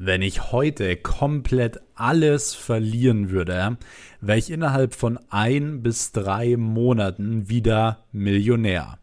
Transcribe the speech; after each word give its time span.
Wenn 0.00 0.22
ich 0.22 0.52
heute 0.52 0.94
komplett 0.94 1.80
alles 1.96 2.54
verlieren 2.54 3.30
würde, 3.30 3.78
wäre 4.20 4.38
ich 4.38 4.48
innerhalb 4.48 4.94
von 4.94 5.18
ein 5.28 5.82
bis 5.82 6.12
drei 6.12 6.56
Monaten 6.56 7.48
wieder 7.48 8.04
Millionär. 8.12 9.00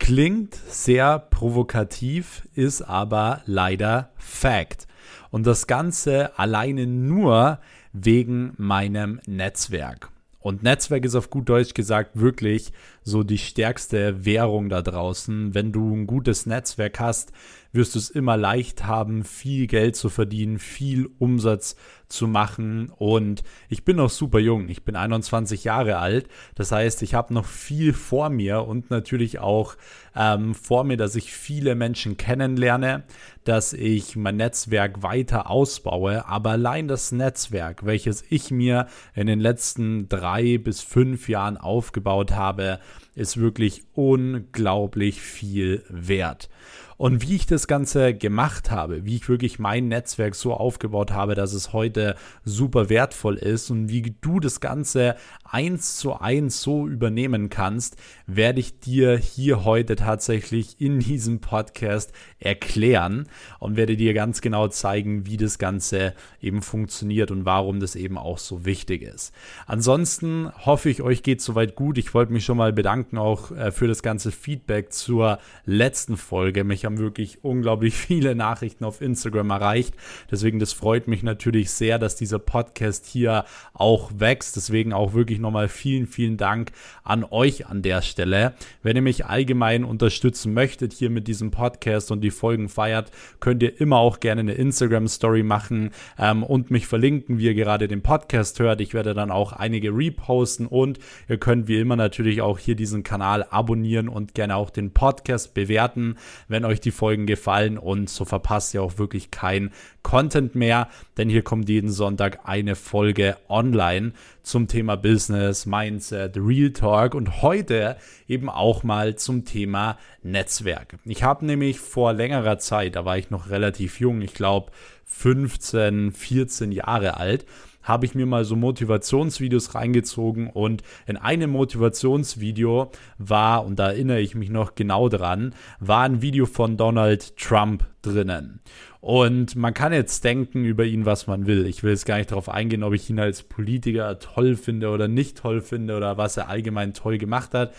Klingt 0.00 0.56
sehr 0.56 1.20
provokativ, 1.20 2.48
ist 2.56 2.82
aber 2.82 3.42
leider 3.46 4.10
Fact. 4.16 4.88
Und 5.30 5.46
das 5.46 5.68
Ganze 5.68 6.36
alleine 6.36 6.88
nur 6.88 7.60
wegen 7.92 8.54
meinem 8.56 9.20
Netzwerk. 9.24 10.10
Und 10.40 10.64
Netzwerk 10.64 11.04
ist 11.04 11.14
auf 11.14 11.30
gut 11.30 11.48
Deutsch 11.48 11.74
gesagt 11.74 12.18
wirklich 12.18 12.72
so 13.08 13.22
die 13.22 13.38
stärkste 13.38 14.24
Währung 14.24 14.68
da 14.68 14.82
draußen. 14.82 15.54
Wenn 15.54 15.72
du 15.72 15.94
ein 15.94 16.06
gutes 16.06 16.46
Netzwerk 16.46 17.00
hast, 17.00 17.32
wirst 17.72 17.94
du 17.94 17.98
es 17.98 18.10
immer 18.10 18.36
leicht 18.36 18.86
haben, 18.86 19.24
viel 19.24 19.66
Geld 19.66 19.94
zu 19.96 20.08
verdienen, 20.08 20.58
viel 20.58 21.08
Umsatz 21.18 21.76
zu 22.08 22.26
machen. 22.26 22.90
Und 22.96 23.42
ich 23.68 23.84
bin 23.84 23.96
noch 23.96 24.08
super 24.08 24.38
jung. 24.38 24.68
Ich 24.68 24.84
bin 24.84 24.96
21 24.96 25.64
Jahre 25.64 25.98
alt. 25.98 26.28
Das 26.54 26.72
heißt, 26.72 27.02
ich 27.02 27.14
habe 27.14 27.34
noch 27.34 27.44
viel 27.44 27.92
vor 27.92 28.30
mir 28.30 28.62
und 28.62 28.90
natürlich 28.90 29.38
auch 29.38 29.76
ähm, 30.16 30.54
vor 30.54 30.84
mir, 30.84 30.96
dass 30.96 31.14
ich 31.14 31.32
viele 31.32 31.74
Menschen 31.74 32.16
kennenlerne, 32.16 33.04
dass 33.44 33.74
ich 33.74 34.16
mein 34.16 34.36
Netzwerk 34.36 35.02
weiter 35.02 35.50
ausbaue. 35.50 36.26
Aber 36.26 36.52
allein 36.52 36.88
das 36.88 37.12
Netzwerk, 37.12 37.84
welches 37.84 38.24
ich 38.30 38.50
mir 38.50 38.86
in 39.14 39.26
den 39.26 39.40
letzten 39.40 40.08
drei 40.08 40.56
bis 40.56 40.80
fünf 40.80 41.28
Jahren 41.28 41.58
aufgebaut 41.58 42.32
habe, 42.32 42.80
ist 43.18 43.38
wirklich 43.38 43.82
unglaublich 43.94 45.20
viel 45.20 45.82
wert. 45.88 46.48
Und 46.96 47.22
wie 47.22 47.36
ich 47.36 47.46
das 47.46 47.68
Ganze 47.68 48.12
gemacht 48.12 48.72
habe, 48.72 49.04
wie 49.04 49.16
ich 49.16 49.28
wirklich 49.28 49.58
mein 49.58 49.86
Netzwerk 49.86 50.34
so 50.34 50.52
aufgebaut 50.54 51.12
habe, 51.12 51.36
dass 51.36 51.52
es 51.52 51.72
heute 51.72 52.16
super 52.44 52.88
wertvoll 52.88 53.36
ist 53.36 53.70
und 53.70 53.88
wie 53.88 54.16
du 54.20 54.40
das 54.40 54.60
Ganze 54.60 55.14
eins 55.50 55.96
zu 55.96 56.14
eins 56.20 56.62
so 56.62 56.86
übernehmen 56.86 57.48
kannst, 57.48 57.96
werde 58.26 58.60
ich 58.60 58.80
dir 58.80 59.16
hier 59.16 59.64
heute 59.64 59.96
tatsächlich 59.96 60.80
in 60.80 61.00
diesem 61.00 61.40
Podcast 61.40 62.12
erklären 62.38 63.28
und 63.58 63.76
werde 63.76 63.96
dir 63.96 64.14
ganz 64.14 64.40
genau 64.40 64.68
zeigen, 64.68 65.26
wie 65.26 65.36
das 65.36 65.58
Ganze 65.58 66.14
eben 66.40 66.62
funktioniert 66.62 67.30
und 67.30 67.44
warum 67.44 67.80
das 67.80 67.96
eben 67.96 68.18
auch 68.18 68.38
so 68.38 68.64
wichtig 68.64 69.02
ist. 69.02 69.32
Ansonsten 69.66 70.50
hoffe 70.64 70.90
ich, 70.90 71.02
euch 71.02 71.22
geht 71.22 71.40
soweit 71.40 71.74
gut. 71.74 71.98
Ich 71.98 72.14
wollte 72.14 72.32
mich 72.32 72.44
schon 72.44 72.58
mal 72.58 72.72
bedanken 72.72 73.18
auch 73.18 73.50
äh, 73.50 73.72
für 73.72 73.88
das 73.88 74.02
ganze 74.02 74.30
Feedback 74.30 74.92
zur 74.92 75.38
letzten 75.64 76.16
Folge. 76.16 76.64
Mich 76.64 76.84
haben 76.84 76.98
wirklich 76.98 77.42
unglaublich 77.42 77.94
viele 77.96 78.34
Nachrichten 78.34 78.84
auf 78.84 79.00
Instagram 79.00 79.50
erreicht. 79.50 79.94
Deswegen, 80.30 80.58
das 80.58 80.72
freut 80.72 81.08
mich 81.08 81.22
natürlich 81.22 81.70
sehr, 81.70 81.98
dass 81.98 82.16
dieser 82.16 82.38
Podcast 82.38 83.06
hier 83.06 83.44
auch 83.72 84.10
wächst. 84.14 84.56
Deswegen 84.56 84.92
auch 84.92 85.14
wirklich 85.14 85.37
nochmal 85.40 85.68
vielen, 85.68 86.06
vielen 86.06 86.36
Dank 86.36 86.72
an 87.04 87.24
euch 87.24 87.66
an 87.66 87.82
der 87.82 88.02
Stelle. 88.02 88.54
Wenn 88.82 88.96
ihr 88.96 89.02
mich 89.02 89.26
allgemein 89.26 89.84
unterstützen 89.84 90.54
möchtet 90.54 90.92
hier 90.92 91.10
mit 91.10 91.28
diesem 91.28 91.50
Podcast 91.50 92.10
und 92.10 92.20
die 92.20 92.30
Folgen 92.30 92.68
feiert, 92.68 93.10
könnt 93.40 93.62
ihr 93.62 93.80
immer 93.80 93.98
auch 93.98 94.20
gerne 94.20 94.40
eine 94.40 94.54
Instagram-Story 94.54 95.42
machen 95.42 95.90
ähm, 96.18 96.42
und 96.42 96.70
mich 96.70 96.86
verlinken, 96.86 97.38
wie 97.38 97.46
ihr 97.46 97.54
gerade 97.54 97.88
den 97.88 98.02
Podcast 98.02 98.58
hört. 98.60 98.80
Ich 98.80 98.94
werde 98.94 99.14
dann 99.14 99.30
auch 99.30 99.52
einige 99.52 99.90
reposten 99.90 100.66
und 100.66 100.98
ihr 101.28 101.38
könnt 101.38 101.68
wie 101.68 101.78
immer 101.78 101.96
natürlich 101.96 102.42
auch 102.42 102.58
hier 102.58 102.74
diesen 102.74 103.02
Kanal 103.02 103.46
abonnieren 103.50 104.08
und 104.08 104.34
gerne 104.34 104.56
auch 104.56 104.70
den 104.70 104.92
Podcast 104.92 105.54
bewerten, 105.54 106.16
wenn 106.48 106.64
euch 106.64 106.80
die 106.80 106.90
Folgen 106.90 107.26
gefallen 107.26 107.78
und 107.78 108.10
so 108.10 108.24
verpasst 108.24 108.74
ihr 108.74 108.82
auch 108.82 108.98
wirklich 108.98 109.30
kein 109.30 109.70
Content 110.02 110.54
mehr, 110.54 110.88
denn 111.18 111.28
hier 111.28 111.42
kommt 111.42 111.68
jeden 111.68 111.90
Sonntag 111.90 112.40
eine 112.44 112.76
Folge 112.76 113.36
online 113.48 114.12
zum 114.48 114.66
Thema 114.66 114.96
Business, 114.96 115.66
Mindset, 115.66 116.36
Real 116.36 116.70
Talk 116.70 117.14
und 117.14 117.42
heute 117.42 117.96
eben 118.26 118.48
auch 118.48 118.82
mal 118.82 119.14
zum 119.16 119.44
Thema 119.44 119.98
Netzwerk. 120.22 120.96
Ich 121.04 121.22
habe 121.22 121.44
nämlich 121.44 121.78
vor 121.78 122.14
längerer 122.14 122.58
Zeit, 122.58 122.96
da 122.96 123.04
war 123.04 123.18
ich 123.18 123.28
noch 123.28 123.50
relativ 123.50 124.00
jung, 124.00 124.22
ich 124.22 124.32
glaube 124.32 124.72
15, 125.04 126.12
14 126.12 126.72
Jahre 126.72 127.18
alt, 127.18 127.44
habe 127.88 128.06
ich 128.06 128.14
mir 128.14 128.26
mal 128.26 128.44
so 128.44 128.54
Motivationsvideos 128.54 129.74
reingezogen 129.74 130.48
und 130.48 130.82
in 131.06 131.16
einem 131.16 131.50
Motivationsvideo 131.50 132.90
war, 133.18 133.64
und 133.64 133.78
da 133.78 133.88
erinnere 133.88 134.20
ich 134.20 134.34
mich 134.34 134.50
noch 134.50 134.74
genau 134.74 135.08
dran, 135.08 135.54
war 135.80 136.02
ein 136.02 136.22
Video 136.22 136.46
von 136.46 136.76
Donald 136.76 137.36
Trump 137.36 137.86
drinnen. 138.02 138.60
Und 139.00 139.54
man 139.54 139.74
kann 139.74 139.92
jetzt 139.92 140.24
denken 140.24 140.64
über 140.64 140.84
ihn, 140.84 141.06
was 141.06 141.26
man 141.26 141.46
will. 141.46 141.66
Ich 141.66 141.82
will 141.82 141.92
jetzt 141.92 142.04
gar 142.04 142.18
nicht 142.18 142.30
darauf 142.30 142.48
eingehen, 142.48 142.82
ob 142.82 142.94
ich 142.94 143.08
ihn 143.08 143.20
als 143.20 143.42
Politiker 143.42 144.18
toll 144.18 144.56
finde 144.56 144.90
oder 144.90 145.06
nicht 145.06 145.38
toll 145.38 145.60
finde 145.60 145.96
oder 145.96 146.18
was 146.18 146.36
er 146.36 146.48
allgemein 146.48 146.94
toll 146.94 147.18
gemacht 147.18 147.54
hat. 147.54 147.72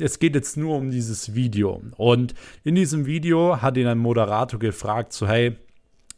Es 0.00 0.18
geht 0.18 0.34
jetzt 0.34 0.56
nur 0.56 0.76
um 0.76 0.90
dieses 0.90 1.34
Video. 1.34 1.82
Und 1.96 2.34
in 2.64 2.74
diesem 2.74 3.04
Video 3.04 3.60
hat 3.60 3.76
ihn 3.76 3.86
ein 3.86 3.98
Moderator 3.98 4.58
gefragt, 4.58 5.12
so 5.12 5.28
hey, 5.28 5.56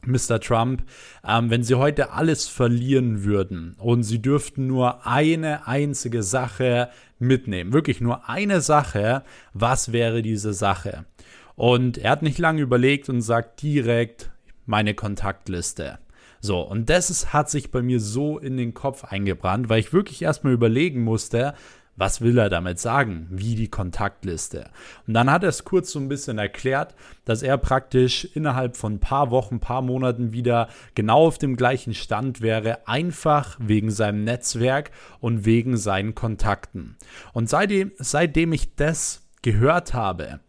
Mr. 0.07 0.41
Trump, 0.41 0.83
ähm, 1.27 1.51
wenn 1.51 1.63
Sie 1.63 1.75
heute 1.75 2.13
alles 2.13 2.49
verlieren 2.49 3.25
würden 3.25 3.75
und 3.79 4.03
Sie 4.03 4.21
dürften 4.21 4.67
nur 4.67 5.07
eine 5.07 5.67
einzige 5.67 6.23
Sache 6.23 6.91
mitnehmen, 7.19 7.73
wirklich 7.73 8.01
nur 8.01 8.29
eine 8.29 8.61
Sache, 8.61 9.23
was 9.53 9.93
wäre 9.93 10.23
diese 10.23 10.53
Sache? 10.53 11.05
Und 11.55 11.99
er 11.99 12.11
hat 12.11 12.23
nicht 12.23 12.39
lange 12.39 12.61
überlegt 12.61 13.09
und 13.09 13.23
sagt 13.23 13.63
direkt 13.63 14.31
meine 14.67 14.95
Kontaktliste. 14.95 15.99
So, 16.41 16.61
und 16.61 16.91
das 16.91 17.11
ist, 17.11 17.33
hat 17.33 17.51
sich 17.51 17.71
bei 17.71 17.83
mir 17.83 17.99
so 17.99 18.39
in 18.39 18.57
den 18.57 18.75
Kopf 18.75 19.05
eingebrannt, 19.05 19.69
weil 19.69 19.81
ich 19.81 19.93
wirklich 19.93 20.23
erstmal 20.23 20.53
überlegen 20.53 21.03
musste, 21.03 21.55
was 21.97 22.21
will 22.21 22.39
er 22.39 22.51
damit 22.51 22.79
sagen? 22.79 23.27
Wie 23.31 23.55
die 23.55 23.69
Kontaktliste. 23.69 24.71
Und 25.07 25.15
dann 25.15 25.31
hat 25.31 25.43
er 25.43 25.49
es 25.49 25.65
kurz 25.65 25.93
so 25.93 25.99
ein 25.99 26.09
bisschen 26.09 26.39
erklärt, 26.39 26.95
dass 27.25 27.43
er 27.43 27.59
praktisch 27.59 28.25
innerhalb 28.35 28.77
von 28.77 28.95
ein 28.95 29.01
paar 29.01 29.31
Wochen, 29.31 29.61
paar 29.61 29.83
Monaten 29.83 30.33
wieder 30.33 30.69
genau 30.95 31.27
auf 31.27 31.39
dem 31.39 31.57
gleichen 31.57 31.95
Stand 31.95 32.41
wäre, 32.41 32.87
einfach 32.87 33.57
wegen 33.61 33.91
seinem 33.91 34.25
Netzwerk 34.25 34.91
und 35.21 35.45
wegen 35.45 35.77
seinen 35.77 36.15
Kontakten. 36.15 36.97
Und 37.33 37.49
seitdem, 37.49 37.93
seitdem 37.99 38.53
ich 38.53 38.75
das 38.77 39.23
gehört 39.43 39.95
habe, 39.95 40.41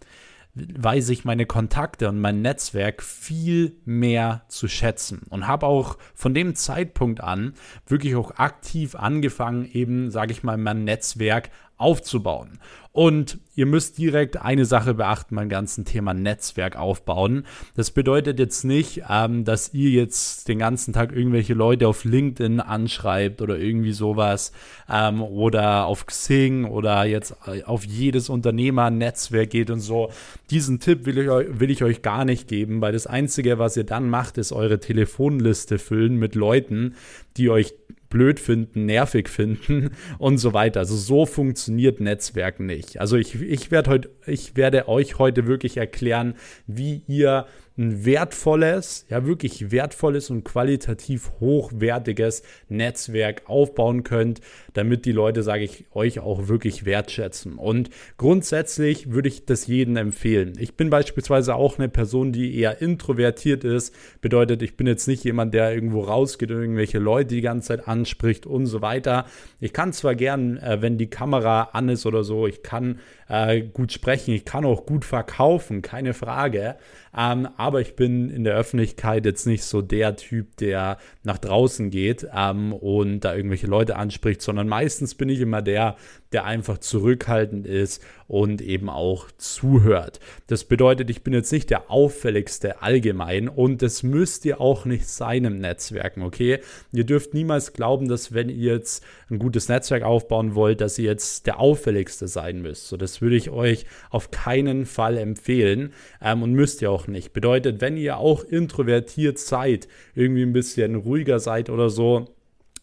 weiß 0.76 1.10
ich 1.10 1.26
meine 1.26 1.46
Kontakte 1.46 2.10
und 2.10 2.20
mein 2.20 2.42
Netzwerk 2.42 3.04
viel 3.04 3.78
mehr 3.86 4.44
zu 4.48 4.68
schätzen 4.68 5.22
und 5.30 5.48
habe 5.48 5.66
auch 5.66 5.98
von 6.14 6.34
dem 6.34 6.56
Zeitpunkt 6.56 7.22
an 7.22 7.54
wirklich 7.86 8.16
auch 8.16 8.38
aktiv 8.38 8.96
angefangen, 8.96 9.70
eben, 9.72 10.12
sage 10.12 10.32
ich 10.32 10.44
mal, 10.44 10.58
mein 10.58 10.84
Netzwerk 10.84 11.50
aufzubauen. 11.78 12.60
Und 12.98 13.38
ihr 13.54 13.68
müsst 13.68 14.00
direkt 14.00 14.42
eine 14.42 14.66
Sache 14.66 14.96
beachten 14.96 15.36
beim 15.36 15.50
ganzen 15.50 15.86
Thema 15.86 16.16
Netzwerk 16.16 16.78
aufbauen. 16.78 17.46
Das 17.76 17.92
bedeutet 17.92 18.40
jetzt 18.40 18.64
nicht, 18.64 19.04
ähm, 19.08 19.46
dass 19.46 19.72
ihr 19.72 19.92
jetzt 19.92 20.48
den 20.48 20.58
ganzen 20.58 20.94
Tag 20.94 21.16
irgendwelche 21.16 21.54
Leute 21.54 21.88
auf 21.88 22.06
LinkedIn 22.06 22.60
anschreibt 22.60 23.44
oder 23.44 23.60
irgendwie 23.60 23.92
sowas 23.92 24.52
ähm, 24.90 25.22
oder 25.22 25.86
auf 25.86 26.08
Xing 26.08 26.66
oder 26.66 27.06
jetzt 27.06 27.36
äh, 27.46 27.64
auf 27.66 27.86
jedes 27.86 28.30
Unternehmernetzwerk 28.30 29.52
geht 29.52 29.70
und 29.70 29.82
so. 29.82 30.10
Diesen 30.50 30.80
Tipp 30.80 31.06
will 31.06 31.20
ich, 31.20 31.28
will 31.28 31.70
ich 31.70 31.84
euch 31.84 32.02
gar 32.02 32.26
nicht 32.26 32.48
geben, 32.48 32.82
weil 32.82 32.94
das 32.94 33.06
Einzige, 33.06 33.60
was 33.60 33.78
ihr 33.78 33.84
dann 33.84 34.10
macht, 34.10 34.40
ist 34.40 34.52
eure 34.52 34.80
Telefonliste 34.80 35.78
füllen 35.78 36.18
mit 36.18 36.34
Leuten, 36.34 36.96
die 37.38 37.52
euch 37.52 37.76
blöd 38.10 38.40
finden, 38.40 38.86
nervig 38.86 39.30
finden 39.30 39.92
und 40.18 40.38
so 40.38 40.54
weiter. 40.54 40.82
Also 40.82 40.96
so 40.96 41.26
funktioniert 41.26 42.00
Netzwerk 42.00 42.60
nicht. 42.60 43.00
Also 43.00 43.18
ich, 43.18 43.42
ich, 43.42 43.72
werd 43.72 43.88
heut, 43.88 44.10
ich 44.26 44.56
werde 44.56 44.88
euch 44.88 45.20
heute 45.20 45.48
wirklich 45.48 45.78
erklären, 45.78 46.36
wie 46.66 47.04
ihr 47.08 47.46
ein 47.78 48.06
wertvolles, 48.06 49.06
ja 49.10 49.26
wirklich 49.26 49.72
wertvolles 49.72 50.30
und 50.30 50.44
qualitativ 50.44 51.32
hochwertiges 51.40 52.42
Netzwerk 52.70 53.44
aufbauen 53.46 54.04
könnt, 54.04 54.42
damit 54.74 55.06
die 55.06 55.12
Leute, 55.12 55.44
sage 55.44 55.64
ich 55.64 55.86
euch, 55.94 56.20
auch 56.20 56.48
wirklich 56.48 56.86
wertschätzen. 56.86 57.56
Und 57.56 57.90
grundsätzlich 58.18 59.12
würde 59.12 59.30
ich 59.30 59.46
das 59.46 59.68
jedem 59.68 59.96
empfehlen. 59.98 60.54
Ich 60.60 60.76
bin 60.76 60.90
beispielsweise 60.90 61.56
auch 61.56 61.78
eine 61.78 61.90
Person, 61.90 62.32
die 62.32 62.58
eher 62.58 62.82
introvertiert 62.82 63.64
ist. 63.64 63.94
Bedeutet, 64.22 64.64
ich 64.64 64.76
bin 64.76 64.88
jetzt 64.88 65.08
nicht 65.08 65.24
jemand, 65.24 65.54
der 65.54 65.74
irgendwo 65.74 66.02
rausgeht 66.02 66.52
und 66.52 66.60
irgendwelche 66.60 67.00
Leute 67.00 67.36
die 67.36 67.42
ganze 67.42 67.68
Zeit 67.70 67.88
anspricht 67.88 68.48
und 68.48 68.66
so 68.66 68.82
weiter. 68.82 69.26
Ich 69.60 69.74
kann 69.74 69.94
zwar 69.94 70.16
gern, 70.16 70.58
äh, 70.58 70.82
wenn 70.82 70.98
die 70.98 71.10
Kamera 71.10 71.70
an 71.74 71.90
ist 71.90 72.06
oder 72.08 72.24
so, 72.24 72.48
ich 72.48 72.64
kann 72.64 73.00
äh, 73.30 73.62
gut 73.62 73.92
sprechen, 73.92 74.34
ich 74.34 74.46
kann 74.46 74.66
auch 74.66 74.86
gut 74.86 75.06
verkaufen, 75.06 75.82
keine 75.82 76.14
Frage. 76.14 76.76
Ähm, 77.18 77.48
aber 77.58 77.82
ich 77.82 77.96
bin 77.96 78.30
in 78.30 78.44
der 78.44 78.56
Öffentlichkeit 78.56 79.26
jetzt 79.26 79.48
nicht 79.48 79.64
so 79.64 79.82
der 79.82 80.16
Typ, 80.16 80.56
der 80.58 81.00
nach 81.24 81.40
draußen 81.40 81.90
geht 81.90 82.28
ähm, 82.32 82.74
und 82.74 83.22
da 83.22 83.36
irgendwelche 83.36 83.66
Leute 83.66 83.96
anspricht, 83.96 84.42
sondern 84.44 84.68
meistens 84.68 85.16
bin 85.16 85.28
ich 85.28 85.42
immer 85.42 85.64
der, 85.64 85.96
der 86.32 86.46
einfach 86.46 86.78
zurückhaltend 86.78 87.66
ist 87.66 88.04
und 88.28 88.62
eben 88.62 88.90
auch 88.90 89.32
zuhört. 89.38 90.20
Das 90.48 90.66
bedeutet, 90.66 91.10
ich 91.10 91.24
bin 91.24 91.34
jetzt 91.34 91.52
nicht 91.52 91.70
der 91.70 91.90
auffälligste 91.90 92.82
allgemein 92.82 93.48
und 93.48 93.82
das 93.82 94.04
müsst 94.04 94.46
ihr 94.46 94.60
auch 94.60 94.86
nicht 94.86 95.08
sein 95.08 95.46
im 95.46 95.60
Netzwerken, 95.60 96.22
okay? 96.22 96.60
Ihr 96.92 97.06
dürft 97.06 97.34
niemals 97.34 97.74
glauben, 97.74 98.10
dass 98.10 98.34
wenn 98.34 98.50
ihr 98.50 98.74
jetzt 98.74 99.04
ein 99.30 99.40
gutes 99.40 99.70
Netzwerk 99.70 100.04
aufbauen 100.04 100.56
wollt, 100.56 100.82
dass 100.82 101.00
ihr 101.00 101.06
jetzt 101.06 101.48
der 101.48 101.60
auffälligste 101.60 102.28
sein 102.28 102.62
müsst. 102.62 102.88
So, 102.88 102.98
das 102.98 103.22
würde 103.22 103.38
ich 103.38 103.50
euch 103.50 103.86
auf 104.10 104.30
keinen 104.30 104.86
Fall 104.86 105.18
empfehlen 105.18 105.94
ähm, 106.22 106.44
und 106.44 106.52
müsst 106.52 106.82
ihr 106.82 106.92
auch 106.92 107.07
nicht. 107.08 107.34
Bedeutet, 107.34 107.82
wenn 107.82 107.98
ihr 107.98 108.18
auch 108.18 108.44
introvertiert 108.44 109.40
seid, 109.40 109.88
irgendwie 110.16 110.44
ein 110.44 110.54
bisschen 110.54 110.96
ruhiger 110.96 111.40
seid 111.40 111.70
oder 111.70 111.90
so, 111.90 112.26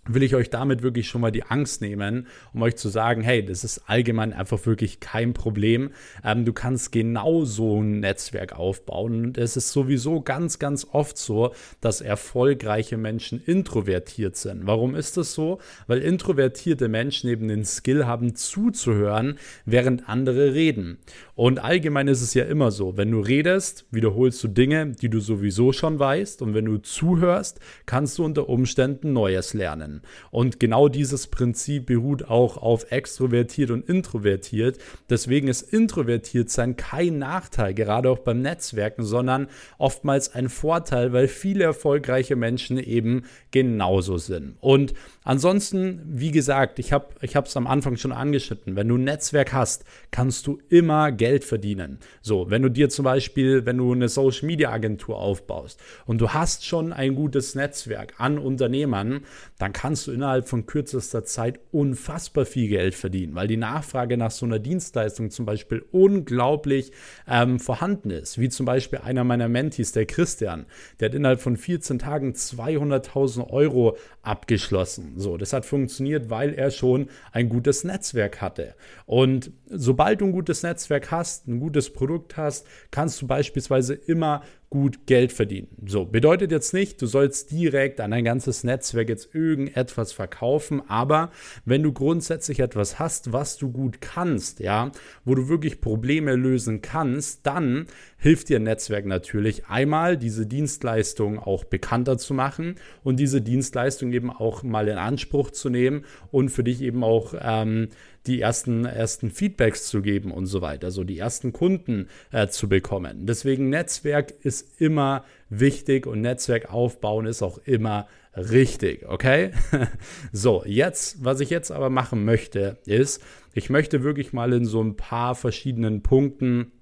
will 0.07 0.23
ich 0.23 0.35
euch 0.35 0.51
damit 0.51 0.83
wirklich 0.83 1.09
schon 1.09 1.21
mal 1.21 1.31
die 1.31 1.45
Angst 1.45 1.81
nehmen, 1.81 2.27
um 2.53 2.63
euch 2.63 2.77
zu 2.77 2.89
sagen, 2.89 3.23
hey, 3.23 3.45
das 3.45 3.65
ist 3.65 3.83
allgemein 3.87 4.33
einfach 4.33 4.65
wirklich 4.67 5.01
kein 5.01 5.33
Problem. 5.33 5.91
Ähm, 6.23 6.45
du 6.45 6.53
kannst 6.53 6.93
genau 6.93 7.45
so 7.45 7.81
ein 7.83 8.01
Netzwerk 8.01 8.59
aufbauen. 8.59 9.25
Und 9.25 9.39
es 9.39 9.57
ist 9.57 9.73
sowieso 9.73 10.21
ganz, 10.21 10.59
ganz 10.59 10.87
oft 10.93 11.17
so, 11.17 11.55
dass 11.81 12.01
erfolgreiche 12.01 12.97
Menschen 12.97 13.43
introvertiert 13.45 14.37
sind. 14.37 14.67
Warum 14.67 14.95
ist 14.95 15.17
das 15.17 15.33
so? 15.33 15.59
Weil 15.87 15.99
introvertierte 15.99 16.89
Menschen 16.89 17.31
eben 17.31 17.49
den 17.49 17.65
Skill 17.65 18.07
haben, 18.07 18.35
zuzuhören, 18.35 19.39
während 19.65 20.09
andere 20.09 20.55
reden. 20.55 20.99
Und 21.35 21.59
allgemein 21.59 22.09
ist 22.09 22.23
es 22.23 22.35
ja 22.35 22.45
immer 22.45 22.71
so, 22.71 22.97
wenn 22.97 23.11
du 23.11 23.21
redest, 23.21 23.87
wiederholst 23.91 24.43
du 24.45 24.49
Dinge, 24.49 24.93
die 24.93 25.09
du 25.09 25.21
sowieso 25.21 25.73
schon 25.73 25.99
weißt. 25.99 26.43
Und 26.43 26.55
wenn 26.55 26.65
du 26.65 26.79
zuhörst, 26.79 27.61
kannst 27.87 28.19
du 28.19 28.25
unter 28.25 28.49
Umständen 28.49 29.13
Neues 29.13 29.55
lernen. 29.55 29.94
Und 30.31 30.61
genau 30.61 30.89
dieses 30.89 31.27
Prinzip 31.27 31.87
beruht 31.87 32.29
auch 32.29 32.57
auf 32.57 32.91
extrovertiert 32.91 33.71
und 33.71 33.89
introvertiert. 33.89 34.79
Deswegen 35.11 35.49
ist 35.49 35.63
introvertiert 35.63 36.51
sein 36.51 36.77
kein 36.77 37.19
Nachteil, 37.19 37.75
gerade 37.75 38.11
auch 38.11 38.19
beim 38.19 38.41
Netzwerken, 38.43 39.05
sondern 39.05 39.49
oftmals 39.79 40.35
ein 40.35 40.49
Vorteil, 40.49 41.13
weil 41.13 41.29
viele 41.29 41.65
erfolgreiche 41.65 42.37
Menschen 42.37 42.79
eben 42.79 43.25
genauso 43.51 44.19
sind. 44.19 44.57
Und 44.61 44.95
ansonsten, 45.23 46.03
wie 46.07 46.31
gesagt, 46.31 46.79
ich 46.79 46.93
habe 46.93 47.09
es 47.23 47.57
am 47.57 47.67
Anfang 47.67 47.97
schon 47.97 48.13
angeschnitten, 48.13 48.77
wenn 48.77 48.89
du 48.89 48.97
ein 48.97 49.05
Netzwerk 49.05 49.53
hast, 49.53 49.85
kannst 50.11 50.47
du 50.47 50.59
immer 50.69 51.13
Geld 51.13 51.45
verdienen. 51.45 51.99
So, 52.23 52.51
wenn 52.51 52.63
du 52.63 52.69
dir 52.69 52.89
zum 52.89 53.05
Beispiel, 53.05 53.67
wenn 53.67 53.79
du 53.79 53.93
eine 53.93 54.09
Social 54.09 54.47
Media 54.47 54.71
Agentur 54.71 55.19
aufbaust 55.19 55.81
und 56.07 56.21
du 56.21 56.31
hast 56.31 56.65
schon 56.65 56.93
ein 56.93 57.15
gutes 57.15 57.55
Netzwerk 57.55 58.15
an 58.19 58.39
Unternehmern, 58.39 59.21
dann 59.59 59.73
kannst 59.73 59.84
kannst 59.85 60.07
du 60.07 60.13
innerhalb 60.13 60.49
von 60.49 60.65
kürzester 60.65 61.27
Zeit 61.27 61.61
unfassbar 61.71 62.47
viel 62.47 62.69
Geld 62.69 62.95
verdienen, 62.95 63.35
weil 63.35 63.49
die 63.49 63.59
Nachfrage 63.59 64.17
nach 64.17 64.31
so 64.31 64.47
einer 64.47 64.59
Dienstleistung 64.59 65.31
zum 65.31 65.45
Beispiel 65.45 65.85
unglaublich 65.93 66.91
ähm, 67.29 67.61
vorhanden 67.61 68.09
ist. 68.09 68.39
Wie 68.39 68.49
zum 68.49 68.65
Beispiel 68.65 69.01
einer 69.01 69.25
meiner 69.25 69.47
Mentis, 69.51 69.93
der 69.93 70.07
Christian, 70.07 70.65
der 70.99 71.11
hat 71.11 71.15
innerhalb 71.15 71.43
von 71.43 71.59
14 71.59 71.99
Tagen 71.99 72.33
200.000 72.33 73.51
Euro 73.51 73.99
abgeschlossen. 74.23 75.17
So, 75.19 75.37
das 75.37 75.53
hat 75.53 75.67
funktioniert, 75.67 76.31
weil 76.31 76.55
er 76.55 76.71
schon 76.71 77.11
ein 77.33 77.51
gutes 77.51 77.85
Netzwerk 77.85 78.41
hatte. 78.41 78.77
Und 79.05 79.51
sobald 79.69 80.23
du 80.23 80.25
ein 80.25 80.33
gutes 80.33 80.63
Netzwerk 80.63 81.11
hast, 81.11 81.47
ein 81.47 81.61
gutes 81.61 81.93
Produkt 81.93 82.39
hast, 82.39 82.67
kannst 82.91 83.21
du 83.21 83.27
beispielsweise 83.27 83.93
immer 83.93 84.45
gut 84.71 85.07
Geld 85.07 85.33
verdienen. 85.33 85.69
So, 85.87 86.05
bedeutet 86.05 86.51
jetzt 86.51 86.75
nicht, 86.75 87.01
du 87.01 87.07
sollst 87.07 87.53
direkt 87.53 88.01
an 88.01 88.11
dein 88.11 88.25
ganzes 88.25 88.65
Netzwerk 88.65 89.09
jetzt 89.09 89.35
irgendetwas 89.35 90.13
verkaufen, 90.13 90.83
aber 90.89 91.31
wenn 91.65 91.83
du 91.83 91.93
grundsätzlich 91.93 92.61
etwas 92.61 92.99
hast, 92.99 93.33
was 93.33 93.57
du 93.57 93.71
gut 93.71 94.01
kannst, 94.01 94.61
ja, 94.61 94.91
wo 95.25 95.35
du 95.35 95.49
wirklich 95.49 95.81
Probleme 95.81 96.35
lösen 96.35 96.83
kannst, 96.83 97.47
dann 97.47 97.87
hilft 98.19 98.49
dir 98.49 98.57
ein 98.57 98.65
Netzwerk 98.65 99.07
natürlich 99.07 99.67
einmal, 99.67 100.17
diese 100.17 100.47
Dienstleistung 100.47 101.39
auch 101.39 101.65
bekannter 101.65 102.19
zu 102.19 102.35
machen 102.35 102.77
und 103.03 103.21
diese 103.21 103.43
Dienstleistung 103.43 104.13
eben 104.13 104.31
auch 104.31 104.63
mal 104.63 104.89
in 104.89 104.99
Anspruch 104.99 105.51
zu 105.51 105.71
nehmen 105.71 106.05
und 106.31 106.49
für 106.49 106.65
dich 106.65 106.83
eben 106.83 107.05
auch 107.05 107.35
ähm, 107.41 107.91
die 108.27 108.41
ersten, 108.41 108.85
ersten 108.85 109.31
Feedbacks 109.31 109.87
zu 109.87 110.03
geben 110.03 110.33
und 110.33 110.47
so 110.47 110.63
weiter, 110.63 110.87
also 110.87 111.05
die 111.05 111.19
ersten 111.19 111.53
Kunden 111.53 112.09
äh, 112.33 112.49
zu 112.49 112.69
bekommen. 112.69 113.27
Deswegen 113.27 113.69
Netzwerk 113.69 114.33
ist 114.43 114.81
immer 114.81 115.25
wichtig 115.51 116.07
und 116.07 116.21
Netzwerk 116.21 116.73
aufbauen 116.73 117.27
ist 117.27 117.43
auch 117.43 117.59
immer 117.59 118.07
richtig, 118.37 119.07
okay? 119.09 119.53
so, 120.33 120.65
jetzt, 120.67 121.25
was 121.25 121.41
ich 121.41 121.51
jetzt 121.51 121.71
aber 121.71 121.91
machen 121.91 122.25
möchte, 122.25 122.79
ist, 122.87 123.23
ich 123.53 123.71
möchte 123.71 124.03
wirklich 124.03 124.33
mal 124.33 124.53
in 124.53 124.65
so 124.65 124.83
ein 124.83 124.97
paar 124.97 125.35
verschiedenen 125.35 126.03
Punkten 126.03 126.73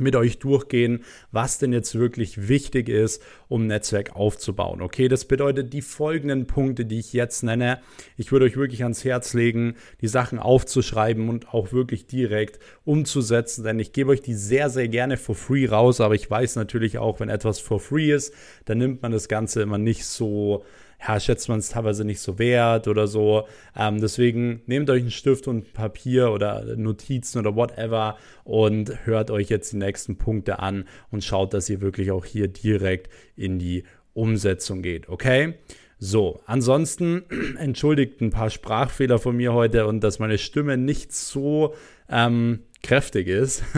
mit 0.00 0.16
euch 0.16 0.38
durchgehen, 0.38 1.04
was 1.32 1.58
denn 1.58 1.72
jetzt 1.72 1.98
wirklich 1.98 2.48
wichtig 2.48 2.88
ist, 2.88 3.22
um 3.48 3.66
Netzwerk 3.66 4.16
aufzubauen. 4.16 4.82
Okay, 4.82 5.08
das 5.08 5.24
bedeutet 5.24 5.72
die 5.72 5.82
folgenden 5.82 6.46
Punkte, 6.46 6.84
die 6.84 6.98
ich 6.98 7.12
jetzt 7.12 7.42
nenne. 7.42 7.80
Ich 8.16 8.32
würde 8.32 8.46
euch 8.46 8.56
wirklich 8.56 8.82
ans 8.82 9.04
Herz 9.04 9.34
legen, 9.34 9.76
die 10.00 10.08
Sachen 10.08 10.38
aufzuschreiben 10.38 11.28
und 11.28 11.52
auch 11.52 11.72
wirklich 11.72 12.06
direkt 12.06 12.58
umzusetzen, 12.84 13.64
denn 13.64 13.78
ich 13.78 13.92
gebe 13.92 14.10
euch 14.10 14.22
die 14.22 14.34
sehr, 14.34 14.70
sehr 14.70 14.88
gerne 14.88 15.16
for 15.16 15.34
free 15.34 15.66
raus, 15.66 16.00
aber 16.00 16.14
ich 16.14 16.30
weiß 16.30 16.56
natürlich 16.56 16.98
auch, 16.98 17.20
wenn 17.20 17.28
etwas 17.28 17.60
for 17.60 17.80
free 17.80 18.12
ist, 18.12 18.34
dann 18.64 18.78
nimmt 18.78 19.02
man 19.02 19.12
das 19.12 19.28
Ganze 19.28 19.62
immer 19.62 19.78
nicht 19.78 20.04
so 20.04 20.64
ja, 21.06 21.20
schätzt 21.20 21.48
man 21.48 21.60
es 21.60 21.68
teilweise 21.68 22.04
nicht 22.04 22.20
so 22.20 22.38
wert 22.38 22.88
oder 22.88 23.06
so. 23.06 23.46
Ähm, 23.76 24.00
deswegen 24.00 24.62
nehmt 24.66 24.90
euch 24.90 25.02
einen 25.02 25.10
Stift 25.10 25.46
und 25.46 25.72
Papier 25.72 26.32
oder 26.32 26.76
Notizen 26.76 27.38
oder 27.38 27.54
whatever 27.54 28.16
und 28.44 29.06
hört 29.06 29.30
euch 29.30 29.48
jetzt 29.48 29.72
die 29.72 29.76
nächsten 29.76 30.16
Punkte 30.16 30.58
an 30.58 30.84
und 31.10 31.22
schaut, 31.22 31.54
dass 31.54 31.70
ihr 31.70 31.80
wirklich 31.80 32.10
auch 32.10 32.24
hier 32.24 32.48
direkt 32.48 33.10
in 33.36 33.58
die 33.58 33.84
Umsetzung 34.12 34.82
geht, 34.82 35.08
okay? 35.08 35.54
So, 36.00 36.40
ansonsten 36.46 37.24
entschuldigt 37.58 38.20
ein 38.20 38.30
paar 38.30 38.50
Sprachfehler 38.50 39.18
von 39.18 39.36
mir 39.36 39.52
heute 39.52 39.86
und 39.86 40.00
dass 40.00 40.18
meine 40.18 40.38
Stimme 40.38 40.76
nicht 40.76 41.12
so 41.12 41.74
ähm, 42.08 42.60
kräftig 42.82 43.28
ist. 43.28 43.62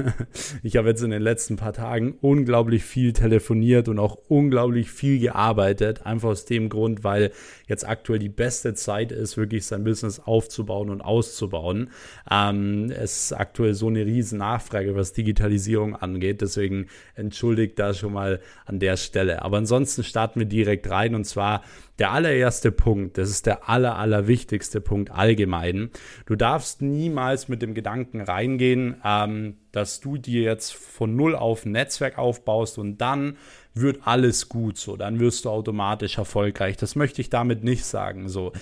Ich 0.62 0.76
habe 0.76 0.88
jetzt 0.88 1.02
in 1.02 1.10
den 1.10 1.22
letzten 1.22 1.56
paar 1.56 1.72
Tagen 1.72 2.14
unglaublich 2.20 2.84
viel 2.84 3.12
telefoniert 3.12 3.88
und 3.88 3.98
auch 3.98 4.18
unglaublich 4.28 4.90
viel 4.90 5.18
gearbeitet. 5.18 6.04
Einfach 6.04 6.30
aus 6.30 6.44
dem 6.44 6.68
Grund, 6.68 7.02
weil 7.02 7.32
jetzt 7.66 7.88
aktuell 7.88 8.18
die 8.18 8.28
beste 8.28 8.74
Zeit 8.74 9.10
ist, 9.10 9.36
wirklich 9.36 9.64
sein 9.66 9.84
Business 9.84 10.20
aufzubauen 10.20 10.90
und 10.90 11.00
auszubauen. 11.00 11.90
Ähm, 12.30 12.90
es 12.90 13.24
ist 13.24 13.32
aktuell 13.32 13.74
so 13.74 13.88
eine 13.88 14.04
riesen 14.04 14.38
Nachfrage, 14.38 14.94
was 14.94 15.12
Digitalisierung 15.12 15.96
angeht. 15.96 16.40
Deswegen 16.40 16.86
entschuldigt 17.14 17.78
da 17.78 17.94
schon 17.94 18.12
mal 18.12 18.40
an 18.66 18.78
der 18.78 18.96
Stelle. 18.96 19.42
Aber 19.42 19.58
ansonsten 19.58 20.04
starten 20.04 20.40
wir 20.40 20.46
direkt 20.46 20.90
rein 20.90 21.14
und 21.14 21.24
zwar 21.24 21.62
der 22.00 22.12
allererste 22.12 22.72
Punkt, 22.72 23.18
das 23.18 23.28
ist 23.28 23.44
der 23.44 23.68
aller, 23.68 23.96
allerwichtigste 23.98 24.80
Punkt 24.80 25.10
allgemein. 25.10 25.90
Du 26.24 26.34
darfst 26.34 26.80
niemals 26.80 27.48
mit 27.48 27.60
dem 27.60 27.74
Gedanken 27.74 28.22
reingehen, 28.22 28.89
ähm, 29.04 29.56
dass 29.72 30.00
du 30.00 30.16
dir 30.16 30.42
jetzt 30.42 30.74
von 30.74 31.16
null 31.16 31.34
auf 31.34 31.64
ein 31.64 31.72
Netzwerk 31.72 32.18
aufbaust 32.18 32.78
und 32.78 32.98
dann 32.98 33.36
wird 33.74 34.00
alles 34.04 34.48
gut 34.48 34.76
so, 34.78 34.96
dann 34.96 35.20
wirst 35.20 35.44
du 35.44 35.50
automatisch 35.50 36.18
erfolgreich. 36.18 36.76
Das 36.76 36.96
möchte 36.96 37.20
ich 37.20 37.30
damit 37.30 37.62
nicht 37.62 37.84
sagen. 37.84 38.28
So, 38.28 38.52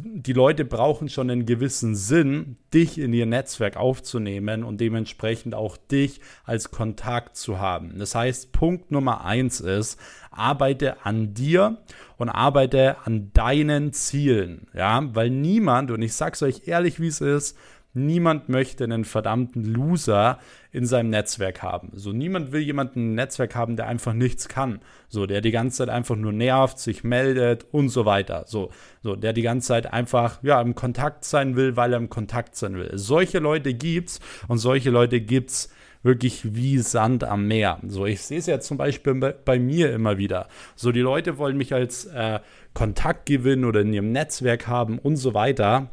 die 0.00 0.32
Leute 0.32 0.64
brauchen 0.64 1.08
schon 1.08 1.30
einen 1.30 1.46
gewissen 1.46 1.94
Sinn, 1.94 2.56
dich 2.72 2.98
in 2.98 3.12
ihr 3.12 3.26
Netzwerk 3.26 3.76
aufzunehmen 3.76 4.62
und 4.64 4.80
dementsprechend 4.80 5.54
auch 5.54 5.76
dich 5.76 6.20
als 6.44 6.70
Kontakt 6.70 7.36
zu 7.36 7.58
haben. 7.58 7.98
Das 7.98 8.14
heißt, 8.14 8.52
Punkt 8.52 8.90
Nummer 8.90 9.24
eins 9.24 9.60
ist, 9.60 9.98
arbeite 10.30 11.04
an 11.04 11.34
dir 11.34 11.78
und 12.16 12.28
arbeite 12.28 12.98
an 13.04 13.32
deinen 13.32 13.92
Zielen. 13.92 14.68
Ja, 14.74 15.02
weil 15.14 15.30
niemand, 15.30 15.90
und 15.90 16.02
ich 16.02 16.14
sag's 16.14 16.42
euch 16.42 16.62
ehrlich, 16.66 17.00
wie 17.00 17.08
es 17.08 17.20
ist, 17.20 17.56
Niemand 17.94 18.48
möchte 18.48 18.84
einen 18.84 19.04
verdammten 19.04 19.64
Loser 19.64 20.38
in 20.70 20.86
seinem 20.86 21.10
Netzwerk 21.10 21.62
haben. 21.62 21.90
So, 21.94 22.12
niemand 22.12 22.52
will 22.52 22.60
jemanden 22.60 23.12
ein 23.12 23.14
Netzwerk 23.14 23.54
haben, 23.54 23.76
der 23.76 23.86
einfach 23.86 24.12
nichts 24.12 24.48
kann. 24.48 24.80
So, 25.08 25.26
der 25.26 25.40
die 25.40 25.50
ganze 25.50 25.78
Zeit 25.78 25.88
einfach 25.88 26.14
nur 26.14 26.32
nervt, 26.32 26.78
sich 26.78 27.02
meldet 27.02 27.66
und 27.72 27.88
so 27.88 28.04
weiter. 28.04 28.44
So, 28.46 28.70
so, 29.02 29.16
der 29.16 29.32
die 29.32 29.42
ganze 29.42 29.68
Zeit 29.68 29.92
einfach, 29.92 30.42
ja, 30.42 30.60
im 30.60 30.74
Kontakt 30.74 31.24
sein 31.24 31.56
will, 31.56 31.76
weil 31.76 31.92
er 31.92 31.98
im 31.98 32.10
Kontakt 32.10 32.56
sein 32.56 32.76
will. 32.76 32.90
Solche 32.94 33.38
Leute 33.38 33.72
gibt's 33.72 34.20
und 34.48 34.58
solche 34.58 34.90
Leute 34.90 35.20
gibt's 35.20 35.70
wirklich 36.02 36.54
wie 36.54 36.78
Sand 36.78 37.24
am 37.24 37.46
Meer. 37.46 37.80
So, 37.86 38.06
ich 38.06 38.20
sehe 38.20 38.38
es 38.38 38.46
ja 38.46 38.60
zum 38.60 38.76
Beispiel 38.76 39.14
bei, 39.14 39.32
bei, 39.32 39.58
mir 39.58 39.92
immer 39.92 40.18
wieder. 40.18 40.48
So, 40.76 40.92
die 40.92 41.00
Leute 41.00 41.38
wollen 41.38 41.56
mich 41.56 41.74
als 41.74 42.04
äh, 42.06 42.40
Kontaktgewinn 42.74 43.64
oder 43.64 43.80
in 43.80 43.92
ihrem 43.92 44.12
Netzwerk 44.12 44.66
haben 44.66 44.98
und 44.98 45.16
so 45.16 45.34
weiter. 45.34 45.90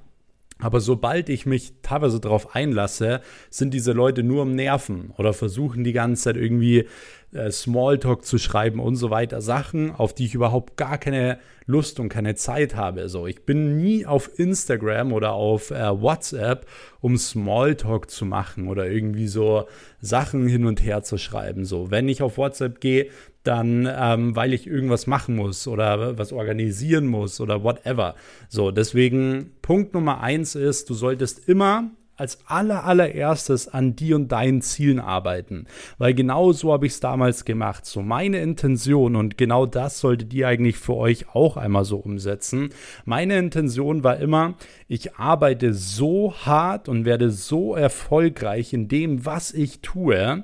Aber 0.60 0.80
sobald 0.80 1.28
ich 1.28 1.46
mich 1.46 1.74
teilweise 1.82 2.22
darauf 2.22 2.56
einlasse, 2.56 3.22
sind 3.50 3.74
diese 3.74 3.92
Leute 3.92 4.24
nur 4.24 4.44
am 4.44 4.56
Nerven 4.56 5.14
oder 5.18 5.34
versuchen 5.34 5.84
die 5.84 5.92
ganze 5.92 6.24
Zeit 6.24 6.38
irgendwie 6.38 6.86
äh, 7.34 7.52
Smalltalk 7.52 8.24
zu 8.24 8.38
schreiben 8.38 8.80
und 8.80 8.96
so 8.96 9.10
weiter. 9.10 9.42
Sachen, 9.42 9.92
auf 9.92 10.16
die 10.16 10.26
ich 10.26 10.34
überhaupt 10.34 10.78
gar 10.78 10.98
keine 10.98 11.40
Lust 11.66 12.00
und 12.00 12.08
keine 12.08 12.36
Zeit 12.36 12.76
habe. 12.76 13.10
So, 13.10 13.28
ich 13.28 13.44
bin 13.44 13.76
nie 13.76 14.06
auf 14.06 14.40
Instagram 14.40 15.12
oder 15.12 15.34
auf 15.34 15.72
äh, 15.72 16.02
WhatsApp, 16.02 16.66
um 17.02 17.18
Smalltalk 17.18 18.10
zu 18.10 18.26
machen 18.26 18.70
oder 18.70 18.90
irgendwie 18.90 19.28
so 19.28 19.66
Sachen 20.00 20.48
hin 20.48 20.66
und 20.66 20.82
her 20.82 21.04
zu 21.04 21.18
schreiben. 21.18 21.66
So, 21.66 21.92
wenn 21.92 22.08
ich 22.08 22.22
auf 22.22 22.38
WhatsApp 22.38 22.80
gehe, 22.80 23.10
dann 23.48 23.88
ähm, 23.92 24.36
weil 24.36 24.54
ich 24.54 24.68
irgendwas 24.68 25.08
machen 25.08 25.36
muss 25.36 25.68
oder 25.68 26.18
was 26.18 26.34
organisieren 26.34 27.08
muss 27.08 27.40
oder 27.40 27.64
whatever. 27.64 28.16
So, 28.50 28.72
deswegen 28.72 29.52
Punkt 29.62 29.94
Nummer 29.94 30.22
eins 30.22 30.56
ist, 30.56 30.90
du 30.90 30.94
solltest 30.94 31.48
immer 31.48 31.92
als 32.18 32.40
aller 32.46 32.86
allererstes 32.86 33.68
an 33.68 33.96
dir 33.96 34.16
und 34.16 34.32
deinen 34.32 34.62
Zielen 34.62 35.00
arbeiten. 35.00 35.66
Weil 35.98 36.14
genau 36.14 36.54
so 36.54 36.72
habe 36.72 36.86
ich 36.86 36.94
es 36.94 37.00
damals 37.00 37.46
gemacht. 37.46 37.86
So 37.86 38.02
meine 38.02 38.40
Intention 38.40 39.16
und 39.16 39.38
genau 39.38 39.66
das 39.66 40.00
solltet 40.00 40.34
ihr 40.34 40.48
eigentlich 40.48 40.78
für 40.78 40.96
euch 40.96 41.34
auch 41.34 41.58
einmal 41.58 41.86
so 41.86 41.98
umsetzen. 41.98 42.70
Meine 43.04 43.38
Intention 43.38 44.04
war 44.04 44.18
immer, 44.18 44.56
ich 44.88 45.16
arbeite 45.16 45.74
so 45.74 46.34
hart 46.34 46.88
und 46.88 47.06
werde 47.06 47.32
so 47.32 47.76
erfolgreich 47.76 48.74
in 48.74 48.88
dem, 48.88 49.26
was 49.26 49.54
ich 49.54 49.82
tue, 49.82 50.44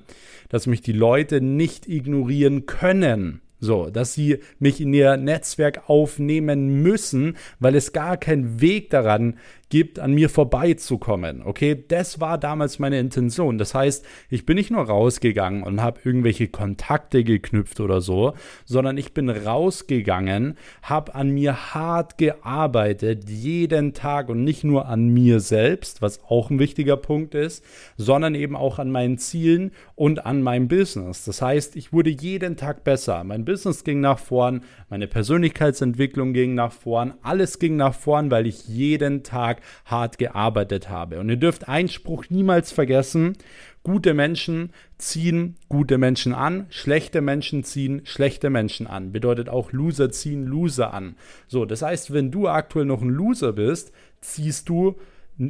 dass 0.51 0.67
mich 0.67 0.81
die 0.81 0.91
Leute 0.91 1.41
nicht 1.41 1.87
ignorieren 1.87 2.65
können. 2.65 3.41
So, 3.63 3.89
dass 3.89 4.13
sie 4.13 4.39
mich 4.59 4.81
in 4.81 4.93
ihr 4.93 5.17
Netzwerk 5.17 5.87
aufnehmen 5.87 6.81
müssen, 6.81 7.37
weil 7.59 7.75
es 7.75 7.93
gar 7.93 8.17
keinen 8.17 8.59
Weg 8.59 8.89
daran 8.89 9.37
gibt, 9.71 9.97
an 9.97 10.13
mir 10.13 10.29
vorbeizukommen. 10.29 11.41
Okay, 11.43 11.83
das 11.87 12.19
war 12.19 12.37
damals 12.37 12.77
meine 12.77 12.99
Intention. 12.99 13.57
Das 13.57 13.73
heißt, 13.73 14.05
ich 14.29 14.45
bin 14.45 14.57
nicht 14.57 14.69
nur 14.69 14.83
rausgegangen 14.83 15.63
und 15.63 15.81
habe 15.81 16.01
irgendwelche 16.03 16.47
Kontakte 16.47 17.23
geknüpft 17.23 17.79
oder 17.79 18.01
so, 18.01 18.33
sondern 18.65 18.97
ich 18.97 19.13
bin 19.13 19.29
rausgegangen, 19.29 20.57
habe 20.83 21.15
an 21.15 21.31
mir 21.31 21.73
hart 21.73 22.19
gearbeitet, 22.19 23.27
jeden 23.27 23.93
Tag 23.93 24.29
und 24.29 24.43
nicht 24.43 24.63
nur 24.63 24.87
an 24.87 25.07
mir 25.07 25.39
selbst, 25.39 26.01
was 26.03 26.23
auch 26.25 26.51
ein 26.51 26.59
wichtiger 26.59 26.97
Punkt 26.97 27.33
ist, 27.33 27.63
sondern 27.97 28.35
eben 28.35 28.55
auch 28.55 28.77
an 28.77 28.91
meinen 28.91 29.17
Zielen 29.17 29.71
und 29.95 30.25
an 30.25 30.43
meinem 30.43 30.67
Business. 30.67 31.25
Das 31.25 31.41
heißt, 31.41 31.75
ich 31.75 31.93
wurde 31.93 32.09
jeden 32.09 32.57
Tag 32.57 32.83
besser. 32.83 33.23
Mein 33.23 33.45
Business 33.45 33.83
ging 33.83 34.01
nach 34.01 34.19
vorn, 34.19 34.63
meine 34.89 35.07
Persönlichkeitsentwicklung 35.07 36.33
ging 36.33 36.53
nach 36.53 36.73
vorn, 36.73 37.13
alles 37.23 37.57
ging 37.57 37.77
nach 37.77 37.95
vorn, 37.95 38.29
weil 38.29 38.45
ich 38.45 38.67
jeden 38.67 39.23
Tag 39.23 39.60
hart 39.85 40.17
gearbeitet 40.17 40.89
habe. 40.89 41.19
Und 41.19 41.29
ihr 41.29 41.37
dürft 41.37 41.67
einen 41.67 41.89
Spruch 41.89 42.25
niemals 42.29 42.71
vergessen. 42.71 43.37
Gute 43.83 44.13
Menschen 44.13 44.71
ziehen 44.97 45.55
gute 45.67 45.97
Menschen 45.97 46.35
an, 46.35 46.67
schlechte 46.69 47.21
Menschen 47.21 47.63
ziehen 47.63 48.01
schlechte 48.03 48.51
Menschen 48.51 48.85
an. 48.85 49.11
Bedeutet 49.11 49.49
auch 49.49 49.71
Loser 49.71 50.11
ziehen 50.11 50.45
Loser 50.45 50.93
an. 50.93 51.15
So, 51.47 51.65
das 51.65 51.81
heißt, 51.81 52.13
wenn 52.13 52.29
du 52.29 52.47
aktuell 52.47 52.85
noch 52.85 53.01
ein 53.01 53.09
Loser 53.09 53.53
bist, 53.53 53.91
ziehst 54.21 54.69
du 54.69 54.97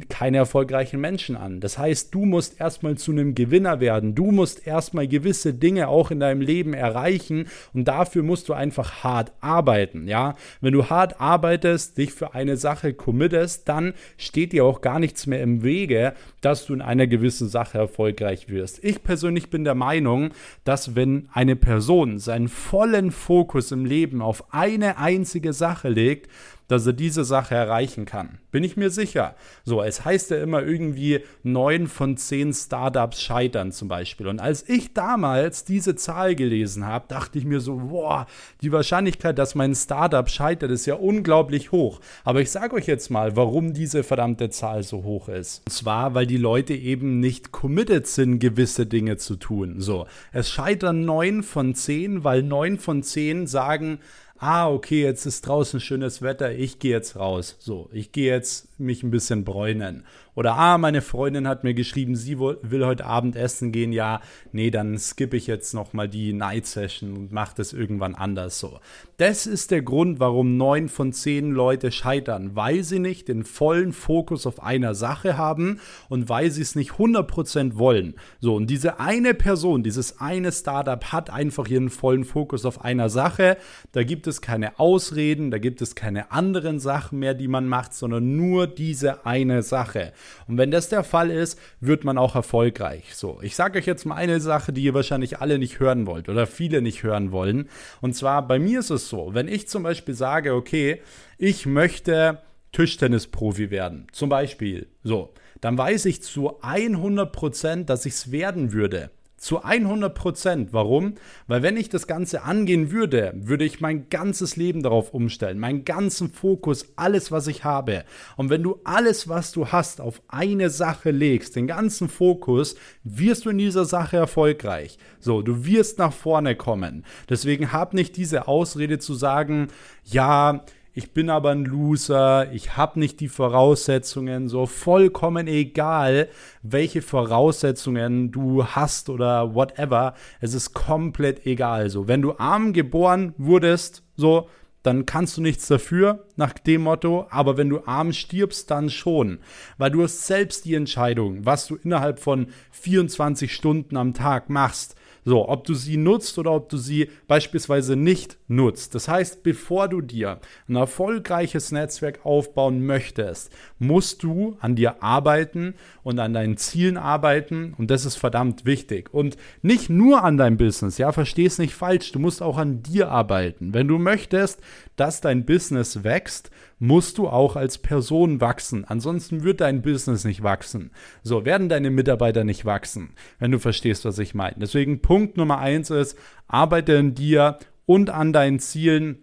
keine 0.08 0.38
erfolgreichen 0.38 1.00
Menschen 1.00 1.36
an. 1.36 1.60
Das 1.60 1.78
heißt, 1.78 2.14
du 2.14 2.24
musst 2.24 2.60
erstmal 2.60 2.96
zu 2.96 3.12
einem 3.12 3.34
Gewinner 3.34 3.80
werden. 3.80 4.14
Du 4.14 4.30
musst 4.30 4.66
erstmal 4.66 5.08
gewisse 5.08 5.54
Dinge 5.54 5.88
auch 5.88 6.10
in 6.10 6.20
deinem 6.20 6.40
Leben 6.40 6.74
erreichen 6.74 7.46
und 7.74 7.86
dafür 7.86 8.22
musst 8.22 8.48
du 8.48 8.52
einfach 8.52 9.04
hart 9.04 9.32
arbeiten, 9.40 10.08
ja? 10.08 10.34
Wenn 10.60 10.72
du 10.72 10.88
hart 10.88 11.20
arbeitest, 11.20 11.98
dich 11.98 12.12
für 12.12 12.34
eine 12.34 12.56
Sache 12.56 12.94
committest, 12.94 13.68
dann 13.68 13.94
steht 14.16 14.52
dir 14.52 14.64
auch 14.64 14.80
gar 14.80 14.98
nichts 14.98 15.26
mehr 15.26 15.42
im 15.42 15.62
Wege, 15.62 16.14
dass 16.40 16.66
du 16.66 16.74
in 16.74 16.82
einer 16.82 17.06
gewissen 17.06 17.48
Sache 17.48 17.78
erfolgreich 17.78 18.48
wirst. 18.48 18.82
Ich 18.84 19.02
persönlich 19.02 19.50
bin 19.50 19.64
der 19.64 19.74
Meinung, 19.74 20.30
dass 20.64 20.94
wenn 20.94 21.28
eine 21.32 21.56
Person 21.56 22.18
seinen 22.18 22.48
vollen 22.48 23.10
Fokus 23.10 23.72
im 23.72 23.84
Leben 23.84 24.22
auf 24.22 24.52
eine 24.52 24.98
einzige 24.98 25.52
Sache 25.52 25.88
legt, 25.88 26.30
dass 26.68 26.86
er 26.86 26.92
diese 26.92 27.24
Sache 27.24 27.54
erreichen 27.54 28.04
kann. 28.04 28.38
Bin 28.50 28.64
ich 28.64 28.76
mir 28.76 28.90
sicher. 28.90 29.34
So, 29.64 29.82
es 29.82 30.04
heißt 30.04 30.30
ja 30.30 30.42
immer 30.42 30.62
irgendwie, 30.62 31.20
neun 31.42 31.86
von 31.86 32.16
zehn 32.16 32.52
Startups 32.52 33.20
scheitern 33.22 33.72
zum 33.72 33.88
Beispiel. 33.88 34.26
Und 34.26 34.40
als 34.40 34.68
ich 34.68 34.94
damals 34.94 35.64
diese 35.64 35.96
Zahl 35.96 36.34
gelesen 36.34 36.86
habe, 36.86 37.06
dachte 37.08 37.38
ich 37.38 37.44
mir 37.44 37.60
so, 37.60 37.76
boah, 37.76 38.26
die 38.60 38.72
Wahrscheinlichkeit, 38.72 39.38
dass 39.38 39.54
mein 39.54 39.74
Startup 39.74 40.28
scheitert, 40.28 40.70
ist 40.70 40.86
ja 40.86 40.94
unglaublich 40.94 41.72
hoch. 41.72 42.00
Aber 42.24 42.40
ich 42.40 42.50
sage 42.50 42.74
euch 42.74 42.86
jetzt 42.86 43.10
mal, 43.10 43.36
warum 43.36 43.74
diese 43.74 44.02
verdammte 44.02 44.50
Zahl 44.50 44.82
so 44.82 45.02
hoch 45.02 45.28
ist. 45.28 45.62
Und 45.66 45.72
zwar, 45.72 46.14
weil 46.14 46.26
die 46.26 46.36
Leute 46.36 46.74
eben 46.74 47.20
nicht 47.20 47.52
committed 47.52 48.06
sind, 48.06 48.38
gewisse 48.38 48.86
Dinge 48.86 49.16
zu 49.16 49.36
tun. 49.36 49.80
So, 49.80 50.06
es 50.32 50.50
scheitern 50.50 51.04
neun 51.04 51.42
von 51.42 51.74
zehn, 51.74 52.24
weil 52.24 52.42
neun 52.42 52.78
von 52.78 53.02
zehn 53.02 53.46
sagen, 53.46 53.98
ah, 54.42 54.68
okay, 54.68 55.02
jetzt 55.02 55.24
ist 55.24 55.46
draußen 55.46 55.78
schönes 55.78 56.20
Wetter, 56.20 56.52
ich 56.52 56.80
gehe 56.80 56.90
jetzt 56.90 57.16
raus. 57.16 57.56
So, 57.60 57.88
ich 57.92 58.10
gehe 58.10 58.32
jetzt 58.32 58.68
mich 58.78 59.02
ein 59.02 59.10
bisschen 59.10 59.44
bräunen. 59.44 60.04
Oder 60.34 60.56
ah, 60.56 60.78
meine 60.78 61.02
Freundin 61.02 61.46
hat 61.46 61.62
mir 61.62 61.74
geschrieben, 61.74 62.16
sie 62.16 62.38
will 62.38 62.86
heute 62.86 63.04
Abend 63.04 63.36
essen 63.36 63.70
gehen. 63.70 63.92
Ja, 63.92 64.22
nee, 64.50 64.70
dann 64.70 64.98
skippe 64.98 65.36
ich 65.36 65.46
jetzt 65.46 65.74
nochmal 65.74 66.08
die 66.08 66.32
Night 66.32 66.66
Session 66.66 67.12
und 67.12 67.32
mache 67.32 67.54
das 67.56 67.74
irgendwann 67.74 68.14
anders 68.14 68.58
so. 68.58 68.80
Das 69.18 69.46
ist 69.46 69.70
der 69.70 69.82
Grund, 69.82 70.20
warum 70.20 70.56
neun 70.56 70.88
von 70.88 71.12
zehn 71.12 71.50
Leute 71.50 71.92
scheitern, 71.92 72.56
weil 72.56 72.82
sie 72.82 72.98
nicht 72.98 73.28
den 73.28 73.44
vollen 73.44 73.92
Fokus 73.92 74.46
auf 74.46 74.62
einer 74.62 74.94
Sache 74.94 75.36
haben 75.36 75.80
und 76.08 76.30
weil 76.30 76.50
sie 76.50 76.62
es 76.62 76.74
nicht 76.74 76.92
100% 76.92 77.76
wollen. 77.76 78.14
So, 78.40 78.56
und 78.56 78.68
diese 78.68 79.00
eine 79.00 79.34
Person, 79.34 79.82
dieses 79.82 80.18
eine 80.18 80.50
Startup 80.50 81.12
hat 81.12 81.28
einfach 81.28 81.68
ihren 81.68 81.90
vollen 81.90 82.24
Fokus 82.24 82.64
auf 82.64 82.82
einer 82.82 83.10
Sache. 83.10 83.58
Da 83.92 84.02
gibt 84.02 84.26
es 84.26 84.31
keine 84.40 84.78
Ausreden, 84.78 85.50
da 85.50 85.58
gibt 85.58 85.82
es 85.82 85.94
keine 85.94 86.32
anderen 86.32 86.80
Sachen 86.80 87.18
mehr, 87.18 87.34
die 87.34 87.48
man 87.48 87.66
macht, 87.66 87.94
sondern 87.94 88.36
nur 88.36 88.66
diese 88.66 89.26
eine 89.26 89.62
Sache. 89.62 90.12
Und 90.48 90.58
wenn 90.58 90.70
das 90.70 90.88
der 90.88 91.04
Fall 91.04 91.30
ist, 91.30 91.58
wird 91.80 92.04
man 92.04 92.18
auch 92.18 92.34
erfolgreich. 92.34 93.14
So, 93.14 93.40
ich 93.42 93.56
sage 93.56 93.78
euch 93.78 93.86
jetzt 93.86 94.06
mal 94.06 94.14
eine 94.14 94.40
Sache, 94.40 94.72
die 94.72 94.82
ihr 94.82 94.94
wahrscheinlich 94.94 95.40
alle 95.40 95.58
nicht 95.58 95.80
hören 95.80 96.06
wollt 96.06 96.28
oder 96.28 96.46
viele 96.46 96.80
nicht 96.80 97.02
hören 97.02 97.32
wollen. 97.32 97.68
Und 98.00 98.14
zwar 98.14 98.46
bei 98.46 98.58
mir 98.58 98.80
ist 98.80 98.90
es 98.90 99.08
so, 99.08 99.34
wenn 99.34 99.48
ich 99.48 99.68
zum 99.68 99.82
Beispiel 99.82 100.14
sage, 100.14 100.54
okay, 100.54 101.02
ich 101.36 101.66
möchte 101.66 102.38
Tischtennisprofi 102.72 103.70
werden, 103.70 104.06
zum 104.12 104.28
Beispiel, 104.30 104.86
so, 105.02 105.34
dann 105.60 105.78
weiß 105.78 106.06
ich 106.06 106.22
zu 106.22 106.60
100 106.62 107.32
Prozent, 107.32 107.90
dass 107.90 108.06
ich 108.06 108.14
es 108.14 108.32
werden 108.32 108.72
würde. 108.72 109.10
Zu 109.42 109.64
100 109.64 110.14
Prozent. 110.14 110.72
Warum? 110.72 111.14
Weil 111.48 111.64
wenn 111.64 111.76
ich 111.76 111.88
das 111.88 112.06
Ganze 112.06 112.44
angehen 112.44 112.92
würde, 112.92 113.32
würde 113.34 113.64
ich 113.64 113.80
mein 113.80 114.08
ganzes 114.08 114.54
Leben 114.54 114.84
darauf 114.84 115.12
umstellen, 115.12 115.58
meinen 115.58 115.84
ganzen 115.84 116.30
Fokus, 116.30 116.92
alles, 116.94 117.32
was 117.32 117.48
ich 117.48 117.64
habe. 117.64 118.04
Und 118.36 118.50
wenn 118.50 118.62
du 118.62 118.78
alles, 118.84 119.28
was 119.28 119.50
du 119.50 119.66
hast, 119.66 120.00
auf 120.00 120.22
eine 120.28 120.70
Sache 120.70 121.10
legst, 121.10 121.56
den 121.56 121.66
ganzen 121.66 122.08
Fokus, 122.08 122.76
wirst 123.02 123.44
du 123.44 123.50
in 123.50 123.58
dieser 123.58 123.84
Sache 123.84 124.16
erfolgreich. 124.16 124.96
So, 125.18 125.42
du 125.42 125.66
wirst 125.66 125.98
nach 125.98 126.12
vorne 126.12 126.54
kommen. 126.54 127.04
Deswegen 127.28 127.72
hab 127.72 127.94
nicht 127.94 128.16
diese 128.16 128.46
Ausrede 128.46 129.00
zu 129.00 129.14
sagen, 129.14 129.66
ja, 130.04 130.64
ich 130.94 131.12
bin 131.12 131.30
aber 131.30 131.50
ein 131.50 131.64
Loser, 131.64 132.52
ich 132.52 132.76
habe 132.76 132.98
nicht 132.98 133.20
die 133.20 133.28
Voraussetzungen, 133.28 134.48
so 134.48 134.66
vollkommen 134.66 135.46
egal, 135.46 136.28
welche 136.62 137.00
Voraussetzungen 137.00 138.30
du 138.30 138.66
hast 138.66 139.08
oder 139.08 139.54
whatever, 139.54 140.14
es 140.40 140.52
ist 140.52 140.74
komplett 140.74 141.46
egal. 141.46 141.88
So, 141.88 142.08
wenn 142.08 142.20
du 142.20 142.36
arm 142.38 142.74
geboren 142.74 143.34
wurdest, 143.38 144.02
so, 144.16 144.48
dann 144.82 145.06
kannst 145.06 145.36
du 145.36 145.42
nichts 145.42 145.68
dafür, 145.68 146.26
nach 146.36 146.52
dem 146.52 146.82
Motto, 146.82 147.26
aber 147.30 147.56
wenn 147.56 147.68
du 147.70 147.86
arm 147.86 148.12
stirbst, 148.12 148.70
dann 148.70 148.90
schon. 148.90 149.38
Weil 149.78 149.92
du 149.92 150.02
hast 150.02 150.26
selbst 150.26 150.64
die 150.64 150.74
Entscheidung, 150.74 151.46
was 151.46 151.68
du 151.68 151.76
innerhalb 151.76 152.18
von 152.18 152.48
24 152.72 153.54
Stunden 153.54 153.96
am 153.96 154.12
Tag 154.12 154.50
machst. 154.50 154.96
So, 155.24 155.48
ob 155.48 155.64
du 155.64 155.74
sie 155.74 155.96
nutzt 155.96 156.36
oder 156.38 156.52
ob 156.52 156.68
du 156.68 156.76
sie 156.76 157.08
beispielsweise 157.28 157.94
nicht 157.94 158.38
nutzt. 158.48 158.94
Das 158.94 159.06
heißt, 159.06 159.42
bevor 159.44 159.88
du 159.88 160.00
dir 160.00 160.40
ein 160.68 160.74
erfolgreiches 160.74 161.70
Netzwerk 161.70 162.26
aufbauen 162.26 162.84
möchtest, 162.84 163.52
musst 163.78 164.24
du 164.24 164.56
an 164.60 164.74
dir 164.74 165.02
arbeiten 165.02 165.74
und 166.02 166.18
an 166.18 166.32
deinen 166.32 166.56
Zielen 166.56 166.96
arbeiten 166.96 167.74
und 167.78 167.90
das 167.90 168.04
ist 168.04 168.16
verdammt 168.16 168.64
wichtig. 168.64 169.14
Und 169.14 169.36
nicht 169.62 169.90
nur 169.90 170.24
an 170.24 170.38
deinem 170.38 170.56
Business, 170.56 170.98
ja, 170.98 171.12
versteh 171.12 171.42
nicht 171.58 171.74
falsch, 171.74 172.12
du 172.12 172.18
musst 172.18 172.40
auch 172.40 172.56
an 172.56 172.82
dir 172.82 173.10
arbeiten. 173.10 173.74
Wenn 173.74 173.88
du 173.88 173.98
möchtest, 173.98 174.60
dass 174.96 175.20
dein 175.20 175.44
Business 175.44 176.04
wächst, 176.04 176.50
musst 176.82 177.18
du 177.18 177.28
auch 177.28 177.54
als 177.54 177.78
Person 177.78 178.40
wachsen. 178.40 178.84
Ansonsten 178.84 179.44
wird 179.44 179.60
dein 179.60 179.82
Business 179.82 180.24
nicht 180.24 180.42
wachsen. 180.42 180.90
So 181.22 181.44
werden 181.44 181.68
deine 181.68 181.90
Mitarbeiter 181.90 182.42
nicht 182.42 182.64
wachsen, 182.64 183.10
wenn 183.38 183.52
du 183.52 183.60
verstehst, 183.60 184.04
was 184.04 184.18
ich 184.18 184.34
meine. 184.34 184.56
Deswegen 184.58 185.00
Punkt 185.00 185.36
Nummer 185.36 185.58
eins 185.58 185.90
ist, 185.90 186.18
arbeite 186.48 186.98
an 186.98 187.14
dir 187.14 187.58
und 187.86 188.10
an 188.10 188.32
deinen 188.32 188.58
Zielen, 188.58 189.18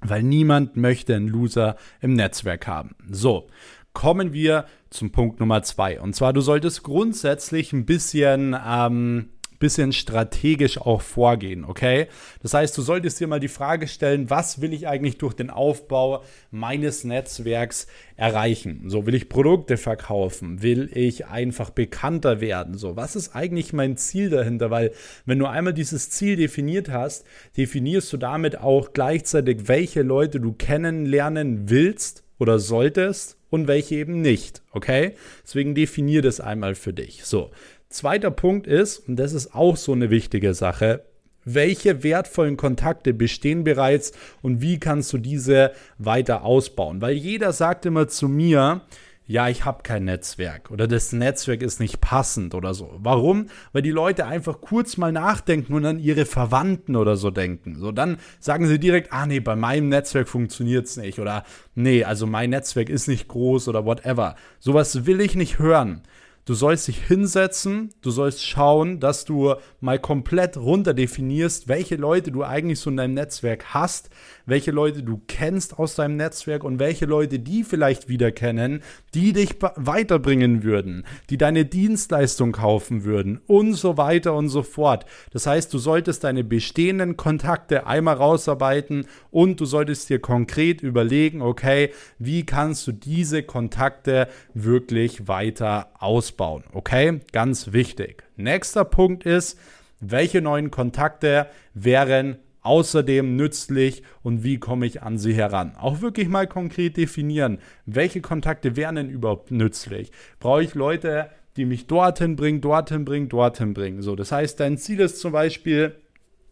weil 0.00 0.22
niemand 0.22 0.78
möchte 0.78 1.14
einen 1.14 1.28
Loser 1.28 1.76
im 2.00 2.14
Netzwerk 2.14 2.66
haben. 2.66 2.96
So. 3.10 3.46
kommen 3.92 4.32
wir 4.32 4.64
zum 4.88 5.12
Punkt 5.12 5.38
Nummer 5.38 5.62
zwei. 5.62 6.00
Und 6.00 6.14
zwar, 6.14 6.32
du 6.32 6.40
solltest 6.40 6.82
grundsätzlich 6.82 7.74
ein 7.74 7.84
bisschen 7.84 8.56
ähm, 8.66 9.28
bisschen 9.62 9.92
strategisch 9.92 10.76
auch 10.76 11.02
vorgehen, 11.02 11.64
okay? 11.64 12.08
Das 12.42 12.52
heißt, 12.52 12.76
du 12.76 12.82
solltest 12.82 13.20
dir 13.20 13.28
mal 13.28 13.38
die 13.38 13.46
Frage 13.46 13.86
stellen, 13.86 14.28
was 14.28 14.60
will 14.60 14.72
ich 14.72 14.88
eigentlich 14.88 15.18
durch 15.18 15.34
den 15.34 15.50
Aufbau 15.50 16.24
meines 16.50 17.04
Netzwerks 17.04 17.86
erreichen? 18.16 18.82
So, 18.88 19.06
will 19.06 19.14
ich 19.14 19.28
Produkte 19.28 19.76
verkaufen? 19.76 20.62
Will 20.62 20.90
ich 20.92 21.26
einfach 21.26 21.70
bekannter 21.70 22.40
werden? 22.40 22.76
So, 22.76 22.96
was 22.96 23.14
ist 23.14 23.36
eigentlich 23.36 23.72
mein 23.72 23.96
Ziel 23.96 24.30
dahinter? 24.30 24.72
Weil, 24.72 24.90
wenn 25.26 25.38
du 25.38 25.46
einmal 25.46 25.74
dieses 25.74 26.10
Ziel 26.10 26.34
definiert 26.34 26.90
hast, 26.90 27.24
definierst 27.56 28.12
du 28.12 28.16
damit 28.16 28.58
auch 28.58 28.92
gleichzeitig, 28.92 29.68
welche 29.68 30.02
Leute 30.02 30.40
du 30.40 30.54
kennenlernen 30.54 31.70
willst 31.70 32.24
oder 32.40 32.58
solltest 32.58 33.36
und 33.52 33.68
welche 33.68 33.96
eben 33.96 34.22
nicht. 34.22 34.62
Okay? 34.72 35.12
Deswegen 35.44 35.74
definier 35.74 36.22
das 36.22 36.40
einmal 36.40 36.74
für 36.74 36.92
dich. 36.92 37.24
So, 37.24 37.50
Zweiter 37.92 38.30
Punkt 38.30 38.66
ist, 38.66 39.08
und 39.08 39.16
das 39.16 39.32
ist 39.32 39.54
auch 39.54 39.76
so 39.76 39.92
eine 39.92 40.10
wichtige 40.10 40.54
Sache, 40.54 41.04
welche 41.44 42.02
wertvollen 42.02 42.56
Kontakte 42.56 43.12
bestehen 43.12 43.64
bereits 43.64 44.12
und 44.42 44.60
wie 44.62 44.78
kannst 44.78 45.12
du 45.12 45.18
diese 45.18 45.72
weiter 45.98 46.44
ausbauen? 46.44 47.00
Weil 47.00 47.14
jeder 47.14 47.52
sagt 47.52 47.84
immer 47.84 48.08
zu 48.08 48.28
mir, 48.28 48.82
ja, 49.26 49.48
ich 49.48 49.64
habe 49.64 49.82
kein 49.82 50.04
Netzwerk 50.04 50.70
oder 50.70 50.88
das 50.88 51.12
Netzwerk 51.12 51.62
ist 51.62 51.80
nicht 51.80 52.00
passend 52.00 52.54
oder 52.54 52.74
so. 52.74 52.90
Warum? 52.98 53.46
Weil 53.72 53.82
die 53.82 53.90
Leute 53.90 54.26
einfach 54.26 54.60
kurz 54.60 54.96
mal 54.96 55.12
nachdenken 55.12 55.74
und 55.74 55.86
an 55.86 55.98
ihre 55.98 56.26
Verwandten 56.26 56.96
oder 56.96 57.16
so 57.16 57.30
denken. 57.30 57.76
So, 57.76 57.92
dann 57.92 58.18
sagen 58.40 58.66
sie 58.66 58.78
direkt, 58.78 59.12
ah 59.12 59.26
nee, 59.26 59.40
bei 59.40 59.56
meinem 59.56 59.88
Netzwerk 59.88 60.28
funktioniert 60.28 60.86
es 60.86 60.96
nicht 60.96 61.18
oder 61.18 61.44
nee, 61.74 62.04
also 62.04 62.26
mein 62.26 62.50
Netzwerk 62.50 62.88
ist 62.88 63.06
nicht 63.06 63.28
groß 63.28 63.68
oder 63.68 63.84
whatever. 63.84 64.34
Sowas 64.58 65.06
will 65.06 65.20
ich 65.20 65.34
nicht 65.34 65.58
hören. 65.58 66.02
Du 66.44 66.54
sollst 66.54 66.88
dich 66.88 66.98
hinsetzen, 67.06 67.90
du 68.00 68.10
sollst 68.10 68.44
schauen, 68.44 68.98
dass 68.98 69.24
du 69.24 69.54
mal 69.78 70.00
komplett 70.00 70.56
runter 70.56 70.92
definierst, 70.92 71.68
welche 71.68 71.94
Leute 71.94 72.32
du 72.32 72.42
eigentlich 72.42 72.80
so 72.80 72.90
in 72.90 72.96
deinem 72.96 73.14
Netzwerk 73.14 73.66
hast, 73.74 74.10
welche 74.44 74.72
Leute 74.72 75.04
du 75.04 75.22
kennst 75.28 75.78
aus 75.78 75.94
deinem 75.94 76.16
Netzwerk 76.16 76.64
und 76.64 76.80
welche 76.80 77.06
Leute 77.06 77.38
die 77.38 77.62
vielleicht 77.62 78.08
wieder 78.08 78.32
kennen, 78.32 78.82
die 79.14 79.32
dich 79.32 79.54
weiterbringen 79.60 80.64
würden, 80.64 81.04
die 81.30 81.38
deine 81.38 81.64
Dienstleistung 81.64 82.50
kaufen 82.50 83.04
würden 83.04 83.40
und 83.46 83.74
so 83.74 83.96
weiter 83.96 84.34
und 84.34 84.48
so 84.48 84.64
fort. 84.64 85.06
Das 85.30 85.46
heißt, 85.46 85.72
du 85.72 85.78
solltest 85.78 86.24
deine 86.24 86.42
bestehenden 86.42 87.16
Kontakte 87.16 87.86
einmal 87.86 88.16
rausarbeiten 88.16 89.06
und 89.30 89.60
du 89.60 89.64
solltest 89.64 90.08
dir 90.08 90.18
konkret 90.18 90.82
überlegen, 90.82 91.40
okay, 91.40 91.92
wie 92.18 92.44
kannst 92.44 92.84
du 92.88 92.90
diese 92.90 93.44
Kontakte 93.44 94.26
wirklich 94.54 95.28
weiter 95.28 95.92
ausbauen? 96.00 96.31
Ausbauen. 96.32 96.64
Okay, 96.72 97.20
ganz 97.32 97.72
wichtig. 97.72 98.24
Nächster 98.36 98.84
Punkt 98.84 99.24
ist, 99.24 99.58
welche 100.00 100.40
neuen 100.40 100.70
Kontakte 100.70 101.46
wären 101.74 102.38
außerdem 102.62 103.36
nützlich 103.36 104.02
und 104.22 104.44
wie 104.44 104.58
komme 104.58 104.86
ich 104.86 105.02
an 105.02 105.18
sie 105.18 105.34
heran? 105.34 105.74
Auch 105.76 106.00
wirklich 106.00 106.28
mal 106.28 106.46
konkret 106.46 106.96
definieren, 106.96 107.58
welche 107.86 108.20
Kontakte 108.20 108.76
wären 108.76 108.96
denn 108.96 109.10
überhaupt 109.10 109.50
nützlich? 109.50 110.12
Brauche 110.38 110.62
ich 110.62 110.74
Leute, 110.74 111.28
die 111.56 111.64
mich 111.64 111.86
dorthin 111.86 112.36
bringen, 112.36 112.60
dorthin 112.60 113.04
bringen, 113.04 113.28
dorthin 113.28 113.74
bringen? 113.74 114.02
So, 114.02 114.16
das 114.16 114.32
heißt, 114.32 114.58
dein 114.60 114.78
Ziel 114.78 115.00
ist 115.00 115.18
zum 115.20 115.32
Beispiel, 115.32 115.96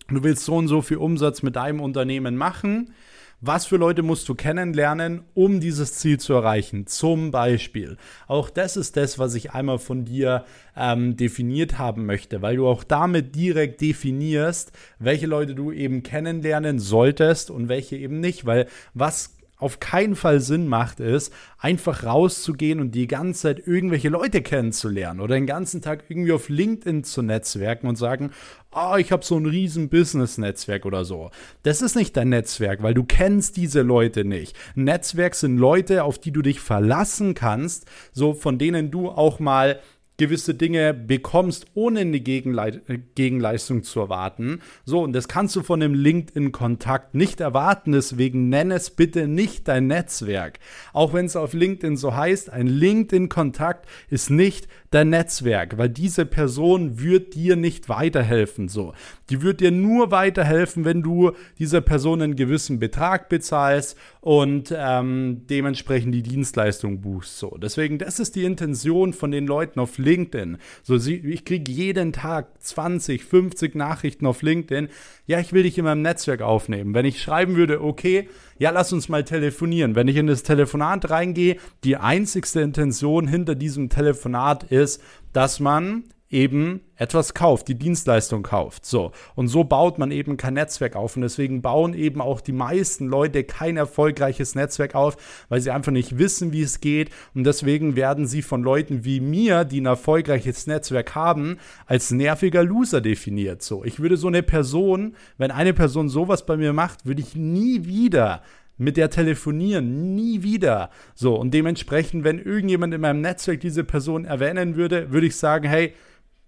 du 0.09 0.23
willst 0.23 0.45
so 0.45 0.57
und 0.57 0.69
so 0.69 0.83
viel 0.83 0.99
Umsatz 0.99 1.43
mit 1.43 1.57
deinem 1.57 1.81
Unternehmen 1.81 2.37
machen 2.37 2.93
was 3.41 3.65
für 3.67 3.77
Leute 3.77 4.03
musst 4.03 4.29
du 4.29 4.35
kennenlernen, 4.35 5.23
um 5.35 5.61
dieses 5.61 5.95
Ziel 5.95 6.21
zu 6.21 6.35
erreichen? 6.35 6.87
Zum 6.87 7.31
Beispiel. 7.31 7.97
Auch 8.27 8.51
das 8.51 8.77
ist 8.77 8.97
das, 8.97 9.19
was 9.19 9.35
ich 9.35 9.53
einmal 9.53 9.79
von 9.79 10.05
dir 10.05 10.45
ähm, 10.77 11.17
definiert 11.17 11.79
haben 11.79 12.05
möchte, 12.05 12.43
weil 12.43 12.57
du 12.57 12.69
auch 12.69 12.85
damit 12.85 13.35
direkt 13.35 13.81
definierst, 13.81 14.73
welche 14.99 15.27
Leute 15.27 15.55
du 15.55 15.73
eben 15.73 16.03
kennenlernen 16.03 16.79
solltest 16.79 17.51
und 17.51 17.69
welche 17.69 17.97
eben 17.97 18.21
nicht. 18.21 18.45
Weil 18.45 18.67
was 18.93 19.40
auf 19.61 19.79
keinen 19.79 20.17
Fall 20.17 20.41
Sinn 20.41 20.67
macht, 20.67 21.01
ist, 21.01 21.33
einfach 21.59 22.05
rauszugehen 22.05 22.81
und 22.81 22.93
die 22.93 23.07
ganze 23.07 23.43
Zeit 23.43 23.67
irgendwelche 23.67 24.09
Leute 24.09 24.43
kennenzulernen 24.43 25.21
oder 25.21 25.35
den 25.35 25.47
ganzen 25.47 25.83
Tag 25.83 26.05
irgendwie 26.09 26.33
auf 26.33 26.49
LinkedIn 26.49 27.05
zu 27.05 27.23
netzwerken 27.23 27.87
und 27.87 27.97
sagen, 27.97 28.33
oh, 28.73 28.97
ich 28.97 29.13
habe 29.13 29.25
so 29.25 29.37
ein 29.37 29.47
riesen 29.47 29.89
Business-Netzwerk 29.89 30.87
oder 30.87 31.05
so. 31.05 31.31
Das 31.63 31.83
ist 31.83 31.97
nicht 31.97 32.17
dein 32.17 32.31
Netzwerk, 32.31 32.83
weil 32.83 32.95
du 32.95 33.05
kennst 33.05 33.57
diese 33.57 33.83
Leute 33.83 34.25
nicht. 34.25 34.57
Netzwerk 34.75 35.35
sind 35.35 35.59
Leute, 35.59 36.05
auf 36.05 36.19
die 36.19 36.33
du 36.33 36.43
dich 36.43 36.61
verlassen 36.61 37.35
kannst, 37.35 37.87
so 38.13 38.33
von 38.33 38.59
denen 38.59 38.91
du 38.91 39.09
auch 39.09 39.41
mal 39.41 39.81
gewisse 40.21 40.55
Dinge 40.55 40.93
bekommst, 40.93 41.65
ohne 41.73 42.01
eine 42.01 42.21
Gegenleit 42.21 42.83
Gegenleistung 43.15 43.83
zu 43.85 44.01
erwarten. 44.01 44.61
So, 44.85 45.03
und 45.03 45.15
das 45.15 45.29
kannst 45.29 45.57
du 45.57 45.63
von 45.63 45.83
einem 45.83 45.95
LinkedIn-Kontakt 45.95 47.15
nicht 47.15 47.41
erwarten. 47.41 47.93
Deswegen 47.93 48.51
nenn 48.51 48.71
es 48.71 48.91
bitte 48.91 49.27
nicht 49.27 49.67
dein 49.67 49.87
Netzwerk. 49.87 50.59
Auch 50.93 51.15
wenn 51.15 51.25
es 51.25 51.37
auf 51.37 51.55
LinkedIn 51.55 51.97
so 51.97 52.15
heißt, 52.15 52.51
ein 52.51 52.67
LinkedIn-Kontakt 52.67 53.89
ist 54.11 54.29
nicht 54.29 54.69
dein 54.91 55.11
Netzwerk, 55.11 55.79
weil 55.79 55.89
diese 55.89 56.27
Person 56.27 57.01
wird 57.01 57.35
dir 57.35 57.55
nicht 57.55 57.89
weiterhelfen. 57.89 58.69
So, 58.69 58.93
die 59.31 59.41
wird 59.41 59.61
dir 59.61 59.71
nur 59.71 60.11
weiterhelfen, 60.11 60.85
wenn 60.85 61.03
du 61.03 61.33
dieser 61.59 61.81
Person 61.81 62.21
einen 62.23 62.35
gewissen 62.35 62.81
Betrag 62.81 63.29
bezahlst 63.29 63.97
und 64.21 64.75
ähm, 64.77 65.43
dementsprechend 65.49 66.13
die 66.15 66.25
Dienstleistung 66.25 67.01
buchst. 67.01 67.39
So, 67.39 67.57
deswegen, 67.57 67.99
das 67.99 68.19
ist 68.19 68.35
die 68.35 68.45
Intention 68.45 69.13
von 69.13 69.31
den 69.31 69.47
Leuten 69.47 69.79
auf 69.79 69.99
LinkedIn. 69.99 70.59
So, 70.83 70.97
ich 70.97 71.45
kriege 71.45 71.71
jeden 71.71 72.13
Tag 72.13 72.49
20, 72.61 73.25
50 73.25 73.77
Nachrichten 73.77 74.27
auf 74.27 74.43
LinkedIn. 74.43 74.89
Ja, 75.27 75.39
ich 75.39 75.53
will 75.53 75.63
dich 75.63 75.79
in 75.79 75.85
meinem 75.85 76.03
Netzwerk 76.03 76.43
aufnehmen. 76.43 76.95
Wenn 76.95 77.07
ich 77.07 77.23
schreiben 77.23 77.55
würde, 77.55 77.81
okay, 77.81 78.29
ja, 78.61 78.71
lass 78.71 78.93
uns 78.93 79.09
mal 79.09 79.25
telefonieren. 79.25 79.95
Wenn 79.95 80.07
ich 80.07 80.17
in 80.17 80.27
das 80.27 80.43
Telefonat 80.43 81.09
reingehe, 81.09 81.57
die 81.83 81.97
einzigste 81.97 82.61
Intention 82.61 83.27
hinter 83.27 83.55
diesem 83.55 83.89
Telefonat 83.89 84.65
ist, 84.65 85.03
dass 85.33 85.61
man 85.61 86.05
eben 86.31 86.83
etwas 86.95 87.35
kauft, 87.35 87.67
die 87.69 87.75
Dienstleistung 87.75 88.43
kauft. 88.43 88.87
So. 88.87 89.11
Und 89.35 89.49
so 89.49 89.65
baut 89.65 89.99
man 89.99 90.13
eben 90.13 90.37
kein 90.37 90.55
Netzwerk 90.55 90.95
auf. 90.95 91.17
Und 91.17 91.23
deswegen 91.23 91.61
bauen 91.61 91.93
eben 91.93 92.21
auch 92.21 92.41
die 92.41 92.53
meisten 92.53 93.07
Leute 93.07 93.43
kein 93.43 93.77
erfolgreiches 93.77 94.55
Netzwerk 94.55 94.95
auf, 94.95 95.17
weil 95.49 95.61
sie 95.61 95.73
einfach 95.73 95.93
nicht 95.93 96.19
wissen, 96.19 96.53
wie 96.53 96.63
es 96.63 96.81
geht. 96.81 97.11
Und 97.35 97.45
deswegen 97.45 97.97
werden 97.97 98.27
sie 98.27 98.43
von 98.43 98.63
Leuten 98.63 99.05
wie 99.05 99.21
mir, 99.21 99.65
die 99.65 99.81
ein 99.81 99.87
erfolgreiches 99.87 100.67
Netzwerk 100.67 101.15
haben, 101.15 101.59
als 101.87 102.13
nerviger 102.13 102.63
Loser 102.63 103.01
definiert. 103.01 103.63
So. 103.63 103.85
Ich 103.85 103.99
würde 103.99 104.17
so 104.17 104.29
eine 104.29 104.45
Person, 104.45 105.17
wenn 105.37 105.51
eine 105.51 105.75
Person 105.75 106.09
sowas 106.09 106.47
bei 106.47 106.57
mir 106.57 106.73
macht, 106.73 107.07
würde 107.07 107.23
ich 107.23 107.35
nie 107.35 107.87
wieder 107.87 108.43
mit 108.81 108.97
der 108.97 109.11
telefonieren, 109.11 110.15
nie 110.15 110.43
wieder. 110.43 110.89
So, 111.15 111.37
und 111.37 111.53
dementsprechend, 111.53 112.25
wenn 112.25 112.39
irgendjemand 112.39 112.95
in 112.95 113.03
meinem 113.03 113.21
Netzwerk 113.21 113.61
diese 113.61 113.85
Person 113.85 114.25
erwähnen 114.25 114.75
würde, 114.75 115.11
würde 115.13 115.27
ich 115.27 115.37
sagen, 115.37 115.69
hey, 115.69 115.93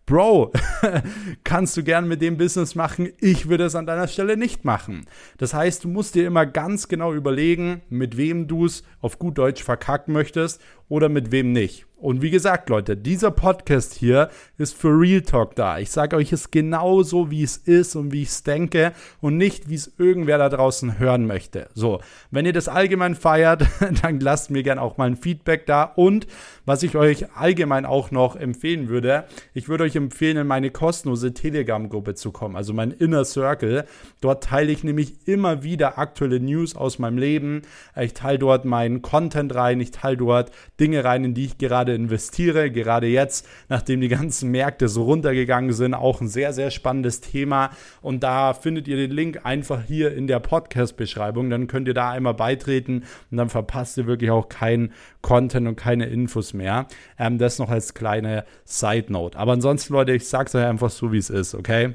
Bro, 0.05 0.53
kannst 1.45 1.77
du 1.77 1.85
gern 1.85 2.09
mit 2.09 2.21
dem 2.23 2.37
Business 2.37 2.75
machen, 2.75 3.12
ich 3.21 3.49
würde 3.49 3.65
es 3.65 3.77
an 3.77 3.87
deiner 3.87 4.09
Stelle 4.09 4.37
nicht 4.37 4.65
machen. 4.65 5.07
Das 5.38 5.55
heißt, 5.55 5.85
du 5.85 5.88
musst 5.88 6.17
dir 6.17 6.27
immer 6.27 6.45
ganz 6.45 6.88
genau 6.88 7.15
überlegen, 7.15 7.83
mit 7.88 8.17
wem 8.17 8.49
du 8.49 8.67
es 8.67 8.83
auf 9.01 9.21
gut 9.21 9.38
Deutsch 9.38 9.62
verkacken 9.62 10.12
möchtest 10.12 10.61
oder 10.93 11.09
mit 11.09 11.33
wem 11.33 11.53
nicht. 11.53 11.87
Und 12.03 12.21
wie 12.21 12.31
gesagt, 12.31 12.69
Leute, 12.69 12.97
dieser 12.97 13.31
Podcast 13.31 13.95
hier 13.95 14.29
ist 14.59 14.77
für 14.77 14.89
Real 14.89 15.21
Talk 15.21 15.55
da. 15.55 15.79
Ich 15.79 15.93
sage 15.93 16.17
euch 16.17 16.33
es 16.33 16.51
genauso, 16.51 17.31
wie 17.31 17.45
es 17.45 17.57
ist 17.57 17.95
und 17.95 18.13
wie 18.13 18.23
ich 18.23 18.31
es 18.31 18.43
denke 18.43 18.93
und 19.21 19.37
nicht, 19.37 19.69
wie 19.69 19.77
es 19.77 19.93
irgendwer 19.99 20.37
da 20.37 20.49
draußen 20.49 20.99
hören 20.99 21.29
möchte. 21.29 21.69
So, 21.75 22.01
wenn 22.33 22.45
ihr 22.45 22.53
das 22.53 22.67
allgemein 22.67 23.15
feiert, 23.15 23.67
dann 24.03 24.19
lasst 24.19 24.51
mir 24.51 24.65
gerne 24.65 24.83
auch 24.83 24.97
mal 24.97 25.07
ein 25.07 25.17
Feedback 25.17 25.65
da. 25.65 25.85
Und 25.85 26.27
was 26.65 26.83
ich 26.83 26.97
euch 26.97 27.37
allgemein 27.37 27.87
auch 27.87 28.11
noch 28.11 28.35
empfehlen 28.35 28.89
würde, 28.89 29.25
ich 29.55 29.69
würde 29.69 29.85
euch 29.85 29.95
empfehlen, 29.95 30.39
in 30.39 30.47
meine 30.49 30.71
kostenlose 30.71 31.35
Telegram-Gruppe 31.35 32.17
zu 32.17 32.33
kommen, 32.33 32.57
also 32.57 32.73
mein 32.75 32.91
Inner 32.91 33.25
Circle. 33.25 33.85
Dort 34.21 34.43
teile 34.43 34.73
ich 34.73 34.83
nämlich 34.83 35.29
immer 35.29 35.63
wieder 35.63 35.99
aktuelle 35.99 36.41
News 36.41 36.75
aus 36.75 36.99
meinem 36.99 37.19
Leben. 37.19 37.63
Ich 37.97 38.15
teile 38.15 38.41
dort 38.41 38.65
meinen 38.65 39.03
Content 39.03 39.55
rein, 39.55 39.81
ich 39.81 39.93
teile 39.93 40.17
dort 40.17 40.51
Dinge 40.83 41.05
rein, 41.05 41.25
in 41.25 41.35
die 41.35 41.45
ich 41.45 41.59
gerade 41.59 41.95
investiere. 41.95 42.73
Gerade 42.73 43.07
jetzt, 43.07 43.47
nachdem 43.68 44.01
die 44.01 44.09
ganzen 44.09 44.51
Märkte 44.51 44.88
so 44.88 45.05
runtergegangen 45.05 45.73
sind, 45.73 45.95
auch 45.95 46.21
ein 46.21 46.27
sehr, 46.27 46.53
sehr 46.53 46.73
spannendes 46.73 47.21
Thema. 47.21 47.71
Und 48.01 48.25
da 48.25 48.53
findet 48.53 48.88
ihr 48.88 48.97
den 48.97 49.12
Link 49.12 49.47
einfach 49.47 49.85
hier 49.85 50.12
in 50.12 50.27
der 50.27 50.40
Podcast-Beschreibung. 50.40 51.51
Dann 51.51 51.68
könnt 51.68 51.87
ihr 51.87 51.95
da 51.95 52.11
einmal 52.11 52.35
beitreten 52.35 53.05
und 53.31 53.37
dann 53.37 53.49
verpasst 53.49 53.97
ihr 53.97 54.09
wirklich 54.09 54.33
auch 54.33 54.49
keinen 54.49 54.92
Content 55.21 55.68
und 55.68 55.77
keine 55.77 56.07
Infos 56.07 56.53
mehr. 56.53 56.88
Ähm, 57.16 57.38
das 57.38 57.61
noch 57.61 57.71
als 57.71 57.95
kleine 57.95 58.45
Side 58.64 59.12
Note. 59.12 59.38
Aber 59.38 59.53
ansonsten, 59.53 59.92
Leute, 59.92 60.12
ich 60.12 60.27
sag's 60.27 60.53
euch 60.57 60.64
einfach 60.64 60.90
so, 60.90 61.12
wie 61.12 61.18
es 61.18 61.31
ist, 61.31 61.55
okay? 61.55 61.95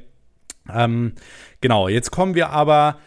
Ähm, 0.74 1.14
genau, 1.60 1.90
jetzt 1.90 2.12
kommen 2.12 2.36
wir 2.36 2.52
aber 2.52 3.00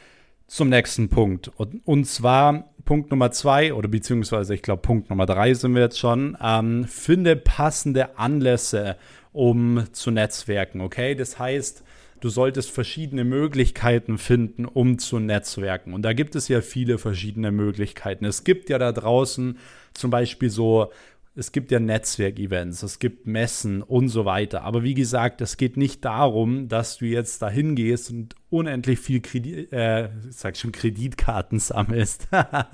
zum 0.47 0.69
nächsten 0.69 1.09
Punkt. 1.09 1.49
Und, 1.57 1.81
und 1.87 2.05
zwar 2.05 2.70
Punkt 2.85 3.11
Nummer 3.11 3.31
zwei 3.31 3.75
oder 3.75 3.89
beziehungsweise 3.89 4.55
ich 4.55 4.63
glaube 4.63 4.83
Punkt 4.83 5.11
Nummer 5.11 5.27
drei 5.27 5.55
sind 5.55 5.75
wir 5.75 5.83
jetzt 5.83 5.99
schon. 5.99 6.37
Ähm, 6.43 6.85
finde 6.85 7.37
passende 7.37 8.19
Anlässe, 8.19 8.97
um 9.33 9.85
zu 9.93 10.11
netzwerken. 10.11 10.81
Okay, 10.81 11.15
das 11.15 11.39
heißt, 11.39 11.85
du 12.21 12.29
solltest 12.29 12.71
verschiedene 12.71 13.25
Möglichkeiten 13.25 14.19
finden, 14.19 14.65
um 14.65 14.99
zu 14.99 15.19
netzwerken. 15.19 15.95
Und 15.95 16.03
da 16.03 16.13
gibt 16.13 16.35
es 16.37 16.49
ja 16.49 16.61
viele 16.61 16.99
verschiedene 16.99 17.51
Möglichkeiten. 17.51 18.25
Es 18.25 18.45
gibt 18.45 18.71
ja 18.71 18.79
da 18.79 18.93
draußen 18.93 19.59
zum 19.95 20.11
Beispiel 20.11 20.51
so 20.51 20.91
es 21.37 21.53
gibt 21.53 21.71
ja 21.71 21.79
Netzwerkevents, 21.79 22.83
es 22.83 22.99
gibt 22.99 23.27
Messen 23.27 23.83
und 23.83 24.09
so 24.09 24.25
weiter. 24.25 24.63
Aber 24.63 24.83
wie 24.83 24.95
gesagt, 24.95 25.41
es 25.41 25.57
geht 25.57 25.77
nicht 25.77 26.05
darum, 26.05 26.69
dass 26.69 26.99
du 26.99 27.07
jetzt 27.07 27.41
dahin 27.41 27.77
gehst 27.77 28.11
und 28.11 28.35
unendlich 28.51 28.99
viel 28.99 29.21
Kredit, 29.21 29.73
äh, 29.73 30.09
sag 30.29 30.57
schon 30.57 30.73
Kreditkarten 30.73 31.61
sammelst, 31.61 32.27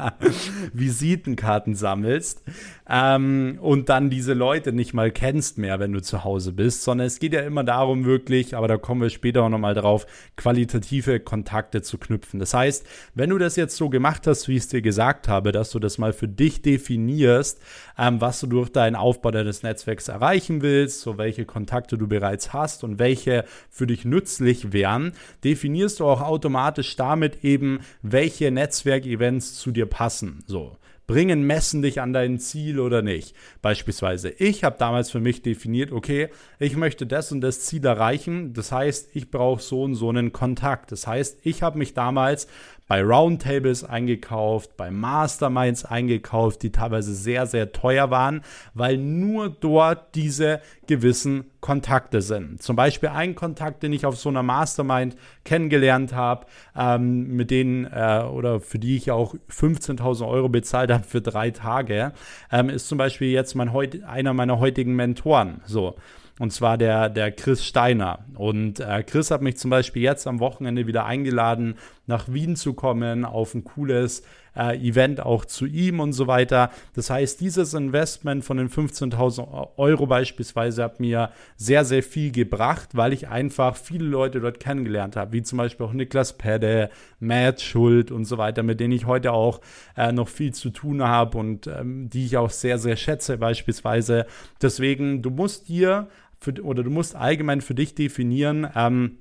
Visitenkarten 0.72 1.74
sammelst 1.74 2.42
ähm, 2.88 3.58
und 3.60 3.90
dann 3.90 4.08
diese 4.08 4.32
Leute 4.32 4.72
nicht 4.72 4.94
mal 4.94 5.10
kennst 5.10 5.58
mehr, 5.58 5.78
wenn 5.78 5.92
du 5.92 6.00
zu 6.00 6.24
Hause 6.24 6.52
bist, 6.52 6.82
sondern 6.82 7.06
es 7.06 7.18
geht 7.18 7.34
ja 7.34 7.42
immer 7.42 7.62
darum, 7.62 8.06
wirklich, 8.06 8.56
aber 8.56 8.68
da 8.68 8.78
kommen 8.78 9.02
wir 9.02 9.10
später 9.10 9.42
auch 9.42 9.50
nochmal 9.50 9.74
drauf, 9.74 10.06
qualitative 10.36 11.20
Kontakte 11.20 11.82
zu 11.82 11.98
knüpfen. 11.98 12.40
Das 12.40 12.54
heißt, 12.54 12.86
wenn 13.14 13.28
du 13.28 13.36
das 13.36 13.56
jetzt 13.56 13.76
so 13.76 13.90
gemacht 13.90 14.26
hast, 14.26 14.48
wie 14.48 14.56
ich 14.56 14.62
es 14.62 14.68
dir 14.68 14.80
gesagt 14.80 15.28
habe, 15.28 15.52
dass 15.52 15.70
du 15.70 15.78
das 15.78 15.98
mal 15.98 16.14
für 16.14 16.28
dich 16.28 16.62
definierst, 16.62 17.60
ähm, 17.98 18.22
was 18.22 18.40
du 18.40 18.46
durch 18.46 18.70
deinen 18.70 18.96
Aufbau 18.96 19.30
deines 19.30 19.62
Netzwerks 19.62 20.08
erreichen 20.08 20.62
willst, 20.62 21.02
so 21.02 21.18
welche 21.18 21.44
Kontakte 21.44 21.98
du 21.98 22.06
bereits 22.06 22.54
hast 22.54 22.82
und 22.82 22.98
welche 22.98 23.44
für 23.68 23.86
dich 23.86 24.06
nützlich 24.06 24.72
wären, 24.72 25.12
definierst 25.44 25.65
definierst 25.66 25.98
du 25.98 26.04
auch 26.04 26.20
automatisch 26.20 26.94
damit 26.94 27.42
eben, 27.42 27.80
welche 28.00 28.52
Netzwerkevents 28.52 29.56
zu 29.56 29.72
dir 29.72 29.86
passen. 29.86 30.44
So. 30.46 30.76
Bringen 31.08 31.42
Messen 31.42 31.82
dich 31.82 32.00
an 32.00 32.12
dein 32.12 32.38
Ziel 32.38 32.78
oder 32.78 33.02
nicht? 33.02 33.34
Beispielsweise, 33.62 34.28
ich 34.28 34.62
habe 34.62 34.76
damals 34.78 35.10
für 35.10 35.18
mich 35.18 35.42
definiert, 35.42 35.90
okay, 35.90 36.28
ich 36.60 36.76
möchte 36.76 37.04
das 37.04 37.32
und 37.32 37.40
das 37.40 37.60
Ziel 37.60 37.84
erreichen. 37.84 38.52
Das 38.54 38.70
heißt, 38.70 39.10
ich 39.14 39.30
brauche 39.32 39.60
so 39.60 39.82
und 39.82 39.96
so 39.96 40.08
einen 40.08 40.32
Kontakt. 40.32 40.92
Das 40.92 41.08
heißt, 41.08 41.40
ich 41.42 41.62
habe 41.62 41.78
mich 41.78 41.94
damals 41.94 42.46
bei 42.88 43.02
Roundtables 43.02 43.84
eingekauft, 43.84 44.76
bei 44.76 44.90
Masterminds 44.90 45.84
eingekauft, 45.84 46.62
die 46.62 46.70
teilweise 46.70 47.14
sehr, 47.14 47.46
sehr 47.46 47.72
teuer 47.72 48.10
waren, 48.10 48.42
weil 48.74 48.96
nur 48.96 49.50
dort 49.50 50.14
diese 50.14 50.60
gewissen 50.86 51.50
Kontakte 51.60 52.22
sind. 52.22 52.62
Zum 52.62 52.76
Beispiel 52.76 53.08
ein 53.08 53.34
Kontakt, 53.34 53.82
den 53.82 53.92
ich 53.92 54.06
auf 54.06 54.16
so 54.16 54.28
einer 54.28 54.44
Mastermind 54.44 55.16
kennengelernt 55.44 56.14
habe, 56.14 56.46
ähm, 56.76 57.36
mit 57.36 57.50
denen 57.50 57.86
äh, 57.86 58.22
oder 58.30 58.60
für 58.60 58.78
die 58.78 58.96
ich 58.96 59.10
auch 59.10 59.34
15.000 59.50 60.28
Euro 60.28 60.48
bezahlt 60.48 60.92
habe 60.92 61.02
für 61.02 61.20
drei 61.20 61.50
Tage, 61.50 62.12
ähm, 62.52 62.68
ist 62.68 62.88
zum 62.88 62.98
Beispiel 62.98 63.30
jetzt 63.30 63.54
mein 63.54 63.72
heut, 63.72 64.04
einer 64.04 64.32
meiner 64.32 64.60
heutigen 64.60 64.94
Mentoren. 64.94 65.60
So. 65.64 65.96
Und 66.38 66.52
zwar 66.52 66.76
der, 66.76 67.08
der 67.08 67.32
Chris 67.32 67.64
Steiner. 67.64 68.18
Und 68.34 68.78
äh, 68.78 69.02
Chris 69.02 69.30
hat 69.30 69.40
mich 69.40 69.56
zum 69.56 69.70
Beispiel 69.70 70.02
jetzt 70.02 70.26
am 70.26 70.38
Wochenende 70.38 70.86
wieder 70.86 71.06
eingeladen, 71.06 71.76
nach 72.06 72.32
Wien 72.32 72.56
zu 72.56 72.74
kommen, 72.74 73.24
auf 73.24 73.54
ein 73.54 73.64
cooles 73.64 74.22
äh, 74.56 74.76
Event 74.78 75.20
auch 75.20 75.44
zu 75.44 75.66
ihm 75.66 76.00
und 76.00 76.12
so 76.12 76.26
weiter. 76.26 76.70
Das 76.94 77.10
heißt, 77.10 77.40
dieses 77.40 77.74
Investment 77.74 78.44
von 78.44 78.56
den 78.56 78.70
15.000 78.70 79.76
Euro 79.76 80.06
beispielsweise 80.06 80.82
hat 80.82 81.00
mir 81.00 81.30
sehr, 81.56 81.84
sehr 81.84 82.02
viel 82.02 82.32
gebracht, 82.32 82.90
weil 82.92 83.12
ich 83.12 83.28
einfach 83.28 83.76
viele 83.76 84.06
Leute 84.06 84.40
dort 84.40 84.60
kennengelernt 84.60 85.16
habe, 85.16 85.32
wie 85.32 85.42
zum 85.42 85.58
Beispiel 85.58 85.86
auch 85.86 85.92
Niklas 85.92 86.38
Pedde, 86.38 86.90
Matt 87.20 87.60
Schuld 87.60 88.10
und 88.10 88.24
so 88.24 88.38
weiter, 88.38 88.62
mit 88.62 88.80
denen 88.80 88.92
ich 88.92 89.06
heute 89.06 89.32
auch 89.32 89.60
äh, 89.96 90.12
noch 90.12 90.28
viel 90.28 90.54
zu 90.54 90.70
tun 90.70 91.02
habe 91.02 91.38
und 91.38 91.66
ähm, 91.66 92.08
die 92.08 92.24
ich 92.24 92.36
auch 92.36 92.50
sehr, 92.50 92.78
sehr 92.78 92.96
schätze 92.96 93.38
beispielsweise. 93.38 94.26
Deswegen, 94.62 95.22
du 95.22 95.30
musst 95.30 95.68
dir 95.68 96.08
für, 96.38 96.52
oder 96.62 96.82
du 96.82 96.90
musst 96.90 97.16
allgemein 97.16 97.60
für 97.60 97.74
dich 97.74 97.94
definieren, 97.94 98.66
ähm, 98.74 99.18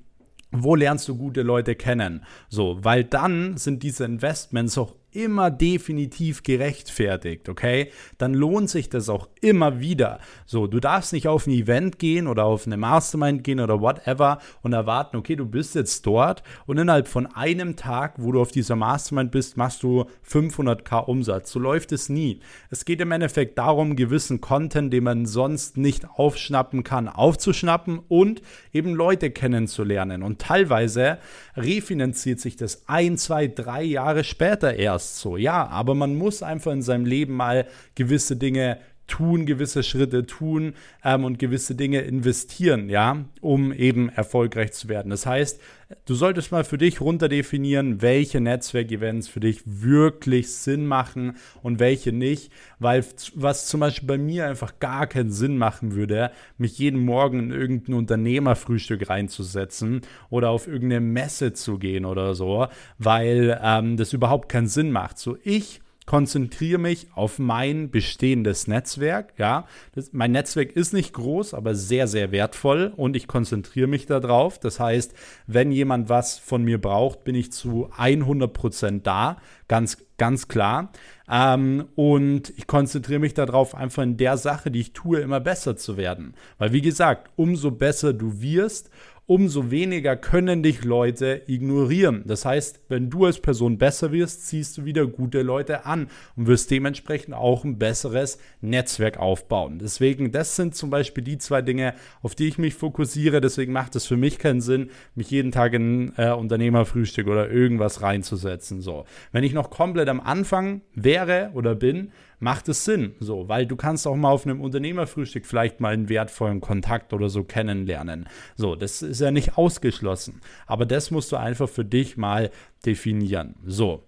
wo 0.62 0.74
lernst 0.74 1.08
du 1.08 1.16
gute 1.16 1.42
Leute 1.42 1.74
kennen? 1.74 2.24
So, 2.48 2.78
weil 2.82 3.04
dann 3.04 3.56
sind 3.56 3.82
diese 3.82 4.04
Investments 4.04 4.78
auch 4.78 4.94
immer 5.16 5.50
definitiv 5.50 6.42
gerechtfertigt, 6.42 7.48
okay? 7.48 7.90
Dann 8.18 8.34
lohnt 8.34 8.68
sich 8.68 8.90
das 8.90 9.08
auch 9.08 9.28
immer 9.40 9.80
wieder. 9.80 10.20
So, 10.44 10.66
du 10.66 10.78
darfst 10.78 11.12
nicht 11.14 11.26
auf 11.26 11.46
ein 11.46 11.52
Event 11.52 11.98
gehen 11.98 12.26
oder 12.26 12.44
auf 12.44 12.66
eine 12.66 12.76
Mastermind 12.76 13.42
gehen 13.42 13.60
oder 13.60 13.80
whatever 13.80 14.38
und 14.62 14.74
erwarten, 14.74 15.16
okay, 15.16 15.34
du 15.34 15.46
bist 15.46 15.74
jetzt 15.74 16.04
dort 16.06 16.42
und 16.66 16.78
innerhalb 16.78 17.08
von 17.08 17.26
einem 17.26 17.76
Tag, 17.76 18.14
wo 18.18 18.32
du 18.32 18.40
auf 18.40 18.52
dieser 18.52 18.76
Mastermind 18.76 19.30
bist, 19.30 19.56
machst 19.56 19.82
du 19.82 20.04
500k 20.28 21.04
Umsatz. 21.04 21.50
So 21.50 21.58
läuft 21.58 21.92
es 21.92 22.10
nie. 22.10 22.40
Es 22.70 22.84
geht 22.84 23.00
im 23.00 23.10
Endeffekt 23.10 23.56
darum, 23.56 23.96
gewissen 23.96 24.40
Content, 24.42 24.92
den 24.92 25.04
man 25.04 25.24
sonst 25.24 25.78
nicht 25.78 26.06
aufschnappen 26.10 26.84
kann, 26.84 27.08
aufzuschnappen 27.08 28.00
und 28.08 28.42
eben 28.72 28.94
Leute 28.94 29.30
kennenzulernen. 29.30 30.22
Und 30.22 30.40
teilweise 30.40 31.18
refinanziert 31.56 32.40
sich 32.40 32.56
das 32.56 32.82
ein, 32.86 33.16
zwei, 33.16 33.46
drei 33.46 33.82
Jahre 33.82 34.22
später 34.22 34.74
erst 34.74 35.05
so. 35.14 35.36
Ja, 35.36 35.66
aber 35.68 35.94
man 35.94 36.16
muss 36.16 36.42
einfach 36.42 36.72
in 36.72 36.82
seinem 36.82 37.06
Leben 37.06 37.34
mal 37.34 37.66
gewisse 37.94 38.36
Dinge 38.36 38.78
tun, 39.06 39.46
gewisse 39.46 39.82
Schritte 39.82 40.26
tun 40.26 40.74
ähm, 41.04 41.24
und 41.24 41.38
gewisse 41.38 41.74
Dinge 41.74 42.00
investieren, 42.00 42.88
ja, 42.88 43.24
um 43.40 43.72
eben 43.72 44.08
erfolgreich 44.08 44.72
zu 44.72 44.88
werden. 44.88 45.10
Das 45.10 45.26
heißt, 45.26 45.60
du 46.04 46.14
solltest 46.14 46.50
mal 46.52 46.64
für 46.64 46.78
dich 46.78 47.00
runterdefinieren, 47.00 48.02
welche 48.02 48.40
Netzwerkevents 48.40 49.28
für 49.28 49.40
dich 49.40 49.62
wirklich 49.64 50.52
Sinn 50.52 50.86
machen 50.86 51.36
und 51.62 51.78
welche 51.78 52.12
nicht, 52.12 52.50
weil 52.78 53.04
was 53.34 53.66
zum 53.66 53.80
Beispiel 53.80 54.08
bei 54.08 54.18
mir 54.18 54.46
einfach 54.46 54.78
gar 54.80 55.06
keinen 55.06 55.30
Sinn 55.30 55.58
machen 55.58 55.94
würde, 55.94 56.30
mich 56.58 56.78
jeden 56.78 57.00
Morgen 57.04 57.38
in 57.38 57.50
irgendein 57.52 57.94
Unternehmerfrühstück 57.94 59.08
reinzusetzen 59.08 60.00
oder 60.30 60.50
auf 60.50 60.66
irgendeine 60.66 61.00
Messe 61.00 61.52
zu 61.52 61.78
gehen 61.78 62.04
oder 62.04 62.34
so, 62.34 62.66
weil 62.98 63.58
ähm, 63.62 63.96
das 63.96 64.12
überhaupt 64.12 64.48
keinen 64.48 64.68
Sinn 64.68 64.90
macht. 64.90 65.18
So 65.18 65.36
ich 65.44 65.80
konzentriere 66.06 66.78
mich 66.78 67.08
auf 67.14 67.38
mein 67.38 67.90
bestehendes 67.90 68.68
Netzwerk. 68.68 69.34
Ja, 69.38 69.66
das, 69.94 70.12
mein 70.12 70.32
Netzwerk 70.32 70.72
ist 70.72 70.92
nicht 70.92 71.12
groß, 71.12 71.52
aber 71.52 71.74
sehr, 71.74 72.06
sehr 72.06 72.30
wertvoll 72.30 72.92
und 72.96 73.16
ich 73.16 73.26
konzentriere 73.26 73.88
mich 73.88 74.06
darauf. 74.06 74.58
Das 74.58 74.78
heißt, 74.80 75.14
wenn 75.46 75.72
jemand 75.72 76.08
was 76.08 76.38
von 76.38 76.62
mir 76.62 76.80
braucht, 76.80 77.24
bin 77.24 77.34
ich 77.34 77.52
zu 77.52 77.90
100 77.96 78.52
Prozent 78.52 79.06
da. 79.06 79.36
Ganz, 79.68 79.98
ganz 80.16 80.46
klar. 80.46 80.92
Ähm, 81.28 81.88
und 81.96 82.52
ich 82.56 82.68
konzentriere 82.68 83.18
mich 83.18 83.34
darauf, 83.34 83.74
einfach 83.74 84.04
in 84.04 84.16
der 84.16 84.36
Sache, 84.36 84.70
die 84.70 84.80
ich 84.80 84.92
tue, 84.92 85.18
immer 85.18 85.40
besser 85.40 85.76
zu 85.76 85.96
werden. 85.96 86.34
Weil, 86.58 86.72
wie 86.72 86.82
gesagt, 86.82 87.30
umso 87.34 87.72
besser 87.72 88.12
du 88.12 88.40
wirst, 88.40 88.90
umso 89.26 89.72
weniger 89.72 90.16
können 90.16 90.62
dich 90.62 90.84
Leute 90.84 91.42
ignorieren. 91.46 92.22
Das 92.26 92.44
heißt, 92.44 92.80
wenn 92.88 93.10
du 93.10 93.24
als 93.24 93.40
Person 93.40 93.76
besser 93.76 94.12
wirst, 94.12 94.46
ziehst 94.46 94.78
du 94.78 94.84
wieder 94.84 95.06
gute 95.06 95.42
Leute 95.42 95.84
an 95.84 96.08
und 96.36 96.46
wirst 96.46 96.70
dementsprechend 96.70 97.34
auch 97.34 97.64
ein 97.64 97.78
besseres 97.78 98.38
Netzwerk 98.60 99.18
aufbauen. 99.18 99.80
Deswegen, 99.80 100.30
das 100.30 100.54
sind 100.54 100.76
zum 100.76 100.90
Beispiel 100.90 101.24
die 101.24 101.38
zwei 101.38 101.60
Dinge, 101.60 101.94
auf 102.22 102.36
die 102.36 102.46
ich 102.46 102.58
mich 102.58 102.74
fokussiere. 102.74 103.40
Deswegen 103.40 103.72
macht 103.72 103.96
es 103.96 104.06
für 104.06 104.16
mich 104.16 104.38
keinen 104.38 104.60
Sinn, 104.60 104.90
mich 105.16 105.30
jeden 105.30 105.50
Tag 105.50 105.72
in 105.74 106.12
äh, 106.16 106.30
Unternehmerfrühstück 106.30 107.26
oder 107.26 107.50
irgendwas 107.50 108.02
reinzusetzen. 108.02 108.80
So, 108.80 109.06
wenn 109.32 109.44
ich 109.44 109.52
noch 109.52 109.70
komplett 109.70 110.08
am 110.08 110.20
Anfang 110.20 110.82
wäre 110.94 111.50
oder 111.54 111.74
bin, 111.74 112.12
macht 112.38 112.68
es 112.68 112.84
Sinn. 112.84 113.14
So, 113.20 113.48
weil 113.48 113.66
du 113.66 113.76
kannst 113.76 114.06
auch 114.06 114.16
mal 114.16 114.30
auf 114.30 114.46
einem 114.46 114.60
Unternehmerfrühstück 114.60 115.46
vielleicht 115.46 115.80
mal 115.80 115.94
einen 115.94 116.08
wertvollen 116.08 116.60
Kontakt 116.60 117.12
oder 117.12 117.28
so 117.28 117.44
kennenlernen. 117.44 118.28
So, 118.56 118.76
das 118.76 119.02
ist 119.02 119.20
ja 119.20 119.30
nicht 119.30 119.56
ausgeschlossen. 119.56 120.40
Aber 120.66 120.86
das 120.86 121.10
musst 121.10 121.32
du 121.32 121.36
einfach 121.36 121.68
für 121.68 121.84
dich 121.84 122.16
mal 122.16 122.50
definieren. 122.84 123.56
So. 123.64 124.02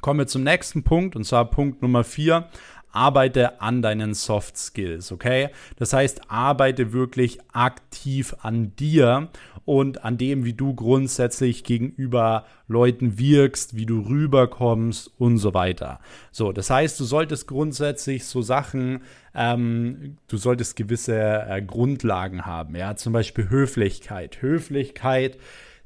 Kommen 0.00 0.20
wir 0.20 0.26
zum 0.26 0.44
nächsten 0.44 0.82
Punkt 0.82 1.14
und 1.14 1.24
zwar 1.24 1.50
Punkt 1.50 1.82
Nummer 1.82 2.04
vier 2.04 2.48
arbeite 2.92 3.60
an 3.60 3.82
deinen 3.82 4.14
Soft 4.14 4.56
Skills, 4.56 5.12
okay? 5.12 5.50
Das 5.76 5.92
heißt, 5.92 6.30
arbeite 6.30 6.92
wirklich 6.92 7.38
aktiv 7.52 8.34
an 8.42 8.74
dir 8.76 9.28
und 9.64 10.04
an 10.04 10.18
dem, 10.18 10.44
wie 10.44 10.52
du 10.52 10.74
grundsätzlich 10.74 11.64
gegenüber 11.64 12.44
Leuten 12.66 13.18
wirkst, 13.18 13.76
wie 13.76 13.86
du 13.86 14.00
rüberkommst 14.00 15.12
und 15.18 15.38
so 15.38 15.54
weiter. 15.54 16.00
So, 16.32 16.52
das 16.52 16.70
heißt, 16.70 16.98
du 16.98 17.04
solltest 17.04 17.46
grundsätzlich 17.46 18.24
so 18.24 18.42
Sachen, 18.42 19.02
ähm, 19.34 20.16
du 20.28 20.36
solltest 20.36 20.76
gewisse 20.76 21.46
äh, 21.48 21.62
Grundlagen 21.62 22.46
haben, 22.46 22.74
ja, 22.74 22.96
zum 22.96 23.12
Beispiel 23.12 23.50
Höflichkeit. 23.50 24.42
Höflichkeit 24.42 25.38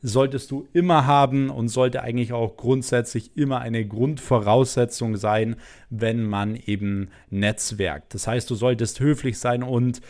solltest 0.06 0.50
du 0.50 0.68
immer 0.74 1.06
haben 1.06 1.48
und 1.48 1.68
sollte 1.68 2.02
eigentlich 2.02 2.34
auch 2.34 2.58
grundsätzlich 2.58 3.38
immer 3.38 3.60
eine 3.60 3.86
Grundvoraussetzung 3.86 5.16
sein, 5.16 5.56
wenn 5.88 6.24
man 6.24 6.56
eben 6.56 7.08
netzwerkt. 7.30 8.12
Das 8.12 8.26
heißt, 8.26 8.50
du 8.50 8.54
solltest 8.54 9.00
höflich 9.00 9.38
sein 9.38 9.62
und 9.62 10.02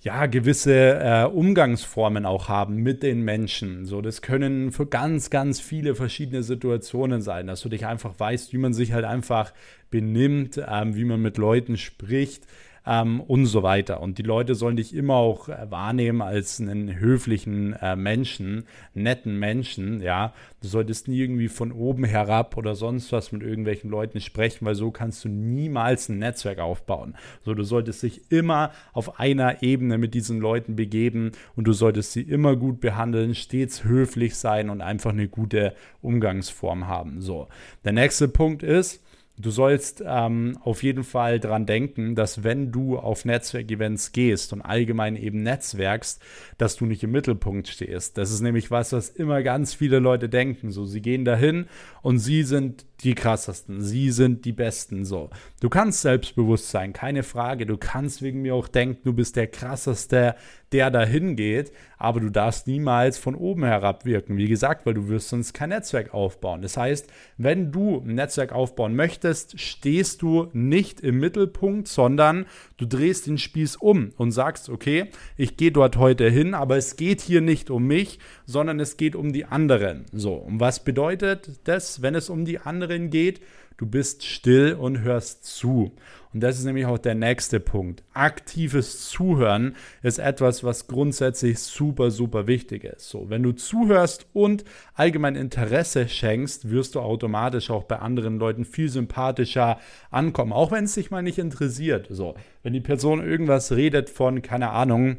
ja, 0.00 0.24
gewisse 0.24 1.00
äh, 1.00 1.24
Umgangsformen 1.24 2.24
auch 2.24 2.48
haben 2.48 2.76
mit 2.76 3.02
den 3.02 3.22
Menschen. 3.22 3.84
So, 3.84 4.00
das 4.00 4.22
können 4.22 4.72
für 4.72 4.86
ganz, 4.86 5.28
ganz 5.28 5.60
viele 5.60 5.94
verschiedene 5.94 6.42
Situationen 6.42 7.20
sein, 7.20 7.46
dass 7.46 7.60
du 7.60 7.68
dich 7.68 7.84
einfach 7.84 8.18
weißt, 8.18 8.54
wie 8.54 8.58
man 8.58 8.72
sich 8.72 8.92
halt 8.92 9.04
einfach 9.04 9.52
benimmt, 9.90 10.60
ähm, 10.66 10.96
wie 10.96 11.04
man 11.04 11.20
mit 11.20 11.36
Leuten 11.36 11.76
spricht, 11.76 12.46
ähm, 12.86 13.20
und 13.20 13.46
so 13.46 13.62
weiter. 13.62 14.00
Und 14.00 14.18
die 14.18 14.22
Leute 14.22 14.54
sollen 14.54 14.76
dich 14.76 14.94
immer 14.94 15.14
auch 15.14 15.48
äh, 15.48 15.70
wahrnehmen 15.70 16.22
als 16.22 16.60
einen 16.60 16.98
höflichen 16.98 17.74
äh, 17.74 17.96
Menschen, 17.96 18.64
netten 18.94 19.38
Menschen, 19.38 20.00
ja. 20.00 20.32
Du 20.62 20.68
solltest 20.68 21.06
nie 21.06 21.20
irgendwie 21.20 21.48
von 21.48 21.70
oben 21.70 22.04
herab 22.04 22.56
oder 22.56 22.74
sonst 22.74 23.12
was 23.12 23.30
mit 23.30 23.42
irgendwelchen 23.42 23.90
Leuten 23.90 24.20
sprechen, 24.20 24.64
weil 24.64 24.74
so 24.74 24.90
kannst 24.90 25.24
du 25.24 25.28
niemals 25.28 26.08
ein 26.08 26.18
Netzwerk 26.18 26.58
aufbauen. 26.58 27.14
So, 27.44 27.54
du 27.54 27.62
solltest 27.62 28.02
dich 28.02 28.32
immer 28.32 28.72
auf 28.92 29.20
einer 29.20 29.62
Ebene 29.62 29.98
mit 29.98 30.14
diesen 30.14 30.40
Leuten 30.40 30.74
begeben 30.74 31.32
und 31.54 31.68
du 31.68 31.72
solltest 31.72 32.12
sie 32.12 32.22
immer 32.22 32.56
gut 32.56 32.80
behandeln, 32.80 33.34
stets 33.34 33.84
höflich 33.84 34.36
sein 34.36 34.70
und 34.70 34.80
einfach 34.80 35.12
eine 35.12 35.28
gute 35.28 35.74
Umgangsform 36.02 36.88
haben. 36.88 37.20
So, 37.20 37.48
der 37.84 37.92
nächste 37.92 38.26
Punkt 38.26 38.62
ist, 38.62 39.05
Du 39.38 39.50
sollst 39.50 40.02
ähm, 40.06 40.56
auf 40.62 40.82
jeden 40.82 41.04
Fall 41.04 41.38
dran 41.40 41.66
denken, 41.66 42.14
dass 42.14 42.42
wenn 42.42 42.72
du 42.72 42.98
auf 42.98 43.26
Netzwerkevents 43.26 44.12
gehst 44.12 44.54
und 44.54 44.62
allgemein 44.62 45.14
eben 45.14 45.42
netzwerkst, 45.42 46.22
dass 46.56 46.76
du 46.76 46.86
nicht 46.86 47.02
im 47.02 47.10
Mittelpunkt 47.10 47.68
stehst. 47.68 48.16
Das 48.16 48.30
ist 48.30 48.40
nämlich 48.40 48.70
was, 48.70 48.94
was 48.94 49.10
immer 49.10 49.42
ganz 49.42 49.74
viele 49.74 49.98
Leute 49.98 50.30
denken. 50.30 50.70
So, 50.70 50.86
sie 50.86 51.02
gehen 51.02 51.26
dahin 51.26 51.66
und 52.00 52.18
sie 52.18 52.44
sind 52.44 52.86
die 53.00 53.14
krassesten, 53.14 53.82
sie 53.82 54.10
sind 54.10 54.46
die 54.46 54.52
besten. 54.52 55.04
So, 55.04 55.28
du 55.60 55.68
kannst 55.68 56.00
selbstbewusst 56.00 56.70
sein, 56.70 56.94
keine 56.94 57.22
Frage. 57.22 57.66
Du 57.66 57.76
kannst 57.76 58.22
wegen 58.22 58.40
mir 58.40 58.54
auch 58.54 58.68
denken, 58.68 59.02
du 59.04 59.12
bist 59.12 59.36
der 59.36 59.48
krasseste, 59.48 60.34
der 60.76 60.90
dahin 60.90 61.36
geht, 61.36 61.72
aber 61.96 62.20
du 62.20 62.28
darfst 62.28 62.66
niemals 62.66 63.16
von 63.16 63.34
oben 63.34 63.64
herab 63.64 64.04
wirken. 64.04 64.36
Wie 64.36 64.46
gesagt, 64.46 64.84
weil 64.84 64.92
du 64.92 65.08
wirst 65.08 65.30
sonst 65.30 65.54
kein 65.54 65.70
Netzwerk 65.70 66.12
aufbauen. 66.12 66.60
Das 66.60 66.76
heißt, 66.76 67.10
wenn 67.38 67.72
du 67.72 68.00
ein 68.00 68.14
Netzwerk 68.14 68.52
aufbauen 68.52 68.94
möchtest, 68.94 69.58
stehst 69.58 70.20
du 70.20 70.50
nicht 70.52 71.00
im 71.00 71.18
Mittelpunkt, 71.18 71.88
sondern 71.88 72.44
du 72.76 72.84
drehst 72.84 73.26
den 73.26 73.38
Spieß 73.38 73.76
um 73.76 74.12
und 74.18 74.32
sagst, 74.32 74.68
okay, 74.68 75.06
ich 75.38 75.56
gehe 75.56 75.72
dort 75.72 75.96
heute 75.96 76.28
hin, 76.28 76.52
aber 76.52 76.76
es 76.76 76.96
geht 76.96 77.22
hier 77.22 77.40
nicht 77.40 77.70
um 77.70 77.86
mich, 77.86 78.18
sondern 78.44 78.78
es 78.78 78.98
geht 78.98 79.16
um 79.16 79.32
die 79.32 79.46
anderen. 79.46 80.04
So, 80.12 80.34
und 80.34 80.60
was 80.60 80.84
bedeutet 80.84 81.58
das, 81.64 82.02
wenn 82.02 82.14
es 82.14 82.28
um 82.28 82.44
die 82.44 82.58
anderen 82.58 83.08
geht? 83.08 83.40
Du 83.78 83.86
bist 83.86 84.24
still 84.24 84.72
und 84.72 85.00
hörst 85.00 85.44
zu. 85.44 85.92
Und 86.32 86.40
das 86.40 86.58
ist 86.58 86.64
nämlich 86.64 86.86
auch 86.86 86.98
der 86.98 87.14
nächste 87.14 87.60
Punkt. 87.60 88.02
Aktives 88.14 89.08
Zuhören 89.08 89.74
ist 90.02 90.18
etwas, 90.18 90.64
was 90.64 90.86
grundsätzlich 90.86 91.58
super, 91.58 92.10
super 92.10 92.46
wichtig 92.46 92.84
ist. 92.84 93.08
So, 93.08 93.28
wenn 93.28 93.42
du 93.42 93.52
zuhörst 93.52 94.26
und 94.32 94.64
allgemein 94.94 95.36
Interesse 95.36 96.08
schenkst, 96.08 96.70
wirst 96.70 96.94
du 96.94 97.00
automatisch 97.00 97.70
auch 97.70 97.84
bei 97.84 97.98
anderen 97.98 98.38
Leuten 98.38 98.64
viel 98.64 98.88
sympathischer 98.88 99.78
ankommen, 100.10 100.52
auch 100.52 100.72
wenn 100.72 100.84
es 100.84 100.94
dich 100.94 101.10
mal 101.10 101.22
nicht 101.22 101.38
interessiert. 101.38 102.08
So, 102.10 102.34
wenn 102.62 102.72
die 102.72 102.80
Person 102.80 103.26
irgendwas 103.26 103.72
redet 103.72 104.10
von, 104.10 104.42
keine 104.42 104.70
Ahnung, 104.70 105.18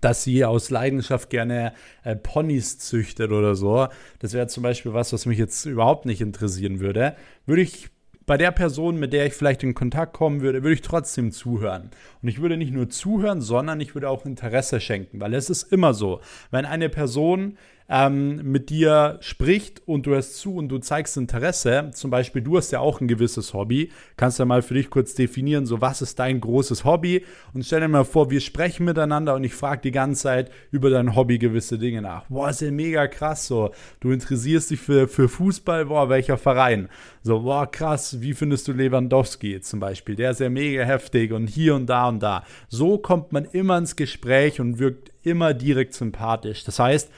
dass 0.00 0.24
sie 0.24 0.44
aus 0.44 0.70
Leidenschaft 0.70 1.30
gerne 1.30 1.72
äh, 2.04 2.16
Ponys 2.16 2.78
züchtet 2.78 3.30
oder 3.32 3.54
so. 3.54 3.88
Das 4.18 4.32
wäre 4.32 4.46
zum 4.46 4.62
Beispiel 4.62 4.92
was, 4.92 5.12
was 5.12 5.26
mich 5.26 5.38
jetzt 5.38 5.64
überhaupt 5.66 6.06
nicht 6.06 6.20
interessieren 6.20 6.80
würde. 6.80 7.16
Würde 7.46 7.62
ich 7.62 7.90
bei 8.26 8.36
der 8.36 8.50
Person, 8.50 8.98
mit 8.98 9.12
der 9.12 9.26
ich 9.26 9.34
vielleicht 9.34 9.62
in 9.62 9.74
Kontakt 9.74 10.12
kommen 10.12 10.40
würde, 10.40 10.62
würde 10.62 10.74
ich 10.74 10.82
trotzdem 10.82 11.30
zuhören. 11.30 11.90
Und 12.22 12.28
ich 12.28 12.40
würde 12.40 12.56
nicht 12.56 12.72
nur 12.72 12.88
zuhören, 12.88 13.40
sondern 13.40 13.80
ich 13.80 13.94
würde 13.94 14.10
auch 14.10 14.26
Interesse 14.26 14.80
schenken, 14.80 15.20
weil 15.20 15.32
es 15.32 15.48
ist 15.48 15.72
immer 15.72 15.94
so, 15.94 16.20
wenn 16.50 16.64
eine 16.64 16.88
Person 16.88 17.56
ähm, 17.88 18.40
mit 18.42 18.70
dir 18.70 19.18
spricht 19.20 19.82
und 19.86 20.06
du 20.06 20.10
hörst 20.10 20.36
zu 20.36 20.54
und 20.54 20.68
du 20.68 20.78
zeigst 20.78 21.16
Interesse, 21.16 21.90
zum 21.92 22.10
Beispiel 22.10 22.42
du 22.42 22.56
hast 22.56 22.72
ja 22.72 22.80
auch 22.80 23.00
ein 23.00 23.08
gewisses 23.08 23.54
Hobby, 23.54 23.90
kannst 24.16 24.38
du 24.38 24.42
ja 24.42 24.46
mal 24.46 24.62
für 24.62 24.74
dich 24.74 24.90
kurz 24.90 25.14
definieren, 25.14 25.66
so 25.66 25.80
was 25.80 26.02
ist 26.02 26.18
dein 26.18 26.40
großes 26.40 26.84
Hobby 26.84 27.24
und 27.54 27.64
stell 27.64 27.80
dir 27.80 27.88
mal 27.88 28.04
vor, 28.04 28.30
wir 28.30 28.40
sprechen 28.40 28.84
miteinander 28.84 29.34
und 29.34 29.44
ich 29.44 29.54
frage 29.54 29.82
die 29.82 29.92
ganze 29.92 30.22
Zeit 30.22 30.50
über 30.70 30.90
dein 30.90 31.14
Hobby 31.14 31.38
gewisse 31.38 31.78
Dinge 31.78 32.02
nach. 32.02 32.24
Boah, 32.28 32.50
ist 32.50 32.60
ja 32.60 32.70
mega 32.70 33.06
krass 33.06 33.46
so. 33.46 33.70
Du 34.00 34.10
interessierst 34.10 34.70
dich 34.70 34.80
für, 34.80 35.08
für 35.08 35.28
Fußball, 35.28 35.86
boah, 35.86 36.08
welcher 36.08 36.38
Verein? 36.38 36.88
So, 37.22 37.40
boah, 37.40 37.70
krass, 37.70 38.20
wie 38.20 38.34
findest 38.34 38.66
du 38.68 38.72
Lewandowski 38.72 39.60
zum 39.60 39.80
Beispiel? 39.80 40.16
Der 40.16 40.32
ist 40.32 40.40
ja 40.40 40.48
mega 40.48 40.82
heftig 40.82 41.32
und 41.32 41.46
hier 41.46 41.74
und 41.74 41.86
da 41.86 42.08
und 42.08 42.20
da. 42.20 42.44
So 42.68 42.98
kommt 42.98 43.32
man 43.32 43.44
immer 43.44 43.78
ins 43.78 43.96
Gespräch 43.96 44.60
und 44.60 44.78
wirkt 44.78 45.12
immer 45.22 45.54
direkt 45.54 45.94
sympathisch. 45.94 46.64
Das 46.64 46.78
heißt, 46.78 47.10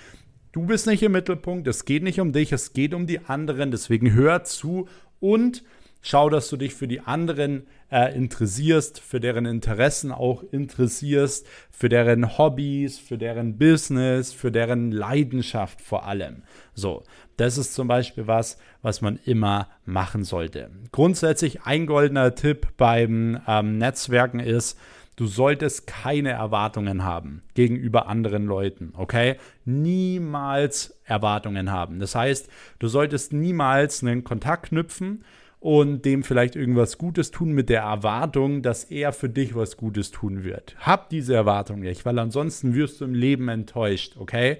Du 0.52 0.64
bist 0.64 0.86
nicht 0.86 1.02
im 1.02 1.12
Mittelpunkt, 1.12 1.68
es 1.68 1.84
geht 1.84 2.02
nicht 2.02 2.20
um 2.20 2.32
dich, 2.32 2.52
es 2.52 2.72
geht 2.72 2.94
um 2.94 3.06
die 3.06 3.20
anderen. 3.20 3.70
Deswegen 3.70 4.14
hör 4.14 4.44
zu 4.44 4.88
und 5.20 5.62
schau, 6.00 6.30
dass 6.30 6.48
du 6.48 6.56
dich 6.56 6.74
für 6.74 6.88
die 6.88 7.00
anderen 7.00 7.66
äh, 7.90 8.14
interessierst, 8.16 9.00
für 9.00 9.20
deren 9.20 9.44
Interessen 9.44 10.10
auch 10.10 10.42
interessierst, 10.50 11.46
für 11.70 11.88
deren 11.88 12.38
Hobbys, 12.38 12.98
für 12.98 13.18
deren 13.18 13.58
Business, 13.58 14.32
für 14.32 14.50
deren 14.50 14.90
Leidenschaft 14.90 15.82
vor 15.82 16.06
allem. 16.06 16.42
So, 16.74 17.02
das 17.36 17.58
ist 17.58 17.74
zum 17.74 17.88
Beispiel 17.88 18.26
was, 18.26 18.58
was 18.80 19.00
man 19.02 19.18
immer 19.24 19.68
machen 19.84 20.24
sollte. 20.24 20.70
Grundsätzlich 20.92 21.62
ein 21.62 21.86
goldener 21.86 22.34
Tipp 22.34 22.68
beim 22.76 23.40
ähm, 23.46 23.76
Netzwerken 23.76 24.40
ist, 24.40 24.78
Du 25.18 25.26
solltest 25.26 25.88
keine 25.88 26.30
Erwartungen 26.30 27.02
haben 27.02 27.42
gegenüber 27.54 28.06
anderen 28.06 28.46
Leuten, 28.46 28.92
okay? 28.96 29.34
Niemals 29.64 30.96
Erwartungen 31.02 31.72
haben. 31.72 31.98
Das 31.98 32.14
heißt, 32.14 32.48
du 32.78 32.86
solltest 32.86 33.32
niemals 33.32 34.04
einen 34.04 34.22
Kontakt 34.22 34.66
knüpfen 34.66 35.24
und 35.58 36.04
dem 36.04 36.22
vielleicht 36.22 36.54
irgendwas 36.54 36.98
Gutes 36.98 37.32
tun 37.32 37.50
mit 37.50 37.68
der 37.68 37.80
Erwartung, 37.80 38.62
dass 38.62 38.84
er 38.84 39.12
für 39.12 39.28
dich 39.28 39.56
was 39.56 39.76
Gutes 39.76 40.12
tun 40.12 40.44
wird. 40.44 40.76
Hab 40.78 41.08
diese 41.08 41.34
Erwartung 41.34 41.80
nicht, 41.80 42.06
weil 42.06 42.20
ansonsten 42.20 42.76
wirst 42.76 43.00
du 43.00 43.04
im 43.04 43.14
Leben 43.14 43.48
enttäuscht, 43.48 44.14
okay? 44.20 44.58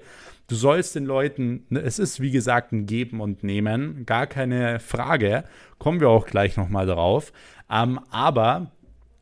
Du 0.49 0.55
sollst 0.55 0.93
den 0.93 1.05
Leuten, 1.05 1.67
es 1.69 1.99
ist 1.99 2.19
wie 2.19 2.31
gesagt 2.31 2.73
ein 2.73 2.85
Geben 2.85 3.21
und 3.21 3.45
Nehmen, 3.45 4.05
gar 4.05 4.27
keine 4.27 4.81
Frage, 4.81 5.45
kommen 5.77 6.01
wir 6.01 6.09
auch 6.09 6.25
gleich 6.25 6.57
nochmal 6.57 6.85
drauf. 6.85 7.31
Ähm, 7.71 8.01
aber 8.09 8.71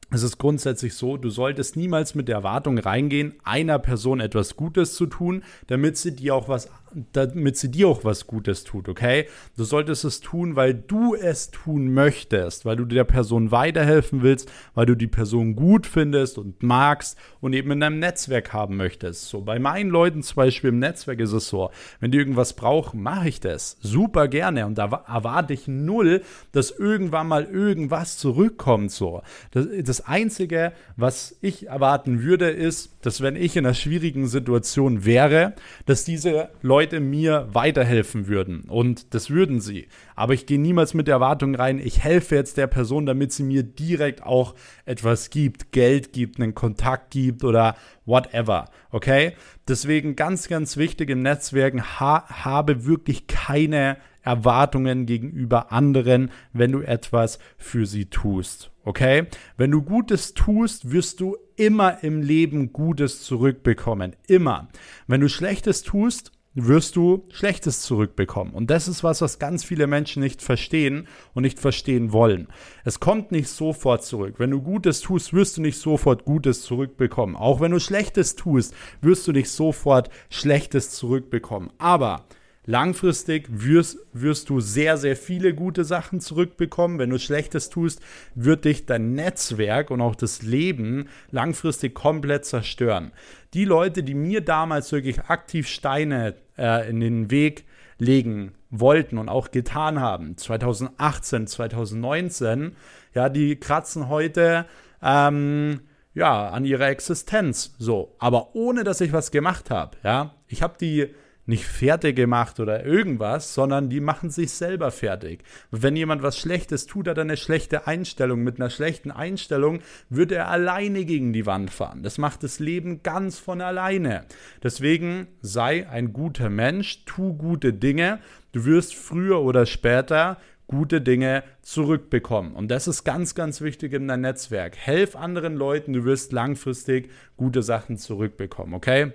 es 0.09 0.23
ist 0.23 0.37
grundsätzlich 0.37 0.93
so, 0.93 1.17
du 1.17 1.29
solltest 1.29 1.75
niemals 1.75 2.15
mit 2.15 2.29
der 2.29 2.37
Erwartung 2.37 2.77
reingehen, 2.77 3.35
einer 3.43 3.77
Person 3.77 4.21
etwas 4.21 4.55
Gutes 4.55 4.95
zu 4.95 5.05
tun, 5.05 5.43
damit 5.67 5.97
sie 5.97 6.15
dir 6.15 6.33
auch 6.35 6.47
was 6.47 6.69
damit 7.13 7.57
sie 7.57 7.69
dir 7.69 7.87
auch 7.87 8.03
was 8.03 8.27
Gutes 8.27 8.63
tut, 8.63 8.89
okay? 8.89 9.27
Du 9.55 9.63
solltest 9.63 10.05
es 10.05 10.21
tun, 10.21 10.55
weil 10.55 10.73
du 10.73 11.15
es 11.15 11.51
tun 11.51 11.93
möchtest, 11.93 12.65
weil 12.65 12.75
du 12.75 12.85
der 12.85 13.03
Person 13.03 13.51
weiterhelfen 13.51 14.23
willst, 14.23 14.51
weil 14.73 14.85
du 14.85 14.95
die 14.95 15.07
Person 15.07 15.55
gut 15.55 15.85
findest 15.85 16.37
und 16.37 16.63
magst 16.63 17.17
und 17.41 17.53
eben 17.53 17.71
in 17.71 17.79
deinem 17.79 17.99
Netzwerk 17.99 18.53
haben 18.53 18.77
möchtest. 18.77 19.29
So, 19.29 19.41
bei 19.41 19.59
meinen 19.59 19.89
Leuten 19.89 20.23
zum 20.23 20.35
Beispiel 20.37 20.69
im 20.69 20.79
Netzwerk 20.79 21.19
ist 21.19 21.33
es 21.33 21.47
so, 21.47 21.69
wenn 21.99 22.11
die 22.11 22.17
irgendwas 22.17 22.53
brauchen, 22.53 23.01
mache 23.01 23.29
ich 23.29 23.39
das 23.39 23.77
super 23.81 24.27
gerne 24.27 24.65
und 24.65 24.77
da 24.77 25.03
erwarte 25.07 25.53
ich 25.53 25.67
null, 25.67 26.21
dass 26.51 26.71
irgendwann 26.71 27.27
mal 27.27 27.43
irgendwas 27.43 28.17
zurückkommt, 28.17 28.91
so. 28.91 29.21
Das, 29.51 29.67
das 29.83 30.05
Einzige, 30.05 30.73
was 30.95 31.37
ich 31.41 31.67
erwarten 31.67 32.23
würde, 32.23 32.49
ist, 32.49 32.93
dass 33.01 33.21
wenn 33.21 33.35
ich 33.35 33.55
in 33.55 33.65
einer 33.65 33.73
schwierigen 33.73 34.27
Situation 34.27 35.05
wäre, 35.05 35.53
dass 35.85 36.03
diese 36.03 36.49
Leute 36.61 36.76
mir 36.99 37.49
weiterhelfen 37.51 38.27
würden. 38.27 38.61
Und 38.61 39.13
das 39.13 39.29
würden 39.29 39.59
sie. 39.59 39.87
Aber 40.15 40.33
ich 40.33 40.45
gehe 40.45 40.59
niemals 40.59 40.93
mit 40.93 41.07
der 41.07 41.15
Erwartung 41.15 41.55
rein, 41.55 41.79
ich 41.79 42.03
helfe 42.03 42.35
jetzt 42.35 42.57
der 42.57 42.67
Person, 42.67 43.05
damit 43.05 43.31
sie 43.31 43.43
mir 43.43 43.63
direkt 43.63 44.23
auch 44.23 44.55
etwas 44.85 45.29
gibt, 45.29 45.71
Geld 45.71 46.13
gibt, 46.13 46.39
einen 46.39 46.55
Kontakt 46.55 47.11
gibt 47.11 47.43
oder 47.43 47.75
whatever. 48.05 48.69
Okay? 48.91 49.33
Deswegen 49.67 50.15
ganz, 50.15 50.47
ganz 50.47 50.77
wichtig 50.77 51.09
im 51.09 51.21
Netzwerken, 51.21 51.99
ha 51.99 52.25
habe 52.43 52.85
wirklich 52.85 53.27
keine 53.27 53.97
Erwartungen 54.21 55.05
gegenüber 55.05 55.71
anderen, 55.71 56.31
wenn 56.53 56.73
du 56.73 56.81
etwas 56.81 57.39
für 57.57 57.85
sie 57.85 58.05
tust. 58.05 58.71
Okay? 58.83 59.27
Wenn 59.55 59.71
du 59.71 59.81
Gutes 59.81 60.33
tust, 60.33 60.91
wirst 60.91 61.19
du 61.21 61.37
immer 61.55 62.03
im 62.03 62.21
Leben 62.21 62.71
Gutes 62.71 63.23
zurückbekommen. 63.23 64.15
Immer. 64.27 64.67
Wenn 65.07 65.21
du 65.21 65.29
Schlechtes 65.29 65.81
tust, 65.81 66.31
wirst 66.65 66.95
du 66.95 67.25
Schlechtes 67.31 67.81
zurückbekommen. 67.81 68.53
Und 68.53 68.71
das 68.71 68.87
ist 68.87 69.03
was, 69.03 69.21
was 69.21 69.37
ganz 69.37 69.63
viele 69.63 69.85
Menschen 69.85 70.23
nicht 70.23 70.41
verstehen 70.41 71.07
und 71.33 71.43
nicht 71.43 71.59
verstehen 71.59 72.11
wollen. 72.11 72.47
Es 72.83 72.99
kommt 72.99 73.31
nicht 73.31 73.49
sofort 73.49 74.03
zurück. 74.03 74.35
Wenn 74.37 74.51
du 74.51 74.61
Gutes 74.61 75.01
tust, 75.01 75.33
wirst 75.33 75.57
du 75.57 75.61
nicht 75.61 75.77
sofort 75.77 76.25
Gutes 76.25 76.63
zurückbekommen. 76.63 77.35
Auch 77.35 77.61
wenn 77.61 77.71
du 77.71 77.79
Schlechtes 77.79 78.35
tust, 78.35 78.73
wirst 79.01 79.27
du 79.27 79.31
nicht 79.31 79.51
sofort 79.51 80.09
Schlechtes 80.29 80.89
zurückbekommen. 80.91 81.69
Aber 81.77 82.25
Langfristig 82.69 83.47
wirst, 83.49 83.97
wirst 84.11 84.49
du 84.49 84.59
sehr, 84.59 84.97
sehr 84.97 85.15
viele 85.15 85.55
gute 85.55 85.85
Sachen 85.85 86.19
zurückbekommen. 86.19 86.99
Wenn 86.99 87.09
du 87.09 87.17
Schlechtes 87.17 87.69
tust, 87.69 88.01
wird 88.35 88.65
dich 88.65 88.85
dein 88.85 89.13
Netzwerk 89.13 89.89
und 89.89 90.01
auch 90.01 90.15
das 90.15 90.41
Leben 90.41 91.07
langfristig 91.31 91.95
komplett 91.95 92.43
zerstören. 92.43 93.13
Die 93.53 93.63
Leute, 93.63 94.03
die 94.03 94.15
mir 94.15 94.41
damals 94.41 94.91
wirklich 94.91 95.21
aktiv 95.21 95.65
Steine 95.69 96.35
äh, 96.57 96.89
in 96.89 96.99
den 96.99 97.31
Weg 97.31 97.63
legen 97.99 98.51
wollten 98.69 99.17
und 99.17 99.29
auch 99.29 99.51
getan 99.51 100.01
haben, 100.01 100.35
2018, 100.35 101.47
2019, 101.47 102.75
ja, 103.13 103.29
die 103.29 103.55
kratzen 103.55 104.09
heute 104.09 104.65
ähm, 105.01 105.79
ja, 106.13 106.49
an 106.49 106.65
ihrer 106.65 106.89
Existenz. 106.89 107.75
So, 107.79 108.13
aber 108.19 108.55
ohne 108.55 108.83
dass 108.83 108.99
ich 108.99 109.13
was 109.13 109.31
gemacht 109.31 109.71
habe. 109.71 109.95
Ja, 110.03 110.35
ich 110.49 110.61
habe 110.61 110.75
die 110.81 111.15
nicht 111.47 111.65
fertig 111.65 112.15
gemacht 112.15 112.59
oder 112.59 112.85
irgendwas, 112.85 113.53
sondern 113.53 113.89
die 113.89 114.01
machen 114.01 114.29
sich 114.29 114.51
selber 114.51 114.91
fertig. 114.91 115.43
Wenn 115.71 115.95
jemand 115.95 116.21
was 116.21 116.37
Schlechtes 116.37 116.85
tut, 116.85 117.07
hat 117.07 117.17
er 117.17 117.21
eine 117.21 117.37
schlechte 117.37 117.87
Einstellung. 117.87 118.43
Mit 118.43 118.59
einer 118.59 118.69
schlechten 118.69 119.11
Einstellung 119.11 119.79
wird 120.09 120.31
er 120.31 120.49
alleine 120.49 121.05
gegen 121.05 121.33
die 121.33 121.45
Wand 121.45 121.71
fahren. 121.71 122.03
Das 122.03 122.17
macht 122.17 122.43
das 122.43 122.59
Leben 122.59 123.01
ganz 123.01 123.39
von 123.39 123.61
alleine. 123.61 124.25
Deswegen 124.61 125.27
sei 125.41 125.89
ein 125.89 126.13
guter 126.13 126.49
Mensch, 126.49 127.05
tu 127.05 127.33
gute 127.33 127.73
Dinge. 127.73 128.19
Du 128.51 128.65
wirst 128.65 128.93
früher 128.93 129.41
oder 129.41 129.65
später 129.65 130.37
gute 130.67 130.99
Dinge 130.99 131.43
zurückbekommen. 131.61 132.53
Und 132.53 132.69
das 132.69 132.89
ist 132.89 133.05
ganz, 133.05 133.35
ganz 133.35 133.61
wichtig 133.61 133.93
in 133.93 134.09
deinem 134.09 134.21
Netzwerk. 134.21 134.75
Helf 134.75 135.15
anderen 135.15 135.55
Leuten, 135.55 135.93
du 135.93 136.03
wirst 136.03 136.33
langfristig 136.33 137.09
gute 137.37 137.63
Sachen 137.63 137.97
zurückbekommen, 137.97 138.73
okay? 138.73 139.13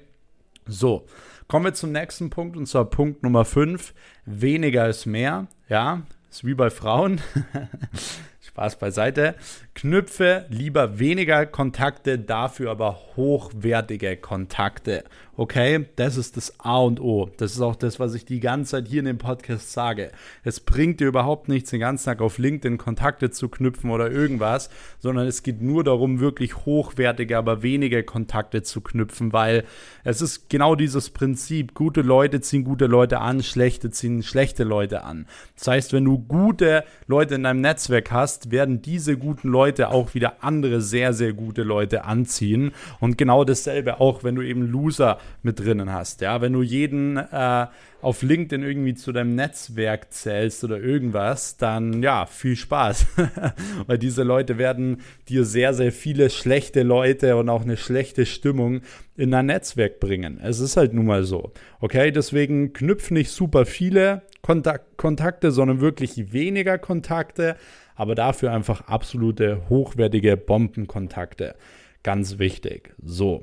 So, 0.67 1.07
kommen 1.49 1.65
wir 1.65 1.75
zum 1.75 1.93
nächsten 1.93 2.31
Punkt 2.31 2.57
und 2.57 2.67
zwar 2.67 2.85
Punkt 2.85 3.23
Nummer 3.23 3.45
5. 3.45 3.95
Weniger 4.25 4.89
ist 4.89 5.07
mehr. 5.07 5.49
Ja, 5.69 6.03
ist 6.31 6.45
wie 6.45 6.55
bei 6.55 6.71
Frauen. 6.71 7.21
Spaß 8.43 8.81
beiseite. 8.81 9.37
Knüpfe 9.75 10.47
lieber 10.49 10.99
weniger 10.99 11.47
Kontakte, 11.47 12.19
dafür 12.19 12.73
aber 12.73 12.99
hochwertige 13.17 14.17
Kontakte. 14.17 15.05
Okay, 15.35 15.87
das 15.97 16.19
ist 16.19 16.37
das 16.37 16.61
A 16.61 16.79
und 16.79 17.01
O. 17.01 17.31
Das 17.39 17.53
ist 17.53 17.63
auch 17.63 17.75
das, 17.75 17.99
was 17.99 18.15
ich 18.15 18.27
die 18.27 18.39
ganze 18.39 18.73
Zeit 18.73 18.89
hier 18.89 18.99
in 18.99 19.07
dem 19.07 19.17
Podcast 19.17 19.73
sage. 19.73 20.13
Es 20.45 20.61
bringt 20.61 21.01
dir 21.01 21.07
überhaupt 21.09 21.49
nichts, 21.49 21.71
den 21.71 21.81
ganzen 21.81 22.05
Tag 22.05 22.21
auf 22.21 22.37
LinkedIn 22.37 22.77
Kontakte 22.77 23.31
zu 23.31 23.49
knüpfen 23.49 23.91
oder 23.91 24.11
irgendwas, 24.11 24.69
sondern 24.99 25.27
es 25.27 25.43
geht 25.43 25.63
nur 25.63 25.85
darum, 25.85 26.21
wirklich 26.21 26.67
hochwertige, 26.67 27.39
aber 27.39 27.63
wenige 27.63 28.03
Kontakte 28.05 28.63
zu 28.63 28.83
knüpfen, 28.83 29.33
weil 29.33 29.65
es 30.05 30.21
ist 30.21 30.51
genau 30.51 30.75
dieses 30.75 31.09
Prinzip. 31.11 31.75
Gute 31.75 32.03
Leute 32.03 32.43
ziehen 32.43 32.65
gute 32.65 32.87
Leute 32.87 33.21
an, 33.21 33.43
schlechte 33.43 33.91
ziehen 33.91 34.23
schlechte 34.23 34.65
Leute 34.65 35.03
an. 35.05 35.27
Das 35.57 35.69
heißt, 35.69 35.93
wenn 35.95 36.05
du 36.05 36.19
gute 36.19 36.85
Leute 37.07 37.37
in 37.37 37.45
deinem 37.45 37.63
Netzwerk 37.63 38.11
hast, 38.11 38.32
werden 38.51 38.83
diese 38.83 39.17
guten 39.17 39.49
Leute 39.49 39.91
auch 39.91 40.15
wieder 40.15 40.43
andere 40.43 40.81
sehr, 40.81 41.13
sehr 41.13 41.33
gute 41.33 41.63
Leute 41.63 42.05
anziehen. 42.05 42.73
Und 43.01 43.19
genau 43.19 43.45
dasselbe 43.45 44.01
auch, 44.01 44.25
wenn 44.25 44.35
du 44.35 44.43
eben 44.43 44.71
Loser 44.71 45.19
mit 45.43 45.61
drinnen 45.61 45.93
hast. 45.93 46.21
Ja, 46.21 46.41
wenn 46.41 46.53
du 46.53 46.63
jeden 46.63 47.17
äh, 47.17 47.67
auf 48.03 48.23
LinkedIn 48.23 48.63
irgendwie 48.63 48.95
zu 48.95 49.13
deinem 49.13 49.37
Netzwerk 49.37 50.13
zählst 50.13 50.65
oder 50.65 50.81
irgendwas, 50.81 51.57
dann 51.57 52.03
ja, 52.03 52.27
viel 52.27 52.57
Spaß. 52.57 53.07
Weil 53.87 53.99
diese 53.99 54.25
Leute 54.25 54.59
werden 54.59 55.03
dir 55.29 55.45
sehr, 55.45 55.73
sehr 55.73 55.93
viele 55.93 56.29
schlechte 56.29 56.83
Leute 56.83 57.37
und 57.37 57.49
auch 57.49 57.63
eine 57.63 57.77
schlechte 57.77 58.27
Stimmung 58.27 58.83
in 59.17 59.31
dein 59.31 59.47
Netzwerk 59.47 60.01
bringen. 60.01 60.41
Es 60.43 60.59
ist 60.59 60.77
halt 60.77 60.95
nun 60.95 61.07
mal 61.07 61.23
so. 61.23 61.53
Okay, 61.81 62.11
deswegen 62.11 62.73
knüpf 62.73 63.11
nicht 63.11 63.31
super 63.31 63.67
viele 63.67 64.23
Kontak 64.43 64.97
Kontakte, 64.97 65.53
sondern 65.53 65.81
wirklich 65.81 66.33
weniger 66.33 66.79
Kontakte, 66.79 67.57
aber 67.95 68.15
dafür 68.15 68.53
einfach 68.53 68.83
absolute 68.83 69.69
hochwertige 69.69 70.37
Bombenkontakte. 70.37 71.55
Ganz 72.03 72.39
wichtig. 72.39 72.95
So. 73.03 73.43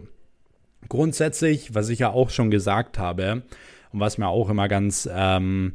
Grundsätzlich, 0.88 1.76
was 1.76 1.90
ich 1.90 2.00
ja 2.00 2.12
auch 2.12 2.30
schon 2.30 2.52
gesagt 2.52 2.98
habe 2.98 3.44
und 3.92 4.00
was 4.00 4.18
mir 4.18 4.28
auch 4.28 4.50
immer 4.50 4.68
ganz, 4.68 5.10
ähm, 5.12 5.74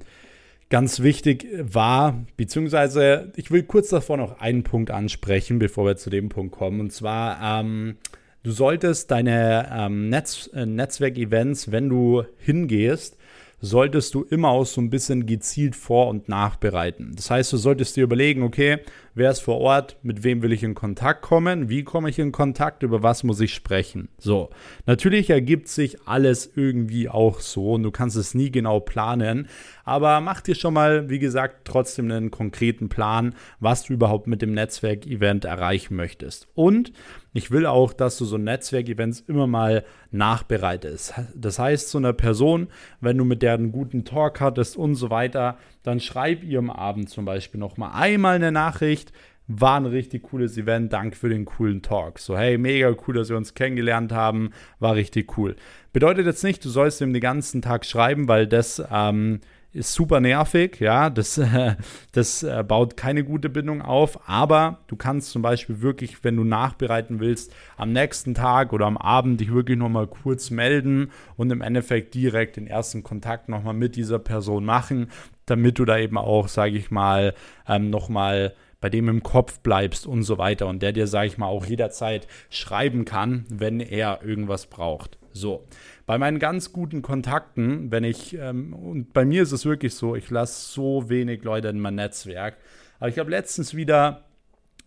ganz 0.71 1.01
wichtig 1.01 1.47
war, 1.61 2.25
beziehungsweise 2.37 3.33
ich 3.37 3.51
will 3.51 3.63
kurz 3.63 3.91
davor 3.91 4.17
noch 4.17 4.41
einen 4.41 4.63
Punkt 4.63 4.91
ansprechen, 4.91 5.59
bevor 5.59 5.87
wir 5.87 5.97
zu 5.97 6.11
dem 6.11 6.31
Punkt 6.31 6.55
kommen. 6.55 6.81
Und 6.81 6.93
zwar, 6.93 7.61
ähm, 7.61 7.97
du 8.43 8.51
solltest 8.51 9.11
deine 9.11 9.71
ähm, 9.73 10.09
Netz, 10.09 10.51
äh, 10.55 10.67
Netzwerkevents, 10.67 11.71
wenn 11.71 11.89
du 11.89 12.25
hingehst, 12.39 13.19
solltest 13.65 14.15
du 14.15 14.23
immer 14.25 14.49
auch 14.49 14.67
so 14.67 14.81
ein 14.81 14.91
bisschen 14.91 15.27
gezielt 15.27 15.75
vor- 15.75 16.09
und 16.09 16.29
nachbereiten. 16.29 17.13
Das 17.17 17.31
heißt, 17.31 17.53
du 17.53 17.57
solltest 17.57 17.97
dir 17.97 18.05
überlegen, 18.05 18.43
okay, 18.43 18.79
wer 19.15 19.31
ist 19.31 19.41
vor 19.41 19.59
Ort, 19.61 19.97
mit 20.03 20.25
wem 20.25 20.43
will 20.43 20.53
ich 20.53 20.63
in 20.63 20.75
Kontakt 20.75 21.23
kommen, 21.23 21.69
wie 21.69 21.85
komme 21.85 22.11
ich 22.11 22.19
in 22.19 22.33
Kontakt, 22.33 22.83
über 22.83 23.03
was 23.03 23.23
muss 23.23 23.41
ich 23.41 23.55
sprechen. 23.55 24.09
So, 24.19 24.51
natürlich 24.87 25.31
ergibt 25.31 25.69
sich 25.69 26.07
alles 26.07 26.51
irgendwie 26.55 27.09
auch 27.09 27.41
so 27.41 27.73
und 27.73 27.83
du 27.83 27.91
kannst 27.91 28.17
es 28.17 28.35
nie 28.35 28.51
genau 28.51 28.81
planen, 28.81 29.49
aber 29.85 30.21
mach 30.21 30.41
dir 30.41 30.55
schon 30.55 30.75
mal, 30.75 31.09
wie 31.11 31.19
gesagt, 31.19 31.65
trotzdem 31.65 32.11
einen 32.11 32.31
konkreten 32.31 32.89
Plan, 32.89 33.35
was 33.61 33.85
du 33.85 33.93
überhaupt 33.93 34.27
mit 34.27 34.43
dem 34.43 34.53
Netzwerk-Event 34.53 35.45
erreichen 35.45 35.95
möchtest. 35.95 36.49
Und 36.55 36.93
ich 37.33 37.51
will 37.51 37.67
auch, 37.67 37.93
dass 37.93 38.17
du 38.17 38.25
so 38.25 38.39
Netzwerkevents 38.39 39.21
immer 39.21 39.47
mal 39.47 39.85
nachbereitest. 40.13 41.15
Das 41.35 41.59
heißt, 41.59 41.91
so 41.91 41.99
einer 41.99 42.13
Person, 42.13 42.69
wenn 43.01 43.19
du 43.19 43.25
mit 43.25 43.43
der 43.43 43.55
einen 43.55 43.73
guten 43.73 44.05
Talk 44.05 44.41
hattest 44.41 44.77
und 44.77 44.95
so 44.95 45.11
weiter, 45.11 45.59
dann 45.85 46.01
schreib 46.01 46.43
ihr 46.43 46.59
am 46.59 46.71
Abend 46.71 47.09
zum 47.09 47.25
Beispiel 47.25 47.61
noch 47.61 47.77
mal 47.77 47.93
einmal 47.93 48.35
eine 48.35 48.51
Nachricht. 48.51 49.13
War 49.47 49.77
ein 49.77 49.87
richtig 49.87 50.25
cooles 50.25 50.57
Event. 50.57 50.93
Danke 50.93 51.17
für 51.17 51.29
den 51.29 51.45
coolen 51.45 51.83
Talk. 51.83 52.19
So, 52.19 52.37
hey, 52.37 52.57
mega 52.59 52.93
cool, 53.07 53.15
dass 53.15 53.29
wir 53.29 53.37
uns 53.37 53.55
kennengelernt 53.55 54.11
haben. 54.11 54.51
War 54.81 54.95
richtig 54.95 55.37
cool. 55.37 55.55
Bedeutet 55.93 56.27
jetzt 56.27 56.43
nicht, 56.43 56.65
du 56.65 56.71
sollst 56.71 57.03
ihm 57.03 57.13
den 57.13 57.21
ganzen 57.21 57.61
Tag 57.61 57.85
schreiben, 57.85 58.27
weil 58.27 58.47
das 58.47 58.83
ähm, 58.91 59.41
ist 59.75 59.93
super 59.93 60.21
nervig, 60.21 60.79
ja, 60.79 61.11
das, 61.11 61.37
äh, 61.37 61.75
das 62.13 62.45
äh, 62.45 62.65
baut 62.67 62.97
keine 62.97 63.25
gute 63.25 63.49
Bindung 63.51 63.83
auf, 63.83 64.29
aber 64.29 64.79
du 64.87 64.97
kannst 64.97 65.31
zum 65.31 65.43
Beispiel 65.43 65.83
wirklich, 65.83 66.23
wenn 66.23 66.37
du 66.37 66.45
nachbereiten 66.45 67.19
willst, 67.19 67.53
am 67.77 67.93
nächsten 67.93 68.35
Tag 68.35 68.73
oder 68.73 68.87
am 68.87 68.97
Abend 68.97 69.41
dich 69.41 69.53
wirklich 69.53 69.77
nochmal 69.77 70.07
kurz 70.07 70.51
melden 70.51 71.11
und 71.37 71.51
im 71.51 71.61
Endeffekt 71.61 72.15
direkt 72.15 72.57
den 72.57 72.69
ersten 72.69 73.03
Kontakt 73.03 73.49
nochmal 73.49 73.75
mit 73.75 73.97
dieser 73.97 74.21
Person 74.21 74.65
machen, 74.65 75.09
damit 75.47 75.79
du 75.79 75.85
da 75.85 75.99
eben 75.99 76.19
auch, 76.19 76.49
sage 76.49 76.77
ich 76.77 76.91
mal, 76.91 77.35
ähm, 77.69 77.91
nochmal 77.91 78.55
bei 78.81 78.91
dem 78.91 79.09
im 79.09 79.23
Kopf 79.23 79.61
bleibst 79.61 80.07
und 80.07 80.25
so 80.25 80.37
weiter 80.37 80.67
und 80.67 80.83
der 80.83 80.93
dir, 80.93 81.07
sage 81.07 81.29
ich 81.29 81.39
mal, 81.39 81.47
auch 81.47 81.65
jederzeit 81.65 82.27
schreiben 82.51 83.07
kann, 83.07 83.47
wenn 83.49 83.81
er 83.81 84.21
irgendwas 84.23 84.67
braucht. 84.67 85.19
So, 85.33 85.67
bei 86.07 86.19
meinen 86.19 86.39
ganz 86.39 86.73
guten 86.73 87.03
Kontakten, 87.03 87.91
wenn 87.91 88.05
ich, 88.05 88.37
ähm, 88.39 88.75
und 88.75 89.13
bei 89.13 89.25
mir 89.25 89.43
ist 89.43 89.53
es 89.53 89.65
wirklich 89.65 89.95
so, 89.95 90.15
ich 90.15 90.31
lasse 90.31 90.71
so 90.71 91.09
wenig 91.09 91.43
Leute 91.45 91.69
in 91.69 91.81
mein 91.81 91.95
Netzwerk. 91.95 92.59
Aber 93.01 93.09
ich 93.09 93.19
habe 93.19 93.31
letztens 93.31 93.75
wieder 93.75 94.25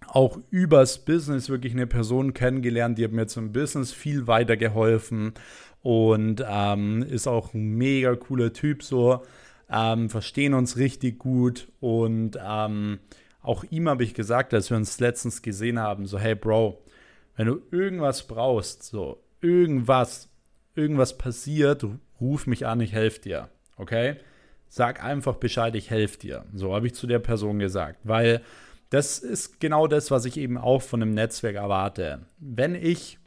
auch 0.06 0.39
übers 0.52 1.00
Business 1.00 1.50
wirklich 1.50 1.74
eine 1.74 1.88
Person 1.88 2.34
kennengelernt, 2.34 2.98
die 2.98 3.04
hat 3.04 3.12
mir 3.12 3.28
zum 3.28 3.52
Business 3.52 3.91
viel 3.91 4.28
weitergeholfen 4.28 5.34
und 5.82 6.46
ähm, 6.48 7.02
ist 7.02 7.28
auch 7.28 7.54
ein 7.54 7.78
mega 7.78 8.15
cooler 8.15 8.54
Typ 8.54 8.84
so, 8.84 9.24
ähm, 9.69 10.10
verstehen 10.10 10.53
uns 10.53 10.77
richtig 10.77 11.19
gut 11.19 11.71
und 11.80 12.38
ähm, 12.41 12.99
auch 13.41 13.63
ihm 13.69 13.88
habe 13.89 14.03
ich 14.03 14.13
gesagt, 14.13 14.53
als 14.53 14.69
wir 14.69 14.77
uns 14.77 14.99
letztens 14.99 15.41
gesehen 15.41 15.80
haben, 15.80 16.06
so 16.06 16.19
hey 16.19 16.36
Bro, 16.36 16.84
wenn 17.36 17.47
du 17.47 17.62
irgendwas 17.71 18.27
brauchst, 18.27 18.84
so 18.84 19.21
irgendwas, 19.41 20.30
irgendwas 20.75 21.17
passiert, 21.17 21.86
ruf 22.19 22.47
mich 22.47 22.65
an, 22.65 22.82
ich 22.82 22.93
helfe 22.93 23.21
dir. 23.21 23.49
Okay? 23.77 24.17
Sag 24.67 25.03
einfach 25.03 25.36
Bescheid, 25.36 25.75
ich 25.75 25.89
helfe 25.89 26.19
dir. 26.19 26.45
So 26.53 26.75
habe 26.75 26.88
ich 26.88 26.95
zu 26.95 27.08
der 27.08 27.19
Person 27.19 27.60
gesagt, 27.60 27.99
weil 28.03 28.41
das 28.89 29.19
ist 29.19 29.60
genau 29.60 29.88
das, 29.88 30.12
was 30.12 30.25
ich 30.25 30.38
eben 30.38 30.58
auch 30.58 30.82
von 30.82 31.01
einem 31.01 31.13
Netzwerk 31.13 31.56
erwarte. 31.56 32.25
Wenn 32.39 32.75
ich 32.75 33.19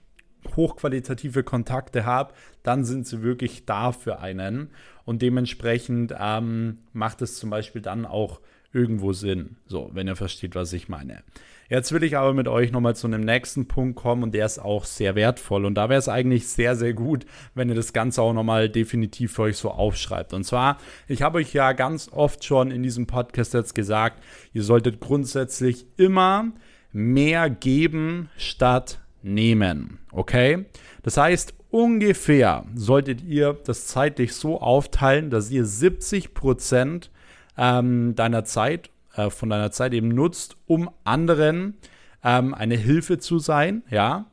hochqualitative 0.56 1.42
Kontakte 1.44 2.04
habe, 2.04 2.34
dann 2.62 2.84
sind 2.84 3.06
sie 3.06 3.22
wirklich 3.22 3.66
da 3.66 3.92
für 3.92 4.20
einen 4.20 4.70
und 5.10 5.22
dementsprechend 5.22 6.14
ähm, 6.16 6.78
macht 6.92 7.20
es 7.20 7.36
zum 7.36 7.50
Beispiel 7.50 7.82
dann 7.82 8.06
auch 8.06 8.40
irgendwo 8.72 9.12
Sinn. 9.12 9.56
So, 9.66 9.90
wenn 9.92 10.06
ihr 10.06 10.14
versteht, 10.14 10.54
was 10.54 10.72
ich 10.72 10.88
meine. 10.88 11.24
Jetzt 11.68 11.90
will 11.90 12.04
ich 12.04 12.16
aber 12.16 12.32
mit 12.32 12.46
euch 12.46 12.70
nochmal 12.70 12.94
zu 12.94 13.08
einem 13.08 13.22
nächsten 13.22 13.66
Punkt 13.66 13.96
kommen 13.96 14.22
und 14.22 14.34
der 14.34 14.46
ist 14.46 14.60
auch 14.60 14.84
sehr 14.84 15.16
wertvoll. 15.16 15.64
Und 15.64 15.74
da 15.74 15.88
wäre 15.88 15.98
es 15.98 16.08
eigentlich 16.08 16.46
sehr, 16.46 16.76
sehr 16.76 16.94
gut, 16.94 17.26
wenn 17.56 17.68
ihr 17.68 17.74
das 17.74 17.92
Ganze 17.92 18.22
auch 18.22 18.32
nochmal 18.32 18.68
definitiv 18.68 19.32
für 19.32 19.42
euch 19.42 19.56
so 19.56 19.72
aufschreibt. 19.72 20.32
Und 20.32 20.44
zwar, 20.44 20.78
ich 21.08 21.22
habe 21.22 21.38
euch 21.38 21.52
ja 21.52 21.72
ganz 21.72 22.08
oft 22.12 22.44
schon 22.44 22.70
in 22.70 22.84
diesem 22.84 23.08
Podcast 23.08 23.52
jetzt 23.52 23.74
gesagt, 23.74 24.22
ihr 24.52 24.62
solltet 24.62 25.00
grundsätzlich 25.00 25.86
immer 25.96 26.52
mehr 26.92 27.50
geben 27.50 28.30
statt 28.36 29.00
nehmen. 29.22 29.98
Okay? 30.12 30.66
Das 31.02 31.16
heißt, 31.16 31.54
ungefähr 31.70 32.64
solltet 32.74 33.22
ihr 33.22 33.56
das 33.64 33.86
zeitlich 33.86 34.34
so 34.34 34.60
aufteilen, 34.60 35.30
dass 35.30 35.50
ihr 35.50 35.64
70 35.64 36.34
Prozent 36.34 37.10
ähm, 37.56 38.14
deiner 38.14 38.44
Zeit, 38.44 38.90
äh, 39.14 39.30
von 39.30 39.50
deiner 39.50 39.70
Zeit 39.70 39.92
eben 39.92 40.08
nutzt, 40.08 40.56
um 40.66 40.90
anderen 41.04 41.76
ähm, 42.24 42.54
eine 42.54 42.76
Hilfe 42.76 43.18
zu 43.18 43.38
sein, 43.38 43.82
ja. 43.90 44.26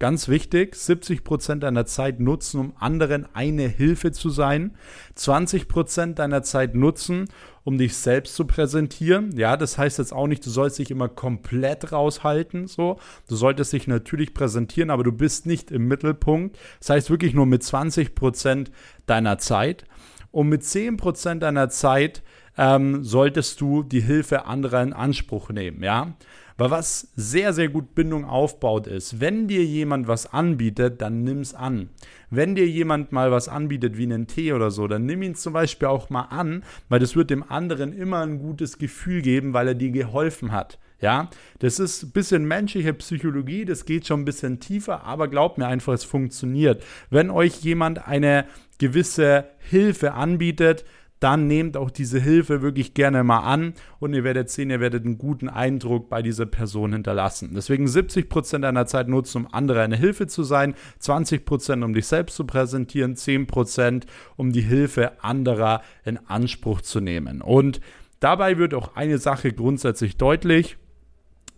Ganz 0.00 0.28
wichtig, 0.28 0.76
70% 0.76 1.56
deiner 1.58 1.84
Zeit 1.84 2.20
nutzen, 2.20 2.58
um 2.58 2.72
anderen 2.78 3.28
eine 3.34 3.68
Hilfe 3.68 4.12
zu 4.12 4.30
sein. 4.30 4.74
20% 5.14 6.14
deiner 6.14 6.42
Zeit 6.42 6.74
nutzen, 6.74 7.26
um 7.64 7.76
dich 7.76 7.94
selbst 7.94 8.34
zu 8.34 8.46
präsentieren. 8.46 9.36
Ja, 9.36 9.58
das 9.58 9.76
heißt 9.76 9.98
jetzt 9.98 10.14
auch 10.14 10.26
nicht, 10.26 10.46
du 10.46 10.48
sollst 10.48 10.78
dich 10.78 10.90
immer 10.90 11.10
komplett 11.10 11.92
raushalten, 11.92 12.66
so. 12.66 12.98
Du 13.28 13.36
solltest 13.36 13.74
dich 13.74 13.88
natürlich 13.88 14.32
präsentieren, 14.32 14.88
aber 14.88 15.04
du 15.04 15.12
bist 15.12 15.44
nicht 15.44 15.70
im 15.70 15.86
Mittelpunkt. 15.86 16.58
Das 16.78 16.88
heißt 16.88 17.10
wirklich 17.10 17.34
nur 17.34 17.44
mit 17.44 17.62
20% 17.62 18.68
deiner 19.04 19.36
Zeit. 19.36 19.84
Und 20.30 20.48
mit 20.48 20.62
10% 20.62 21.40
deiner 21.40 21.68
Zeit 21.68 22.22
ähm, 22.56 23.04
solltest 23.04 23.60
du 23.60 23.82
die 23.82 24.00
Hilfe 24.00 24.46
anderer 24.46 24.82
in 24.82 24.94
Anspruch 24.94 25.50
nehmen, 25.50 25.82
ja. 25.82 26.14
Weil 26.60 26.70
was 26.70 27.08
sehr, 27.16 27.54
sehr 27.54 27.70
gut 27.70 27.94
Bindung 27.94 28.26
aufbaut 28.26 28.86
ist, 28.86 29.18
wenn 29.18 29.48
dir 29.48 29.64
jemand 29.64 30.08
was 30.08 30.30
anbietet, 30.30 31.00
dann 31.00 31.24
nimm's 31.24 31.54
an. 31.54 31.88
Wenn 32.28 32.54
dir 32.54 32.68
jemand 32.68 33.12
mal 33.12 33.30
was 33.30 33.48
anbietet, 33.48 33.96
wie 33.96 34.02
einen 34.02 34.26
Tee 34.26 34.52
oder 34.52 34.70
so, 34.70 34.86
dann 34.86 35.06
nimm 35.06 35.22
ihn 35.22 35.34
zum 35.34 35.54
Beispiel 35.54 35.88
auch 35.88 36.10
mal 36.10 36.24
an, 36.24 36.62
weil 36.90 37.00
das 37.00 37.16
wird 37.16 37.30
dem 37.30 37.50
anderen 37.50 37.94
immer 37.94 38.20
ein 38.20 38.40
gutes 38.40 38.76
Gefühl 38.76 39.22
geben, 39.22 39.54
weil 39.54 39.68
er 39.68 39.74
dir 39.74 39.90
geholfen 39.90 40.52
hat. 40.52 40.78
Ja, 41.00 41.30
das 41.60 41.78
ist 41.78 42.02
ein 42.02 42.10
bisschen 42.10 42.44
menschliche 42.44 42.92
Psychologie, 42.92 43.64
das 43.64 43.86
geht 43.86 44.06
schon 44.06 44.20
ein 44.20 44.26
bisschen 44.26 44.60
tiefer, 44.60 45.04
aber 45.04 45.28
glaubt 45.28 45.56
mir 45.56 45.66
einfach, 45.66 45.94
es 45.94 46.04
funktioniert. 46.04 46.82
Wenn 47.08 47.30
euch 47.30 47.62
jemand 47.62 48.06
eine 48.06 48.44
gewisse 48.76 49.46
Hilfe 49.60 50.12
anbietet, 50.12 50.84
dann 51.20 51.46
nehmt 51.46 51.76
auch 51.76 51.90
diese 51.90 52.18
Hilfe 52.18 52.62
wirklich 52.62 52.94
gerne 52.94 53.22
mal 53.22 53.40
an 53.40 53.74
und 53.98 54.14
ihr 54.14 54.24
werdet 54.24 54.48
sehen, 54.48 54.70
ihr 54.70 54.80
werdet 54.80 55.04
einen 55.04 55.18
guten 55.18 55.50
Eindruck 55.50 56.08
bei 56.08 56.22
dieser 56.22 56.46
Person 56.46 56.94
hinterlassen. 56.94 57.52
Deswegen 57.54 57.86
70% 57.86 58.60
deiner 58.60 58.86
Zeit 58.86 59.08
nutzen, 59.08 59.44
um 59.44 59.52
andere 59.52 59.82
eine 59.82 59.96
Hilfe 59.96 60.26
zu 60.26 60.42
sein, 60.42 60.74
20% 61.00 61.84
um 61.84 61.92
dich 61.92 62.06
selbst 62.06 62.36
zu 62.36 62.46
präsentieren, 62.46 63.16
10% 63.16 64.04
um 64.36 64.52
die 64.52 64.62
Hilfe 64.62 65.22
anderer 65.22 65.82
in 66.04 66.18
Anspruch 66.26 66.80
zu 66.80 67.00
nehmen. 67.00 67.42
Und 67.42 67.80
dabei 68.18 68.56
wird 68.56 68.72
auch 68.72 68.96
eine 68.96 69.18
Sache 69.18 69.52
grundsätzlich 69.52 70.16
deutlich, 70.16 70.78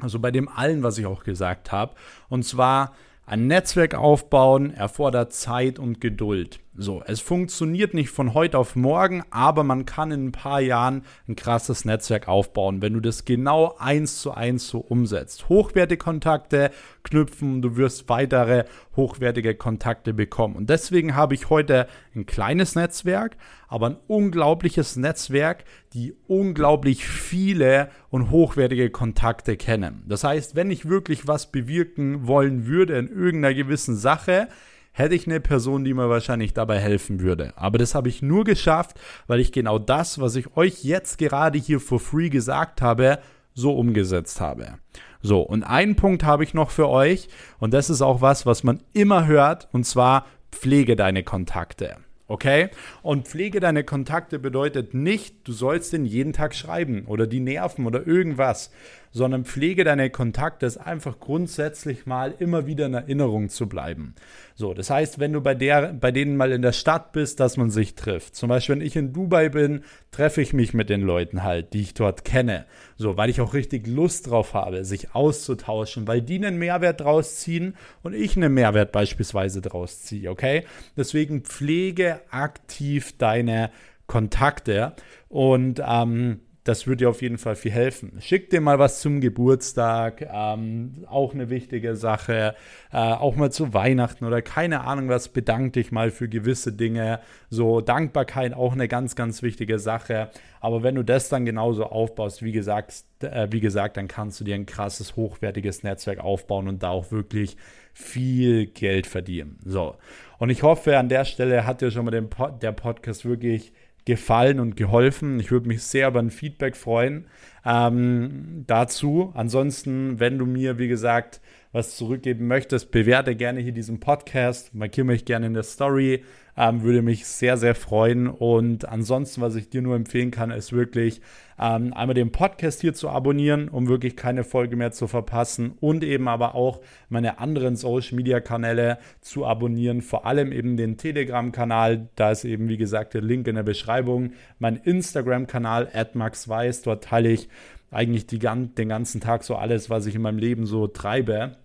also 0.01 0.19
bei 0.19 0.33
dem 0.33 0.49
allen, 0.49 0.83
was 0.83 0.99
ich 0.99 1.07
auch 1.07 1.23
gesagt 1.23 1.71
habe, 1.71 1.95
und 2.29 2.45
zwar 2.45 2.95
ein 3.25 3.47
Netzwerk 3.47 3.95
aufbauen 3.95 4.75
erfordert 4.75 5.33
Zeit 5.33 5.79
und 5.79 6.01
Geduld. 6.01 6.59
So, 6.75 7.03
es 7.07 7.21
funktioniert 7.21 7.93
nicht 7.93 8.09
von 8.09 8.33
heute 8.33 8.57
auf 8.57 8.77
morgen, 8.77 9.23
aber 9.29 9.63
man 9.63 9.85
kann 9.85 10.11
in 10.11 10.29
ein 10.29 10.33
paar 10.33 10.63
Jahren 10.63 11.05
ein 11.29 11.37
krasses 11.37 11.85
Netzwerk 11.85 12.29
aufbauen, 12.29 12.81
wenn 12.81 12.95
du 12.95 13.01
das 13.01 13.27
genau 13.27 13.77
eins 13.79 14.23
zu 14.23 14.31
eins 14.31 14.69
so 14.69 14.79
umsetzt. 14.79 15.51
Hochwertige 15.51 16.03
Kontakte 16.03 16.71
knüpfen, 17.03 17.61
du 17.61 17.77
wirst 17.77 18.09
weitere 18.09 18.65
hochwertige 18.97 19.55
Kontakte 19.55 20.15
bekommen. 20.15 20.57
Und 20.57 20.71
deswegen 20.71 21.15
habe 21.15 21.35
ich 21.35 21.51
heute 21.51 21.89
ein 22.15 22.25
kleines 22.25 22.75
Netzwerk, 22.75 23.37
aber 23.69 23.89
ein 23.91 23.99
unglaubliches 24.07 24.97
Netzwerk, 24.97 25.65
die 25.93 26.15
unglaublich 26.27 27.07
viele 27.07 27.91
und 28.09 28.31
hochwertige 28.31 28.89
Kontakte 28.89 29.59
kennen. 29.59 30.05
Das 30.09 30.25
heißt, 30.25 30.57
wenn 30.57 30.71
ich 30.71 30.89
wirklich 30.89 31.29
was 31.29 31.53
bewirken 31.53 32.27
wollen 32.27 32.67
würde 32.67 32.97
in 32.97 33.09
irgendeiner 33.09 33.53
gewissen 33.53 33.95
Sache, 33.95 34.49
hätte 34.93 35.15
ich 35.15 35.27
eine 35.27 35.41
Person, 35.41 35.85
die 35.85 35.95
mir 35.95 36.09
wahrscheinlich 36.09 36.55
dabei 36.55 36.79
helfen 36.79 37.21
würde. 37.21 37.53
Aber 37.57 37.79
das 37.79 37.95
habe 37.95 38.09
ich 38.09 38.23
nur 38.23 38.45
geschafft, 38.45 39.01
weil 39.27 39.41
ich 39.41 39.53
genau 39.53 39.79
das, 39.79 40.21
was 40.21 40.37
ich 40.37 40.57
euch 40.57 40.85
jetzt 40.85 41.19
gerade 41.19 41.59
hier 41.59 41.81
for 41.81 42.01
free 42.01 42.29
gesagt 42.29 42.83
habe, 42.83 43.19
so 43.55 43.75
umgesetzt 43.75 44.41
habe. 44.41 44.79
So, 45.23 45.41
und 45.41 45.63
einen 45.63 45.97
Punkt 45.97 46.25
habe 46.25 46.45
ich 46.45 46.53
noch 46.53 46.71
für 46.71 46.89
euch 46.89 47.29
und 47.59 47.73
das 47.73 47.91
ist 47.91 48.03
auch 48.03 48.21
was, 48.21 48.45
was 48.45 48.65
man 48.65 48.81
immer 48.93 49.27
hört 49.27 49.69
und 49.73 49.85
zwar 49.85 50.27
pflege 50.51 50.97
deine 50.97 51.23
Kontakte. 51.23 51.97
Okay? 52.29 52.71
Und 53.03 53.29
pflege 53.29 53.61
deine 53.61 53.85
Kontakte 53.85 54.39
bedeutet 54.39 54.95
nicht, 54.95 55.47
du 55.47 55.53
sollst 55.53 55.93
den 55.93 56.07
jeden 56.07 56.33
Tag 56.33 56.55
schreiben 56.55 57.05
oder 57.07 57.27
die 57.27 57.41
nerven 57.41 57.87
oder 57.87 58.07
irgendwas, 58.07 58.71
sondern 59.13 59.45
pflege 59.45 59.85
deine 59.85 60.11
Kontakte 60.11 60.67
ist 60.67 60.79
einfach 60.79 61.21
grundsätzlich 61.21 62.07
mal 62.07 62.35
immer 62.39 62.67
wieder 62.67 62.87
in 62.87 62.95
Erinnerung 62.95 63.49
zu 63.51 63.69
bleiben. 63.69 64.15
So, 64.55 64.75
das 64.75 64.91
heißt, 64.91 65.19
wenn 65.19 65.33
du 65.33 65.41
bei, 65.41 65.55
der, 65.55 65.93
bei 65.93 66.11
denen 66.11 66.37
mal 66.37 66.51
in 66.51 66.63
der 66.63 66.73
Stadt 66.73 67.13
bist, 67.13 67.39
dass 67.39 67.57
man 67.57 67.71
sich 67.71 67.95
trifft. 67.95 68.35
Zum 68.35 68.49
Beispiel, 68.49 68.77
wenn 68.77 68.87
ich 68.87 68.97
in 68.97 69.13
Dubai 69.13 69.51
bin, 69.51 69.85
treffe 70.11 70.41
ich 70.41 70.53
mich 70.53 70.75
mit 70.75 70.89
den 70.89 71.03
Leuten 71.03 71.43
halt, 71.43 71.75
die 71.75 71.83
ich 71.83 71.95
dort 71.95 72.25
kenne. 72.25 72.67
So, 72.97 73.17
weil 73.17 73.31
ich 73.31 73.41
auch 73.41 73.55
richtig 73.55 73.87
Lust 73.87 74.31
drauf 74.31 74.55
habe, 74.55 74.85
sich 74.85 75.15
auszutauschen, 75.15 76.07
weil 76.09 76.23
die 76.23 76.37
einen 76.37 76.59
Mehrwert 76.59 77.01
draus 77.01 77.37
ziehen 77.37 77.77
und 78.03 78.15
ich 78.15 78.37
einen 78.37 78.55
Mehrwert 78.55 78.93
beispielsweise 78.93 79.61
draus 79.61 80.03
ziehe, 80.03 80.31
okay? 80.31 80.65
Deswegen 80.97 81.43
pflege 81.43 82.21
aktiv 82.31 83.15
deine 83.19 83.71
Kontakte 84.07 84.95
und 85.29 85.83
ähm, 85.87 86.41
das 86.65 86.87
würde 86.87 86.99
dir 86.99 87.11
auf 87.11 87.23
jeden 87.23 87.39
Fall 87.39 87.57
viel 87.57 87.73
helfen. 87.73 88.13
Schick 88.21 88.51
dir 88.51 88.61
mal 88.61 88.79
was 88.79 89.01
zum 89.01 89.21
Geburtstag, 89.21 90.29
ähm, 90.33 91.05
auch 91.09 91.35
eine 91.35 91.51
wichtige 91.51 91.97
Sache. 91.97 92.55
Äh, 92.93 92.99
auch 92.99 93.35
mal 93.35 93.51
zu 93.51 93.75
Weihnachten 93.75 94.25
oder 94.25 94.43
keine 94.43 94.83
Ahnung 94.83 95.09
was, 95.09 95.29
bedank 95.29 95.73
dich 95.73 95.91
mal 95.91 96.11
für 96.11 96.29
gewisse 96.29 96.73
Dinge. 96.73 97.19
So 97.51 97.81
Dankbarkeit 97.81 98.55
auch 98.55 98.75
eine 98.75 98.87
ganz, 98.87 99.17
ganz 99.17 99.43
wichtige 99.43 99.81
Sache. 99.81 100.31
Aber 100.61 100.85
wenn 100.85 100.95
du 100.95 101.03
das 101.03 101.29
dann 101.29 101.45
genauso 101.45 101.87
aufbaust, 101.87 102.43
wie 102.43 102.53
gesagt, 102.53 103.05
äh, 103.21 103.49
wie 103.51 103.61
gesagt, 103.61 103.97
dann 103.97 104.07
kannst 104.07 104.39
du 104.39 104.45
dir 104.45 104.55
ein 104.55 104.67
krasses, 104.67 105.17
hochwertiges 105.17 105.83
Netzwerk 105.83 106.21
aufbauen 106.21 106.69
und 106.69 106.85
da 106.85 106.91
auch 106.91 107.11
wirklich 107.11 107.57
viel 107.93 108.67
Geld 108.67 109.09
verdienen. 109.09 109.59
So. 109.65 109.97
Und 110.39 110.51
ich 110.51 110.63
hoffe, 110.63 110.97
an 110.97 111.09
der 111.09 111.25
Stelle 111.25 111.67
hat 111.67 111.81
dir 111.81 111.91
schon 111.91 112.05
mal 112.05 112.13
den 112.13 112.31
Pod 112.31 112.63
der 112.63 112.73
Podcast 112.73 113.25
wirklich 113.25 113.73
gefallen 114.05 114.61
und 114.61 114.77
geholfen. 114.77 115.39
Ich 115.41 115.51
würde 115.51 115.69
mich 115.69 115.83
sehr 115.83 116.09
über 116.09 116.21
ein 116.21 116.31
Feedback 116.31 116.77
freuen 116.77 117.27
ähm, 117.65 118.65
dazu. 118.67 119.33
Ansonsten, 119.35 120.19
wenn 120.21 120.39
du 120.39 120.47
mir, 120.47 120.79
wie 120.79 120.89
gesagt, 120.89 121.41
was 121.73 121.97
zurückgeben 121.97 122.47
möchtest, 122.47 122.91
bewerte 122.91 123.35
gerne 123.35 123.61
hier 123.61 123.73
diesen 123.73 123.99
Podcast, 123.99 124.75
markiere 124.75 125.07
mich 125.07 125.25
gerne 125.25 125.47
in 125.47 125.55
der 125.55 125.63
Story, 125.63 126.23
ähm, 126.55 126.83
würde 126.83 127.01
mich 127.01 127.27
sehr, 127.27 127.57
sehr 127.57 127.75
freuen. 127.75 128.29
Und 128.29 128.87
ansonsten, 128.87 129.41
was 129.41 129.55
ich 129.55 129.71
dir 129.71 129.81
nur 129.81 129.97
empfehlen 129.97 130.31
kann, 130.31 130.51
ist 130.51 130.73
wirklich 130.73 131.23
ähm, 131.59 131.95
einmal 131.95 132.15
den 132.15 132.31
Podcast 132.31 132.83
hier 132.83 132.93
zu 132.93 133.09
abonnieren, 133.09 133.69
um 133.69 133.89
wirklich 133.89 134.17
keine 134.17 134.45
Folge 134.45 134.77
mehr 134.77 134.93
zu 134.93 135.07
verpassen. 135.07 135.73
Und 135.81 136.05
eben 136.05 136.29
aber 136.29 136.55
auch 136.55 136.83
meine 137.09 137.39
anderen 137.39 137.77
Social 137.77 138.17
Media 138.17 138.41
Kanäle 138.41 138.99
zu 139.23 139.47
abonnieren, 139.47 140.03
vor 140.03 140.27
allem 140.27 140.53
eben 140.53 140.77
den 140.77 140.99
Telegram-Kanal, 140.99 142.09
da 142.17 142.33
ist 142.33 142.45
eben 142.45 142.69
wie 142.69 142.77
gesagt 142.77 143.15
der 143.15 143.23
Link 143.23 143.49
in 143.49 143.55
der 143.55 143.63
Beschreibung, 143.63 144.33
mein 144.59 144.77
Instagram-Kanal, 144.77 145.89
maxweiss, 146.13 146.83
dort 146.83 147.05
teile 147.05 147.31
ich 147.31 147.49
eigentlich 147.93 148.27
die, 148.27 148.39
den 148.39 148.89
ganzen 148.89 149.21
Tag 149.21 149.45
so 149.45 149.55
alles, 149.55 149.91
was 149.91 150.07
ich 150.07 150.15
in 150.15 150.23
meinem 150.23 150.39
Leben 150.39 150.67
so 150.67 150.89
treibe. 150.89 151.59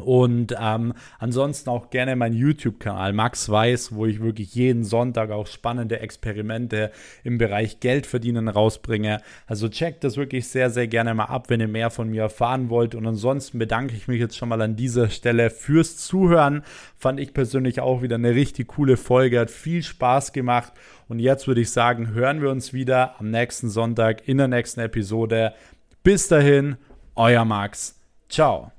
Und 0.00 0.54
ähm, 0.60 0.94
ansonsten 1.18 1.70
auch 1.70 1.90
gerne 1.90 2.16
mein 2.16 2.32
YouTube-Kanal 2.32 3.12
Max 3.12 3.48
Weiß, 3.48 3.94
wo 3.94 4.06
ich 4.06 4.20
wirklich 4.20 4.54
jeden 4.54 4.84
Sonntag 4.84 5.30
auch 5.30 5.46
spannende 5.46 6.00
Experimente 6.00 6.90
im 7.24 7.38
Bereich 7.38 7.80
Geldverdienen 7.80 8.48
rausbringe. 8.48 9.20
Also 9.46 9.68
checkt 9.68 10.04
das 10.04 10.16
wirklich 10.16 10.48
sehr, 10.48 10.70
sehr 10.70 10.86
gerne 10.86 11.14
mal 11.14 11.24
ab, 11.24 11.50
wenn 11.50 11.60
ihr 11.60 11.68
mehr 11.68 11.90
von 11.90 12.08
mir 12.08 12.22
erfahren 12.22 12.70
wollt. 12.70 12.94
Und 12.94 13.06
ansonsten 13.06 13.58
bedanke 13.58 13.94
ich 13.94 14.08
mich 14.08 14.20
jetzt 14.20 14.36
schon 14.36 14.48
mal 14.48 14.62
an 14.62 14.76
dieser 14.76 15.10
Stelle 15.10 15.50
fürs 15.50 15.96
Zuhören. 15.96 16.62
Fand 16.96 17.20
ich 17.20 17.34
persönlich 17.34 17.80
auch 17.80 18.02
wieder 18.02 18.16
eine 18.16 18.34
richtig 18.34 18.68
coole 18.68 18.96
Folge, 18.96 19.40
hat 19.40 19.50
viel 19.50 19.82
Spaß 19.82 20.32
gemacht. 20.32 20.72
Und 21.08 21.18
jetzt 21.20 21.46
würde 21.46 21.60
ich 21.60 21.70
sagen, 21.70 22.12
hören 22.12 22.42
wir 22.42 22.50
uns 22.50 22.72
wieder 22.72 23.18
am 23.18 23.30
nächsten 23.30 23.68
Sonntag 23.68 24.28
in 24.28 24.38
der 24.38 24.48
nächsten 24.48 24.80
Episode. 24.80 25.54
Bis 26.02 26.28
dahin, 26.28 26.76
euer 27.14 27.44
Max. 27.44 28.00
Ciao. 28.28 28.77